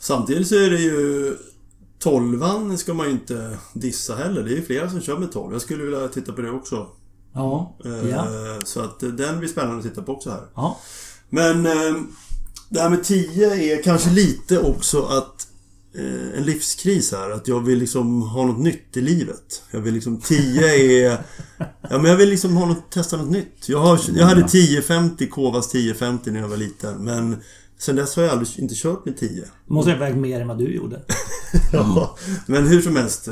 [0.00, 1.36] Samtidigt så är det ju...
[1.98, 4.42] 12 ska man ju inte dissa heller.
[4.42, 5.52] Det är ju flera som kör med 12.
[5.52, 6.86] Jag skulle vilja titta på det också.
[7.34, 7.76] Ja.
[7.84, 8.26] Eh, Ja.
[8.64, 10.42] Så att eh, den blir spännande att titta på också här.
[10.54, 10.78] ja.
[11.30, 11.94] Men eh,
[12.68, 15.46] det här med 10 är kanske lite också att
[15.98, 17.30] eh, en livskris här.
[17.30, 19.62] Att jag vill liksom ha något nytt i livet.
[19.70, 21.18] Jag vill liksom 10 är...
[21.90, 23.68] Ja men jag vill liksom ha något, testa något nytt.
[23.68, 27.04] Jag, har, jag hade 1050, Kovas 1050 när jag var liten.
[27.04, 27.36] Men
[27.78, 29.44] Sen dess har jag aldrig inte kört med 10.
[29.66, 31.02] Måste jag vägt mer än vad du gjorde.
[31.72, 32.16] ja,
[32.46, 33.28] men hur som helst.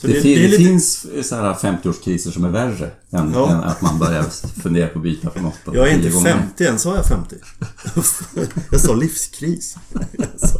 [0.00, 0.62] Så Det, det, det är det lite...
[0.64, 3.50] finns så här 50-årskriser som är värre än, Ja.
[3.50, 4.22] än att man börjar
[4.62, 7.36] fundera på att byta från 8 Jag är inte 50 än, sa jag 50?
[8.70, 9.76] jag sa livskris.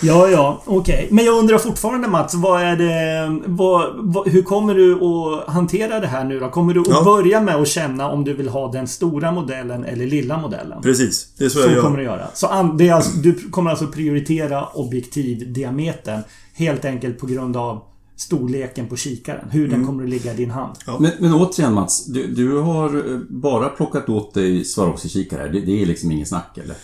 [0.00, 1.08] Ja, ja, okej.
[1.10, 3.40] Men jag undrar fortfarande Mats, vad är det...
[3.46, 6.48] Vad, vad, hur kommer du att hantera det här nu då?
[6.50, 7.04] Kommer du att Ja.
[7.04, 10.82] börja med att känna om du vill ha den stora modellen eller lilla modellen?
[10.82, 12.04] Precis, det är så, Så jag kommer gör.
[12.12, 12.26] du göra.
[12.34, 16.20] Så an, det är alltså, du kommer alltså prioritera objektivdiametern
[16.54, 17.82] helt enkelt på grund av
[18.16, 19.50] storleken på kikaren.
[19.50, 19.78] Hur Mm.
[19.78, 20.76] den kommer att ligga i din hand.
[21.00, 25.48] Men, men återigen Mats, du, du har eh, bara plockat åt dig Swarovski-kikare.
[25.48, 26.76] Det, det är liksom ingen snack eller?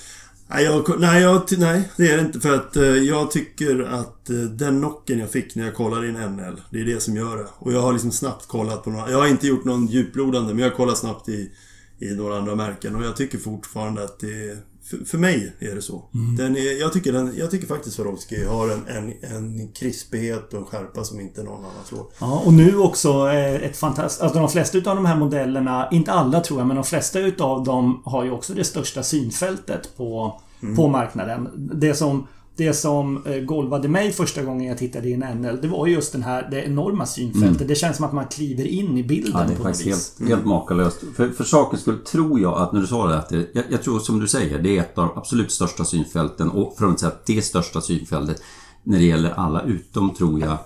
[0.48, 2.40] Nej, jag, nej, jag, nej, det är det inte.
[2.40, 6.14] För att eh, jag tycker att eh, den nocken jag fick när jag kollade in
[6.14, 7.46] NL, det är det som gör det.
[7.58, 9.10] Och jag har liksom snabbt kollat på några...
[9.10, 11.50] Jag har inte gjort någon djuplodande, men jag har kollat snabbt i,
[11.98, 12.96] i några andra märken.
[12.96, 14.58] Och jag tycker fortfarande att det...
[14.84, 16.04] För, för mig är det så.
[16.38, 20.58] Den är, jag, tycker den, jag tycker faktiskt Swarovski har en, en, en krispighet och
[20.58, 22.06] en skärpa som inte någon annan slår.
[22.20, 24.22] Ja, och nu också eh, ett fantastiskt...
[24.22, 27.64] Alltså de flesta utav de här modellerna, inte alla tror jag, men de flesta utav
[27.64, 30.76] dem har ju också det största synfältet på, Mm.
[30.76, 31.48] på marknaden.
[31.74, 32.26] Det som,
[32.56, 36.12] det som eh, golvade mig första gången jag tittade i en NL, det var just
[36.12, 37.68] den här, det enorma synfältet.
[37.68, 39.40] Det känns som att man kliver in i bilden Mm.
[39.42, 40.14] Ja, det är på faktiskt vis.
[40.18, 41.00] helt, helt makalöst.
[41.16, 43.82] För, för sakens skull tror jag att när du sa det att det, jag, jag
[43.82, 47.00] tror som du säger, det är ett av de absolut största synfälten och för att
[47.00, 48.42] säga det största synfältet
[48.82, 50.58] när det gäller alla utom tror jag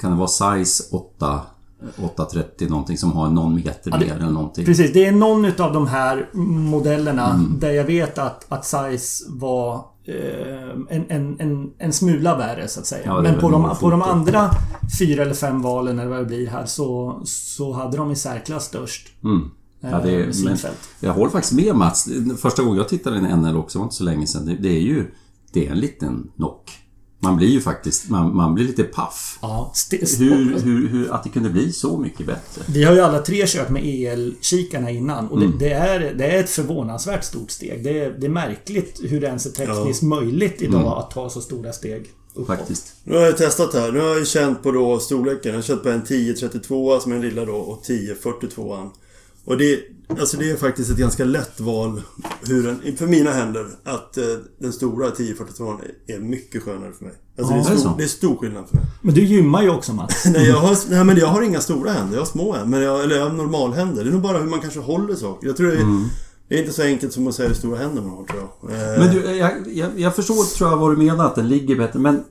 [0.00, 1.40] kan det vara size 8
[2.04, 4.64] 830 någonting som har någon meter det- mer eller någonting.
[4.64, 7.58] Precis, det är någon utav de här modellerna Mm.
[7.60, 12.80] där jag vet att, att size var eh, en, en, en, en smula värre så
[12.80, 13.02] att säga.
[13.06, 14.50] Ja, Men på de, på de andra
[14.98, 18.64] fyra eller fem valen eller vad det blir här så, så hade de i särklass
[18.64, 19.50] störst Mm.
[19.80, 20.56] Ja, det eh, är, men,
[21.00, 22.08] jag håller faktiskt med Mats.
[22.38, 24.46] Första gången jag tittade i en NL också, var inte så länge sedan.
[24.46, 25.06] Det, det är ju
[25.52, 26.70] det är en liten knock.
[27.24, 29.38] Man blir ju faktiskt, man, man blir lite paff.
[29.42, 32.62] Ja, st- Hur, hur, hur, att det kunde bli så mycket bättre.
[32.68, 35.58] Vi har ju alla tre kört med EL-kikarna innan och det, Mm.
[35.58, 37.84] det, är, det är ett förvånansvärt stort steg.
[37.84, 40.92] Det är, det är märkligt hur det ens är tekniskt möjligt idag Mm.
[40.92, 42.46] att ta så stora steg uppåt.
[42.46, 42.94] Faktiskt.
[43.04, 43.92] Nu har jag testat här.
[43.92, 45.50] Nu har jag känt på då storleken.
[45.50, 48.90] Jag har känt på en 1032 som är den lilla då och 1042
[49.44, 49.80] Och det,
[50.20, 52.02] alltså det är faktiskt ett ganska lätt val
[52.46, 54.24] hur den, för mina händer att eh,
[54.60, 55.74] den stora 1042
[56.06, 57.14] är mycket skönare för mig.
[57.38, 58.84] Alltså Ja, det, är det stor, det är stor skillnad för mig.
[59.02, 60.24] Men du gymmar ju också Mats.
[60.32, 62.14] nej, jag har, nej men jag har inga stora händer.
[62.14, 62.68] Jag har små händer.
[62.70, 64.04] Men jag, eller jag har normalhänder.
[64.04, 65.46] Det är nog bara hur man kanske håller saker.
[65.46, 66.08] Jag tror det är,
[66.48, 68.70] det är inte så enkelt som att säga hur stora händer man har tror jag.
[68.92, 71.76] Eh, Men du, jag, jag, jag förstår tror jag vad du menar att den ligger
[71.76, 72.24] bättre men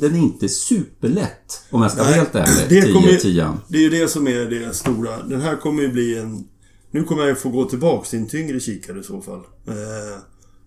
[0.00, 2.82] den är inte superlätt om jag ska vara helt ärlig.
[2.86, 5.22] det kommer ju- 10 10 Det är ju det som är det stora.
[5.22, 6.44] Den här kommer ju bli en...
[6.90, 9.38] Nu kommer jag ju få gå tillbaks till en tyngre kikare i så fall.
[9.68, 9.74] Eh,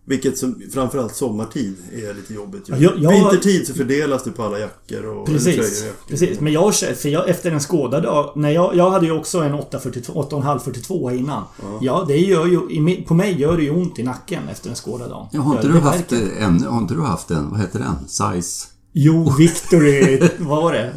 [0.06, 2.70] vilket som, framförallt sommartid är lite jobbigt.
[2.70, 2.74] ju.
[2.74, 5.30] Ja, jag- jag- Vintertid så fördelas det på alla jackor och...
[5.30, 5.82] eller tröjor Precis.
[5.82, 6.08] och jackor.
[6.10, 6.40] Precis.
[6.40, 10.14] Men jag för jag, efter en Skåda när jag, jag hade ju också en 842,
[10.14, 11.44] 8,542 innan.
[11.82, 13.02] Ja, det gör ju...
[13.08, 15.28] På mig gör det ju ont i nacken efter en Skåda-dag.
[15.32, 18.08] Ja, har inte du haft en, har inte du haft en, vad heter den?
[18.08, 18.68] Size?
[18.94, 20.22] Jo, Victory...
[20.38, 20.94] vad var det?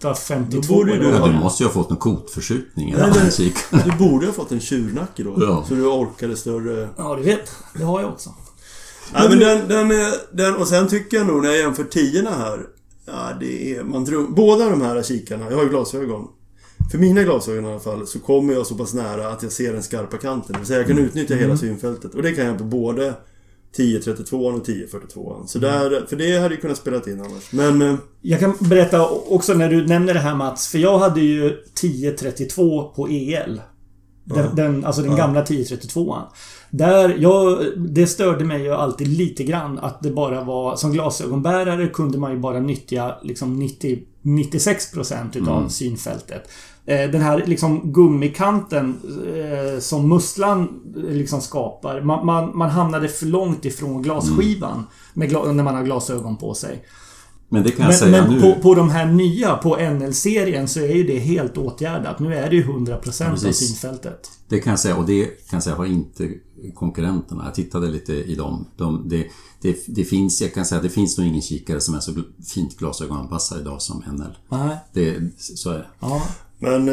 [0.00, 3.54] Då 852 borde eller du Ja, du måste ju ha fått någon kotförskjutning i Nej.
[3.84, 5.34] Du borde ha fått en tjurnacke då.
[5.40, 5.64] Ja.
[5.68, 6.88] Så du orkade större...
[6.96, 7.50] Ja, du vet.
[7.74, 8.30] Det har jag också.
[9.12, 10.56] Nej men den, den, är- den...
[10.56, 12.60] Och sen tycker jag nog när jag jämför tiorna här.
[13.06, 13.84] Ja, det är...
[13.84, 16.28] Man tror, båda de här kikarna, jag har ju glasögon.
[16.90, 19.72] För mina glasögon i alla fall så kommer jag så pass nära att jag ser
[19.72, 20.52] den skarpa kanten.
[20.52, 22.14] Det vill säga jag kan utnyttja hela synfältet.
[22.14, 23.14] Och det kan jag på både
[23.74, 25.42] 1032 och 1042.
[25.46, 27.52] Så där, för det hade ju kunnat spela in annars.
[27.52, 27.82] Men...
[27.82, 30.68] eh, Jag kan berätta också när du nämner det här Mats.
[30.68, 33.60] För jag hade ju 1032 på EL.
[34.24, 36.22] Den, den, alltså den gamla 1032an.
[36.70, 40.76] Där jag, det störde mig ju alltid lite grann att det bara var...
[40.76, 46.42] Som glasögonbärare kunde man ju bara nyttja liksom 90, 96% utav synfältet.
[46.86, 49.00] Eh, Den här liksom gummikanten
[49.34, 52.00] eh, som musslan eh, liksom skapar.
[52.00, 56.54] Man, man, man hamnade för långt ifrån glasskivan med gla, när man har glasögon på
[56.54, 56.84] sig.
[57.48, 58.40] Men det kan jag Men, säga men nu.
[58.40, 62.18] på, på de här nya, på NL-serien, så är ju det helt åtgärdat.
[62.18, 63.68] Nu är det ju 100% av precis.
[63.68, 64.30] synfältet.
[64.48, 66.30] Det kan jag säga och det kan jag säga har inte
[66.74, 67.44] konkurrenterna.
[67.44, 68.66] Jag tittade lite i dem.
[68.76, 69.26] De, det,
[69.60, 72.12] det, det finns, jag kan säga det finns nog ingen kikare som är så
[72.54, 74.38] fint glasögonanpassad idag som NL.
[74.48, 74.76] Nej.
[74.92, 75.86] Det, så är det.
[76.00, 76.22] Ja.
[76.64, 76.84] Men,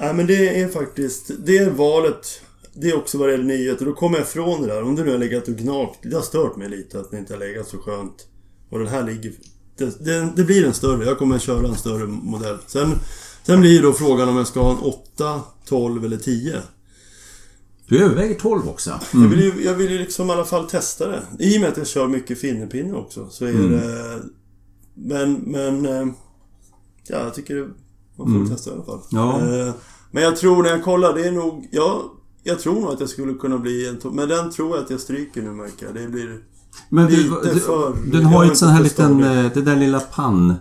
[0.00, 1.30] nej, men det är faktiskt...
[1.38, 2.42] Det är valet.
[2.72, 3.84] Det är också vad det gäller nyheter.
[3.84, 4.82] Då kommer jag ifrån det där.
[4.82, 5.98] Om du nu har legat och gnagt.
[6.02, 8.26] Det har stört mig lite att ni inte har legat så skönt.
[8.70, 9.32] Och den här ligger...
[9.76, 11.04] Det, det, det blir en större.
[11.04, 12.58] Jag kommer att köra en större modell.
[12.66, 12.90] Sen,
[13.46, 16.62] sen blir ju då frågan om jag ska ha en 8, 12 eller 10.
[17.88, 19.00] Du överväger 12 också?
[19.14, 19.22] Mm.
[19.22, 21.22] Jag vill ju jag vill ju liksom i alla fall testa det.
[21.38, 23.70] I och med att jag kör mycket finnerpinne också så är mm.
[23.70, 24.22] det...
[24.94, 25.86] Men, men...
[25.86, 26.06] Eh,
[27.06, 27.68] ja, jag tycker det,
[28.20, 28.50] man får mm.
[28.50, 29.00] testa i alla fall.
[29.10, 29.38] Ja.
[29.38, 29.74] Eh,
[30.10, 31.68] men jag tror när jag kollar, det är nog...
[31.70, 34.90] Ja, jag tror nog att jag skulle kunna bli en Men den tror jag att
[34.90, 35.94] jag stryker nu märker jag.
[35.94, 36.40] Det blir...
[36.88, 37.16] Men du,
[37.52, 39.22] du, för, den har ju ett sån här liten...
[39.22, 40.54] Eh, det där lilla pann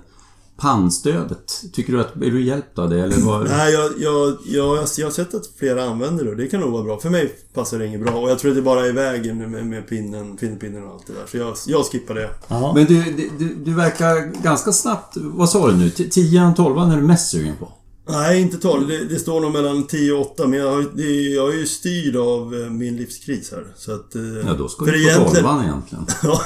[0.60, 1.64] pannstödet.
[1.74, 3.44] Tycker du att, är du hjälpt av det eller var...
[3.50, 6.72] Nej, jag, jag, jag, jag har sett att flera använder det och det kan nog
[6.72, 7.00] vara bra.
[7.00, 9.66] För mig passar det inget bra och jag tror att det bara är vägen med,
[9.66, 11.26] med pinnen, pinnpinnen och allt det där.
[11.28, 12.30] Så jag, jag skippar det.
[12.48, 12.74] Aha.
[12.74, 15.18] Men du, du, du verkar ganska snabbt...
[15.18, 15.90] Vad sa du nu?
[15.90, 17.72] 10 12 är du mest sugen på?
[18.12, 18.88] Nej, inte 12.
[18.88, 20.48] Det, det, står nog mellan 10 och 8.
[20.48, 23.68] Men jag, det, jag är ju styrd av eh, min livskris här.
[23.76, 26.06] Så att, eh, ja, då ska du på 12 egentligen.
[26.24, 26.42] ja.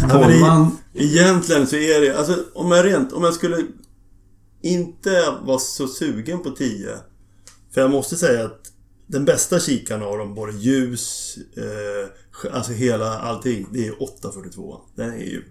[0.10, 0.78] Tolvan...
[0.94, 2.18] egentligen så är det...
[2.18, 3.12] Alltså, om jag rent...
[3.12, 3.66] Om jag skulle
[4.62, 6.88] inte vara så sugen på 10.
[7.74, 8.60] För jag måste säga att
[9.06, 14.80] den bästa kikaren av dem, både ljus, eh, alltså hela allting, det är 842.
[14.96, 15.44] Den är ju...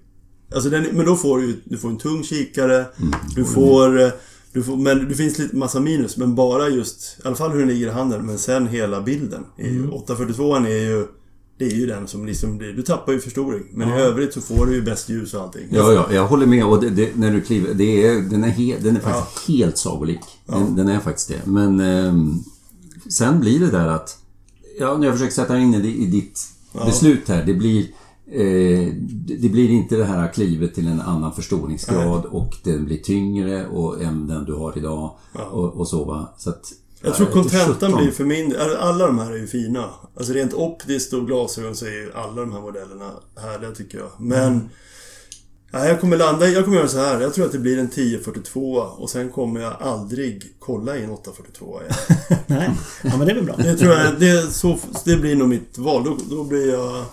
[0.54, 4.12] Alltså den, men då får du, du får en tung kikare, mm, du får...
[4.54, 7.60] Du får, men det finns lite massa minus, men bara just, i alla fall hur
[7.60, 9.46] den ligger i handen, men sen hela bilden.
[9.58, 9.94] mm.
[9.94, 11.08] 842 är ju,
[11.58, 13.64] det är ju den som liksom blir, du tappar ju förstoring.
[13.72, 14.00] Men ja.
[14.00, 15.68] i övrigt så får du ju bäst ljus och allting.
[15.70, 16.66] Ja, ja, jag håller med.
[16.66, 19.54] Och det, det, när du kliver, det är, den, är he, den är faktiskt ja.
[19.56, 20.20] helt sagolik.
[20.46, 20.68] Den, ja.
[20.76, 21.42] den, är faktiskt det.
[21.46, 22.14] Men eh,
[23.10, 24.18] sen blir det där att,
[24.80, 26.40] ja, när jag försöker sätta in det i ditt
[26.86, 27.88] beslut här, det blir
[28.32, 28.94] Eh,
[29.42, 32.32] det blir inte det här klivet till en annan förstoringsgrad Nej.
[32.32, 35.44] och den blir tyngre och, än den du har idag ja.
[35.44, 36.34] och, och så va.
[36.38, 36.72] Så att,
[37.02, 39.90] jag tror kontentan blir för min Alla de här är ju fina.
[40.18, 44.10] Alltså rent optiskt och glasögon så är ju alla de här modellerna härliga tycker jag.
[44.18, 44.48] Men...
[44.48, 44.70] Mm.
[45.74, 47.22] Nej, jag kommer landa Jag kommer göra så här.
[47.22, 51.10] Jag tror att det blir en 1042 och sen kommer jag aldrig kolla i en
[51.10, 51.94] 842 igen.
[52.48, 52.70] Nej,
[53.04, 53.56] ja men det är väl bra.
[53.58, 54.20] Det tror jag.
[54.20, 56.04] Det, så, det blir nog mitt val.
[56.04, 57.06] Då, då blir jag...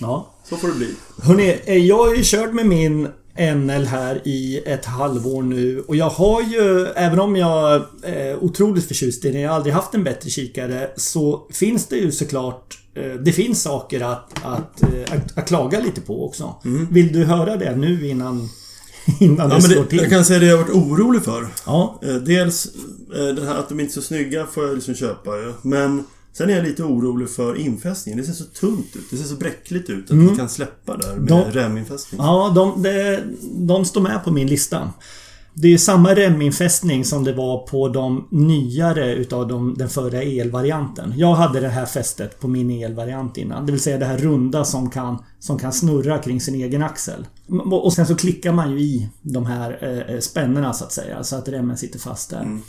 [0.00, 0.33] Ja.
[0.48, 0.94] Så får det bli.
[1.22, 3.08] Hörrni, eh, jag har ju kört med min
[3.38, 8.88] NL här i ett halvår nu och jag har ju, även om jag är otroligt
[8.88, 12.78] förtjust i den, jag har aldrig haft en bättre kikare, så finns det ju såklart
[12.94, 16.54] eh, det finns saker att, att, eh, att, att klaga lite på också.
[16.64, 16.88] Mm.
[16.90, 18.48] Vill du höra det nu innan,
[19.20, 19.98] innan ja, det slår till?
[19.98, 21.48] Jag kan säga det jag har varit orolig för.
[21.66, 22.00] Ja.
[22.26, 22.68] Dels
[23.36, 25.30] det här att de inte är så snygga får jag liksom köpa.
[25.62, 26.04] Men
[26.36, 28.20] Sen är jag lite orolig för infästningen.
[28.20, 29.10] Det ser så tunt ut.
[29.10, 30.30] Det ser så bräckligt ut att mm.
[30.30, 32.20] vi kan släppa där med de, reminfästning.
[32.20, 33.20] Ja, de, de,
[33.66, 34.92] de står med på min lista.
[35.56, 41.12] Det är samma reminfästning som det var på de nyare utav de, den förra elvarianten.
[41.16, 43.66] Jag hade det här fästet på min elvariant innan.
[43.66, 47.26] Det vill säga det här runda som kan, som kan snurra kring sin egen axel.
[47.70, 51.24] Och sen så klickar man ju i de här eh, spännena så att säga.
[51.24, 52.42] Så att remmen sitter fast där.
[52.42, 52.62] Mm.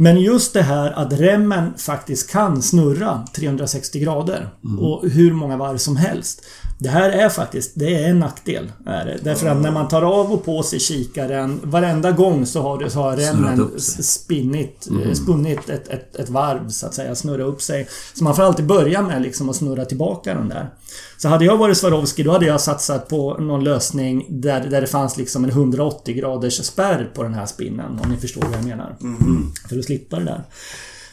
[0.00, 4.48] Men just det här att remmen faktiskt kan snurra 360 grader.
[4.64, 4.78] Mm.
[4.78, 6.42] Och hur många varv som helst.
[6.80, 8.72] Det här är faktiskt, det är en nackdel.
[8.86, 9.18] Är det.
[9.22, 12.90] Därför att när man tar av och på sig kikaren varenda gång så har, det,
[12.90, 15.14] så har remmen spinnit, mm.
[15.14, 17.88] spunnit ett, ett, ett varv så att säga, snurra upp sig.
[18.14, 20.70] Så man får alltid börja med liksom att snurra tillbaka den där.
[21.18, 24.86] Så hade jag varit Swarovski då hade jag satsat på någon lösning där, där det
[24.86, 28.00] fanns liksom en 180 graders spärr på den här spinnen.
[28.04, 28.96] Om ni förstår vad jag menar.
[29.00, 29.52] Mm.
[29.68, 30.44] För att slippa det där.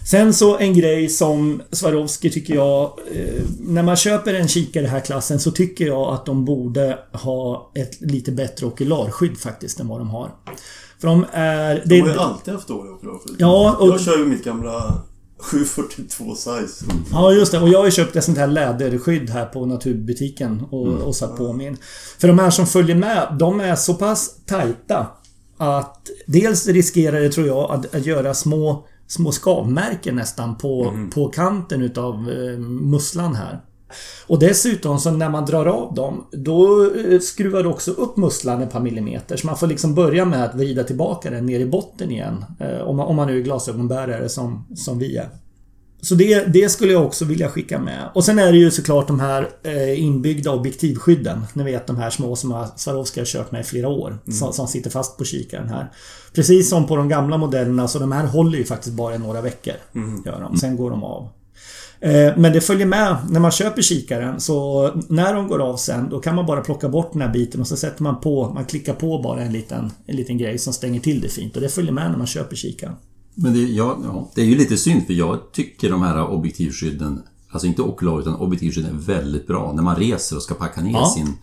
[0.06, 3.00] Sen så en grej som Swarovski tycker jag...
[3.12, 6.46] Eh, när man köper en kikare i den här klassen så tycker jag att de
[6.46, 10.32] borde ha ett lite bättre okulärskydd faktiskt än vad de har.
[11.02, 11.84] För de är...
[11.86, 13.36] De har ju alltid haft dåliga okulärskydd.
[13.40, 15.02] Ja, och, jag kör ju mitt gamla
[15.40, 16.86] 742 size.
[17.12, 17.60] Ja, just det.
[17.60, 21.02] Och jag har ju köpt ett sånt här läderskydd här på naturbutiken och, mm.
[21.02, 21.78] och satt på min.
[22.20, 25.08] För de här som följer med, de är så pass tajta
[25.58, 31.10] att dels riskerar det, tror jag, att, att göra små små skavmärken nästan på, mm.
[31.10, 33.62] på kanten utav eh, musslan här.
[34.28, 38.62] Och dessutom så när man drar av dem då eh, skruvar du också upp musslan
[38.62, 39.38] ett par millimeter.
[39.38, 42.46] Så man får liksom börja med att vrida tillbaka den ner i botten igen.
[42.60, 45.30] Eh, om, man, om man nu är glasögonbärare som, som vi är.
[46.06, 48.10] Så det, det, skulle jag också vilja skicka med.
[48.14, 51.46] Och sen är det ju såklart de här eh, inbyggda objektivskydden.
[51.54, 54.08] Ni vet de här små som Swarovski har kört med i flera år.
[54.08, 54.38] Mm.
[54.38, 55.92] Som, som, sitter fast på kikaren här.
[56.34, 59.74] Precis som på de gamla modellerna så de här håller ju faktiskt bara några veckor.
[59.96, 60.24] Mm.
[60.26, 60.58] Gör de.
[60.58, 61.30] Sen går de av.
[62.00, 66.10] Eh, men det följer med när man köper kikaren så när de går av sen
[66.10, 68.66] då kan man bara plocka bort den här biten och så sätter man på, man
[68.66, 71.70] klickar på bara en liten, en liten grej som stänger till det fint och det
[71.70, 72.96] följer med när man köper kikaren.
[73.36, 77.24] Men det, ja, ja, det är ju lite synd för jag tycker de här objektivskydden,
[77.50, 79.74] alltså inte okular utan objektivskydden är väldigt bra.
[79.74, 81.14] När man reser och ska packa ner ja.
[81.16, 81.34] sin,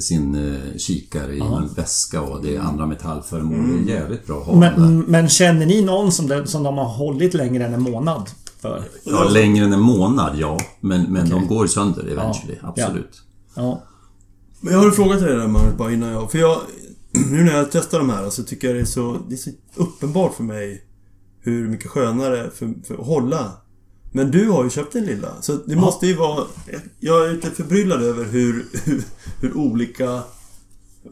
[0.00, 1.62] sin uh, kikare i ja.
[1.62, 3.58] en väska och det är andra metallföremål.
[3.58, 3.70] Mm.
[3.70, 4.02] Det är mm.
[4.02, 7.34] jävligt bra att ha men, men känner ni någon som, det, som de har hållit
[7.34, 8.30] längre än en månad?
[8.66, 8.82] för.
[9.04, 10.58] Ja, längre än en månad, ja.
[10.80, 11.38] Men, men okay.
[11.38, 12.68] de går sönder eventually, ja.
[12.68, 13.22] absolut.
[13.54, 13.62] Ja.
[13.62, 13.82] ja.
[14.60, 16.30] Men jag har en fråga till dig där Magnus, bara innan jag...
[16.30, 16.60] För jag...
[17.30, 19.50] Nu när jag testar de här så tycker jag det är så, det är så
[19.74, 20.82] uppenbart för mig
[21.46, 23.52] hur mycket skönare för, för att hålla.
[24.12, 25.42] Men du har ju köpt en lilla.
[25.42, 25.80] Så det ja.
[25.80, 26.44] måste ju vara...
[27.00, 29.02] Jag är lite förbryllad över hur, hur,
[29.40, 30.22] hur olika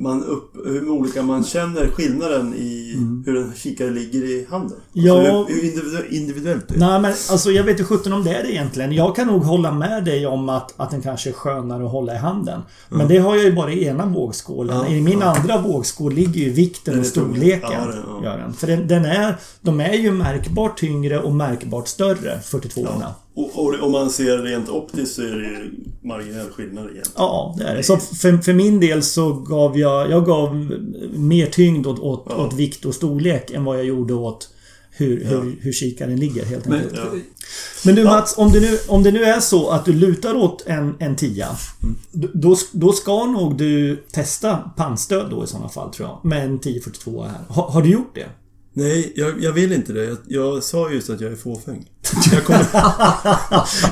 [0.00, 3.22] man upp, hur olika man känner skillnaden i mm.
[3.26, 4.78] hur en kikare ligger i handen.
[4.92, 5.18] Ja.
[5.18, 6.78] Alltså hur individuellt det är.
[6.78, 8.92] Nej men alltså jag vet inte sjutton om det är det egentligen.
[8.92, 12.14] Jag kan nog hålla med dig om att, att den kanske är skönare att hålla
[12.14, 12.60] i handen.
[12.88, 13.12] Men mm.
[13.12, 14.76] det har jag ju bara i ena vågskålen.
[14.76, 15.36] Ja, I min ja.
[15.36, 17.70] andra vågskål ligger ju vikten och storleken.
[17.72, 18.52] Ja, det, ja.
[18.56, 23.82] För den, den, är, de är ju märkbart tyngre och märkbart större, 42 orna och,
[23.82, 25.70] om man ser rent optiskt så är det
[26.08, 27.04] marginell skillnad igen.
[27.16, 27.82] Ja, det är det.
[27.82, 30.10] Så för, för min del så gav jag...
[30.10, 30.54] Jag gav
[31.12, 32.46] mer tyngd åt, åt, ja.
[32.46, 34.48] åt vikt och storlek än vad jag gjorde åt
[34.96, 35.28] hur, ja.
[35.28, 36.92] hur, hur kikaren ligger helt enkelt.
[36.92, 37.20] Men, ja.
[37.84, 40.66] Men du Mats, om det, nu, om det nu är så att du lutar åt
[40.66, 41.48] en, en tia.
[41.82, 41.96] Mm.
[42.32, 46.24] Då, då ska nog du testa pannstöd då i sådana fall tror jag.
[46.24, 47.54] Med en 1042 här.
[47.54, 48.26] Ha, har du gjort det?
[48.76, 50.04] Nej, jag, jag vill inte det.
[50.04, 51.90] Jag, jag, sa just att jag är fåfäng.
[52.32, 52.66] Jag kommer...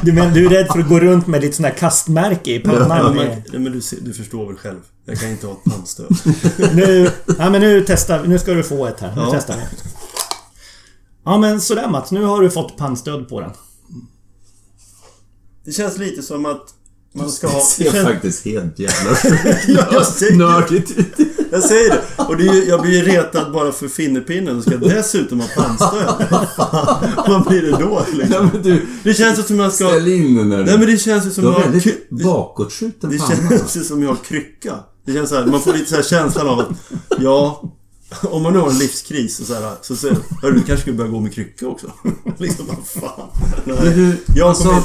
[0.05, 2.61] du, men, du är rädd för att gå runt med ditt sån här kastmärke i
[2.61, 3.17] pannan?
[3.17, 4.81] Ja, men, men du, du förstår väl själv.
[5.05, 6.17] Jag kan inte ha ett pannstöd.
[6.75, 9.17] nu, ja, men nu testar Nu ska du få ett här.
[9.17, 9.31] Nu ja.
[9.33, 9.63] testar vi.
[11.25, 12.11] Ja men sådär Mats.
[12.11, 13.51] Nu har du fått pannstöd på den.
[15.65, 16.75] Det känns lite som att
[17.15, 17.59] man ska ha...
[17.59, 19.11] Det ser faktiskt helt jävla
[20.37, 21.42] nördigt ut.
[21.53, 22.23] Jag säger det.
[22.23, 26.27] Och det är, jag blir ju retad bara för finnerpinnen och ska dessutom ha pannstöd.
[27.29, 28.07] Vad blir det då?
[28.13, 28.51] Liksom?
[28.55, 29.89] Ja, du, det känns som jag ska...
[29.89, 30.65] Ställ in den där.
[30.65, 31.45] Nej men det känns som.
[31.45, 33.51] Du har väldigt bakåtskjuten panna.
[33.51, 34.75] Det känns som jag har krycka.
[35.07, 36.69] Det känns så här, man får lite så här känslan av att...
[37.19, 37.63] Ja,
[38.23, 41.11] om man nu har en livskris och så här, så säger du kanske skulle börja
[41.11, 41.87] gå med krycka också.
[42.39, 43.29] liksom, vad fan.
[43.65, 43.95] Nej.
[43.95, 44.83] Du, jag alltså,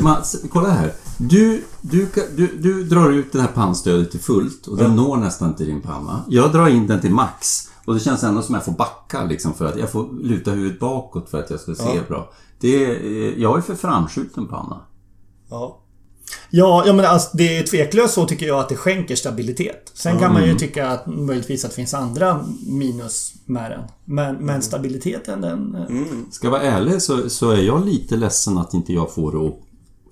[0.00, 0.92] Mats, kolla här.
[1.22, 5.54] Du, du, du, du drar ut det här pannstödet till fullt och den når nästan
[5.54, 6.24] till din panna.
[6.28, 9.24] Jag drar in den till max och det känns ändå som att jag får backa
[9.24, 12.02] liksom för att jag får luta huvudet bakåt för att jag ska se ja.
[12.08, 12.32] bra.
[12.60, 14.80] Det är, jag är för framskjuten panna.
[15.50, 15.80] Ja.
[16.50, 19.90] Ja, ja men alltså, det är tveklöst så tycker jag att det skänker stabilitet.
[19.94, 23.82] Sen kan man ju tycka att möjligtvis att det finns andra minus med den.
[24.04, 24.62] Men, men mm.
[24.62, 25.74] stabiliteten den...
[25.74, 26.26] Eh, mm.
[26.30, 29.52] Ska jag vara ärlig så, så är jag lite ledsen att inte jag får det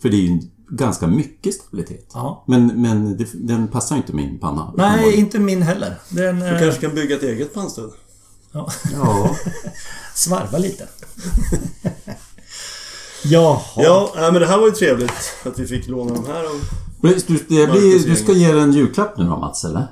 [0.03, 0.41] För det är ju
[0.71, 2.11] ganska mycket stabilitet.
[2.15, 2.45] Ja.
[2.47, 4.73] Men, men det, den passar inte min panna.
[4.77, 5.95] Nej, inte min heller.
[6.09, 7.91] Den, du eh, kanske kan bygga ett eget pannstöd?
[8.53, 8.71] Ja.
[8.93, 9.37] ja.
[10.15, 10.89] Svarva lite.
[13.25, 13.61] Jaha.
[13.77, 15.13] Ja, men det här var ju trevligt
[15.45, 16.61] att vi fick låna de här av
[17.01, 17.19] du,
[17.49, 19.87] det blir, du ska ge en julklapp nu då Mats, eller?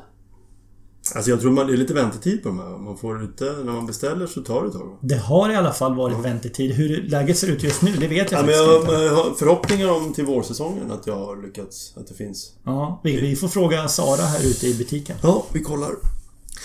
[1.14, 2.78] Alltså jag tror man, det är lite väntetid på de här.
[2.78, 4.98] Man får inte, när man beställer så tar det ett tag.
[5.00, 6.72] Det har i alla fall varit väntetid.
[6.72, 8.92] Hur läget ser ut just nu, det vet jag ja, faktiskt men jag, inte.
[8.92, 12.52] Jag har förhoppningar om till vårsäsongen att jag har lyckats, att det finns.
[12.64, 15.16] Ja, vi, vi får fråga Sara här ute i butiken.
[15.22, 15.90] Ja, vi kollar.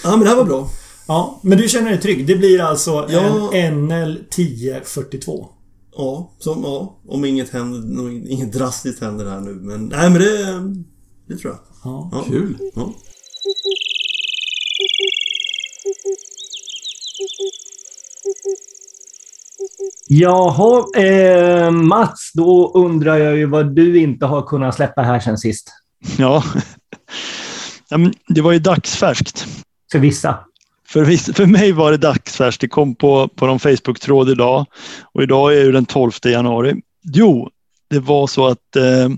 [0.03, 0.69] Ja, men det här var bra.
[1.07, 2.27] Ja, men du känner dig trygg?
[2.27, 3.53] Det blir alltså ja.
[3.53, 5.49] en NL 1042?
[5.95, 9.53] Ja, som, ja, om inget händer, inget drastiskt händer här nu.
[9.53, 10.61] Men nej men det,
[11.27, 11.59] det tror jag.
[11.84, 12.23] Ja, ja.
[12.27, 12.57] Kul.
[12.76, 12.93] Ja.
[20.07, 25.38] Jaha, eh, Mats, då undrar jag ju vad du inte har kunnat släppa här sen
[25.38, 25.69] sist.
[26.18, 26.43] Ja,
[28.27, 29.47] det var ju dagsfärskt.
[29.91, 30.39] För vissa.
[30.88, 32.61] För, för mig var det dagsfärskt.
[32.61, 34.65] Det kom på, på någon Facebook-tråd idag
[35.13, 36.81] och idag är det den 12 januari.
[37.03, 37.49] Jo,
[37.89, 39.09] det var så att eh,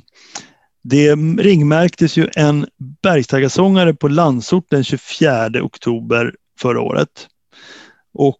[0.83, 2.67] det ringmärktes ju en
[3.03, 6.33] bergstaggarsångare på Landsort den 24 oktober
[6.63, 7.27] förra året.
[8.13, 8.39] Och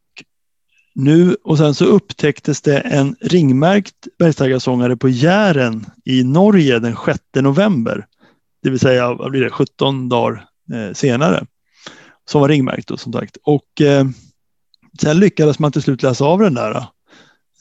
[0.95, 7.19] nu och sen så upptäcktes det en ringmärkt bergstaggarsångare på Jären i Norge den 6
[7.35, 8.05] november.
[8.63, 11.45] Det vill säga vad blir det, 17 dagar eh, senare
[12.29, 13.37] som var ringmärkt då, som sagt.
[13.43, 14.05] Och eh,
[15.01, 16.75] sen lyckades man till slut läsa av den där.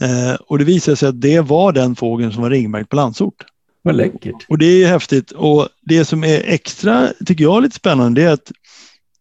[0.00, 3.44] Eh, och det visade sig att det var den fågeln som var ringmärkt på Landsort.
[3.82, 4.46] Vad läckert.
[4.48, 5.30] Och det är häftigt.
[5.30, 8.52] Och det som är extra, tycker jag, lite spännande, det är att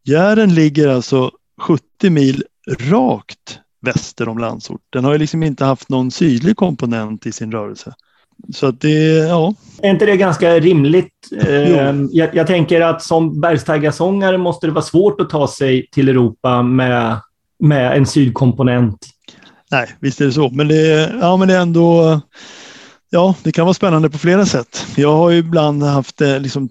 [0.04, 2.44] Jären ligger alltså 70 mil
[2.80, 4.82] rakt väster om Landsort.
[4.90, 7.94] Den har ju liksom inte haft någon sydlig komponent i sin rörelse.
[8.54, 9.54] Så att det, ja.
[9.82, 11.14] Är inte det ganska rimligt?
[11.48, 16.10] Ehm, jag, jag, tänker att som bergstaggarsångare måste det vara svårt att ta sig till
[16.10, 17.20] Europa med,
[17.60, 19.08] med en sydkomponent.
[19.72, 20.50] Nej, visst är det så.
[20.50, 22.22] Men det, ja, men det är ändå...
[23.10, 24.88] Ja, det kan vara spännande på flera sätt.
[24.96, 26.70] Jag har ju ibland haft, eh, liksom,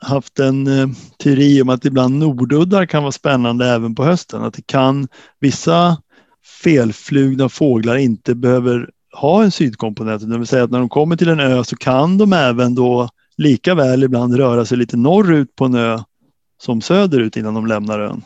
[0.00, 0.88] haft en eh,
[1.22, 4.44] teori om att ibland norduddar kan vara spännande även på hösten.
[4.44, 5.08] Att det kan,
[5.40, 5.96] vissa
[6.62, 10.30] felflugna fåglar inte behöver ha en sydkomponent.
[10.30, 13.08] Det vill säga att när de kommer till en ö så kan de även då
[13.36, 15.98] lika väl ibland röra sig lite norrut på en ö
[16.62, 18.22] som söderut innan de lämnar ön.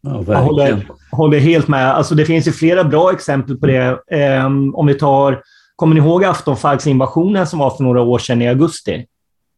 [0.00, 1.94] Ja, jag håller, håller, helt med.
[1.94, 3.98] Alltså, det finns ju flera bra exempel på det.
[4.44, 5.42] Um, om vi tar,
[5.76, 9.06] kommer ni ihåg Aftonfalksinvasionen som var för några år sedan i augusti?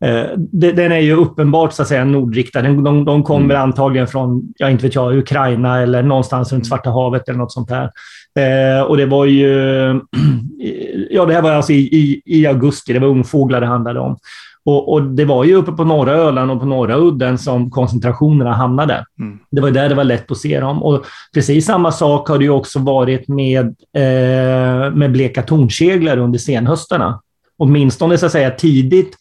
[0.05, 2.63] Uh, den är ju uppenbart så att säga nordriktad.
[2.63, 3.63] De, de, kommer mm.
[3.63, 6.65] antagligen från, jag inte vet jag, Ukraina eller någonstans runt mm.
[6.65, 7.91] Svarta havet eller något sånt där.
[8.39, 9.49] Uh, och det var ju...
[11.11, 12.93] ja, det här var alltså i, i, i augusti.
[12.93, 14.17] Det var ungfåglar det handlade om.
[14.65, 18.53] Och, och, Det var ju uppe på norra Öland och på norra udden som koncentrationerna
[18.53, 19.05] hamnade.
[19.21, 19.39] Mm.
[19.51, 20.83] Det var där det var lätt att se dem.
[20.83, 21.05] Och
[21.35, 23.67] precis samma sak har det ju också varit med,
[23.97, 27.21] eh, med bleka tornseglar under senhöstarna.
[27.59, 29.17] Åtminstone så att säga tidigt,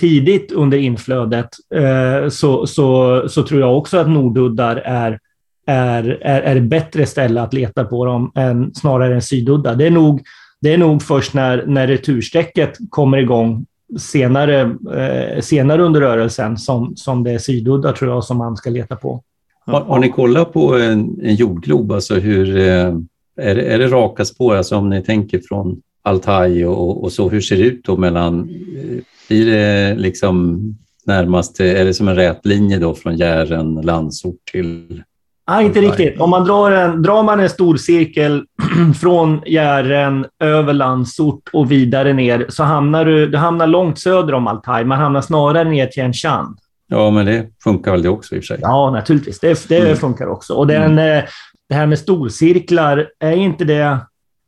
[0.00, 5.18] tidigt under inflödet eh, så, så, så tror jag också att norduddar är
[5.66, 9.74] är, är, är ett bättre ställe att leta på dem än, snarare än syduddar.
[9.76, 10.22] Det är nog,
[10.60, 13.66] det är nog först när, när retursträcket kommer igång
[13.98, 14.60] senare,
[14.94, 18.96] eh, senare under rörelsen som, som det är sydudda tror jag som man ska leta
[18.96, 19.22] på.
[19.66, 22.94] Har, har ni kollat på en, en jordglob, alltså hur, eh,
[23.36, 27.28] är, det, är det raka spår, alltså om ni tänker från Altaj och, och så,
[27.28, 30.60] hur ser det ut då mellan, eh, blir det liksom
[31.06, 35.02] närmast, är det som en rät linje då från Jären, Landsort till
[35.48, 36.20] Nej, inte riktigt.
[36.20, 38.44] Om man drar, en, drar man en stor cirkel
[39.00, 44.46] från Jären över Landsort och vidare ner så hamnar du, du hamnar långt söder om
[44.46, 44.84] Altaj.
[44.84, 46.56] Man hamnar snarare ner till en Chan.
[46.88, 48.58] Ja, men det funkar väl det också i och för sig?
[48.62, 49.40] Ja, naturligtvis.
[49.40, 49.96] Det, det mm.
[49.96, 50.54] funkar också.
[50.54, 51.18] Och den, mm.
[51.18, 51.24] Eh,
[51.68, 53.98] det här med storcirklar, är inte det...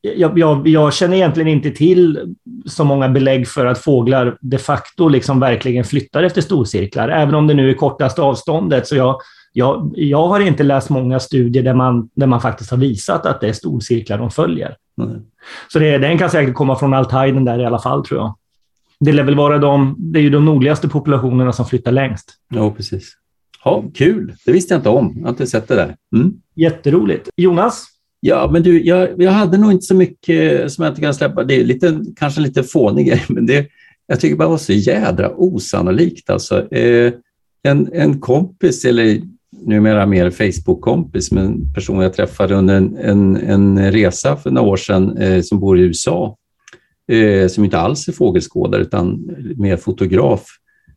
[0.01, 2.35] Jag, jag, jag, känner egentligen inte till
[2.67, 7.47] så många belägg för att fåglar de facto liksom verkligen flyttar efter storcirklar, även om
[7.47, 8.87] det nu är kortaste avståndet.
[8.87, 9.21] Så jag,
[9.53, 13.41] jag, jag har inte läst många studier där man, där man faktiskt har visat att
[13.41, 14.77] det är storcirklar de följer.
[15.03, 15.21] Mm.
[15.73, 18.35] Så det, den kan säkert komma från Altajden där i alla fall, tror jag.
[19.01, 22.35] Det lär väl vara de, det är ju de nordligaste populationerna som flyttar längst.
[22.49, 23.13] Ja, precis.
[23.65, 24.35] Ja, kul.
[24.47, 25.13] Det visste jag inte om.
[25.17, 25.97] Jag har inte sett det där.
[26.17, 26.33] Mm.
[26.55, 27.29] Jätteroligt.
[27.37, 27.87] Jonas?
[28.21, 31.45] Ja, men du, jag, jag hade nog inte så mycket som jag inte kan släppa.
[31.45, 33.67] Det är lite, kanske lite fånig grej, men det,
[34.07, 36.31] jag tycker bara det var så jädra osannolikt.
[36.31, 37.13] Alltså, eh,
[37.63, 39.23] en, en kompis, eller
[39.67, 44.69] numera mer Facebook-kompis, men en person jag träffade under en, en, en resa för några
[44.69, 46.37] år sedan eh, som bor i USA,
[47.13, 50.47] eh, som inte alls är fågelskådare utan mer fotograf.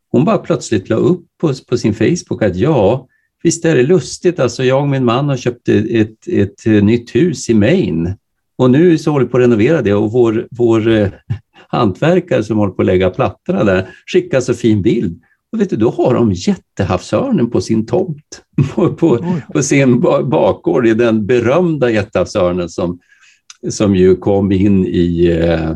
[0.08, 3.08] Hon bara plötsligt la upp på, på sin Facebook att ja,
[3.42, 6.28] visst är det lustigt, alltså jag och min man har köpt ett, ett,
[6.66, 8.14] ett nytt hus i Maine.
[8.56, 11.08] Och nu så håller vi på att renovera det och vår, vår eh,
[11.68, 15.22] hantverkare som håller på att lägga plattorna där skickar så fin bild.
[15.52, 18.42] Och vet du, då har de jättehavsörnen på sin tomt,
[18.74, 22.98] på, på, på sin bakgård, i den berömda jättehavsörnen som,
[23.68, 25.70] som ju kom in i, eh,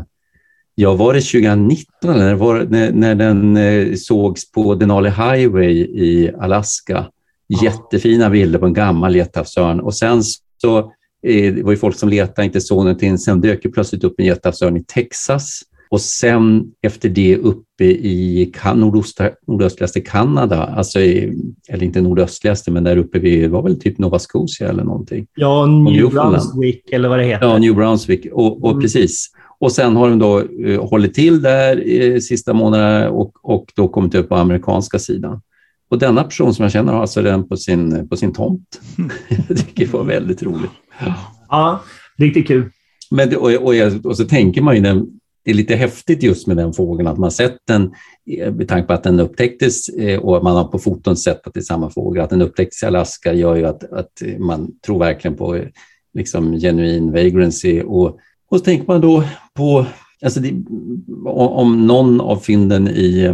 [0.75, 6.31] ja var det 2019 eller var, när, när den eh, sågs på Denali Highway i
[6.39, 7.05] Alaska.
[7.47, 10.23] Jättefina bilder på en gammal jättehavsörn och sen
[10.61, 10.77] så
[11.27, 13.17] eh, det var ju folk som letade, inte såg någonting.
[13.17, 18.53] Sen dök det plötsligt upp en jättehavsörn i Texas och sen efter det uppe i
[18.75, 21.33] nordöstra, nordöstligaste Kanada, alltså i,
[21.69, 25.27] eller inte nordöstligaste, men där uppe vid, var väl typ Nova Scotia eller någonting.
[25.35, 27.45] Ja, New Brunswick eller vad det heter.
[27.45, 28.81] Ja, New Brunswick, och, och mm.
[28.81, 29.27] precis.
[29.59, 33.87] Och sen har de då uh, hållit till där i sista månaderna och, och då
[33.87, 35.41] kommit upp på amerikanska sidan.
[35.89, 38.81] Och denna person som jag känner har alltså den på sin, på sin tomt.
[39.47, 40.71] jag tycker det var väldigt roligt.
[41.49, 41.83] Ja,
[42.17, 42.71] riktigt kul.
[43.11, 43.73] Men och, och,
[44.03, 45.07] och, så tänker man ju den,
[45.45, 47.91] det är lite häftigt just med den fågeln, att man sett den,
[48.37, 51.53] eh, med tanke på att den upptäcktes eh, och man har på foton sett att
[51.53, 54.99] det är samma fågel, att den upptäcktes i Alaska gör ju att, att man tror
[54.99, 55.67] verkligen på eh,
[56.13, 57.81] liksom genuin vagrancy.
[57.81, 58.07] Och,
[58.49, 59.23] och så tänker man då
[59.53, 59.85] på,
[60.21, 60.53] alltså det,
[61.25, 63.33] om någon av fynden i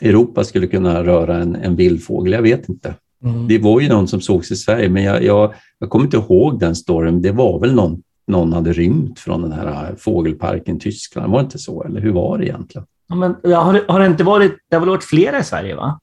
[0.00, 2.94] Europa skulle kunna röra en, en vild fågel, jag vet inte.
[3.24, 3.48] Mm.
[3.48, 6.60] Det var ju någon som sågs i Sverige, men jag, jag, jag kommer inte ihåg
[6.60, 7.22] den storyn.
[7.22, 11.32] Det var väl någon någon hade rymt från den här fågelparken i Tyskland.
[11.32, 11.84] Var det inte så?
[11.84, 12.86] Eller hur var det egentligen?
[13.08, 15.74] Ja, men, har, har det inte varit, det har väl varit flera i Sverige?
[15.74, 16.00] va?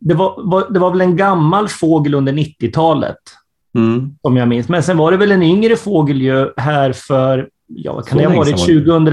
[0.00, 3.16] Det var, var det var väl en gammal fågel under 90-talet,
[3.74, 4.16] mm.
[4.22, 4.68] om jag minns.
[4.68, 8.36] Men sen var det väl en yngre fågel ju här för, ja, kan det ha
[8.36, 9.04] varit 2000,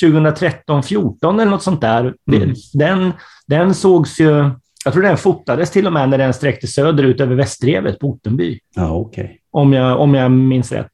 [0.00, 2.14] 2013, 14 eller något sånt där.
[2.32, 2.54] Mm.
[2.74, 3.12] Den,
[3.46, 4.50] den sågs ju,
[4.84, 8.58] jag tror den fotades till och med när den sträckte söderut över Västrevet på Ottenby.
[8.74, 9.28] Ja, okay.
[9.50, 10.90] om, jag, om jag minns rätt.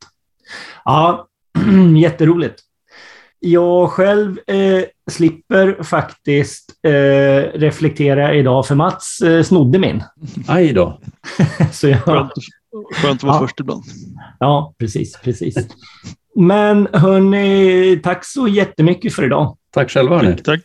[0.85, 1.27] Ja,
[1.97, 2.61] jätteroligt.
[3.47, 10.03] Jag själv eh, slipper faktiskt eh, reflektera idag, för Mats eh, snodde min.
[10.49, 11.01] Aj då.
[11.73, 12.33] Så jag, skönt,
[12.95, 13.41] skönt att vara ja.
[13.41, 13.85] först ibland.
[14.39, 15.19] Ja, precis.
[15.23, 15.55] precis.
[16.35, 19.57] Men hörni, tack så jättemycket för idag.
[19.71, 20.21] Tack själva.
[20.21, 20.43] Tack.
[20.43, 20.61] tack.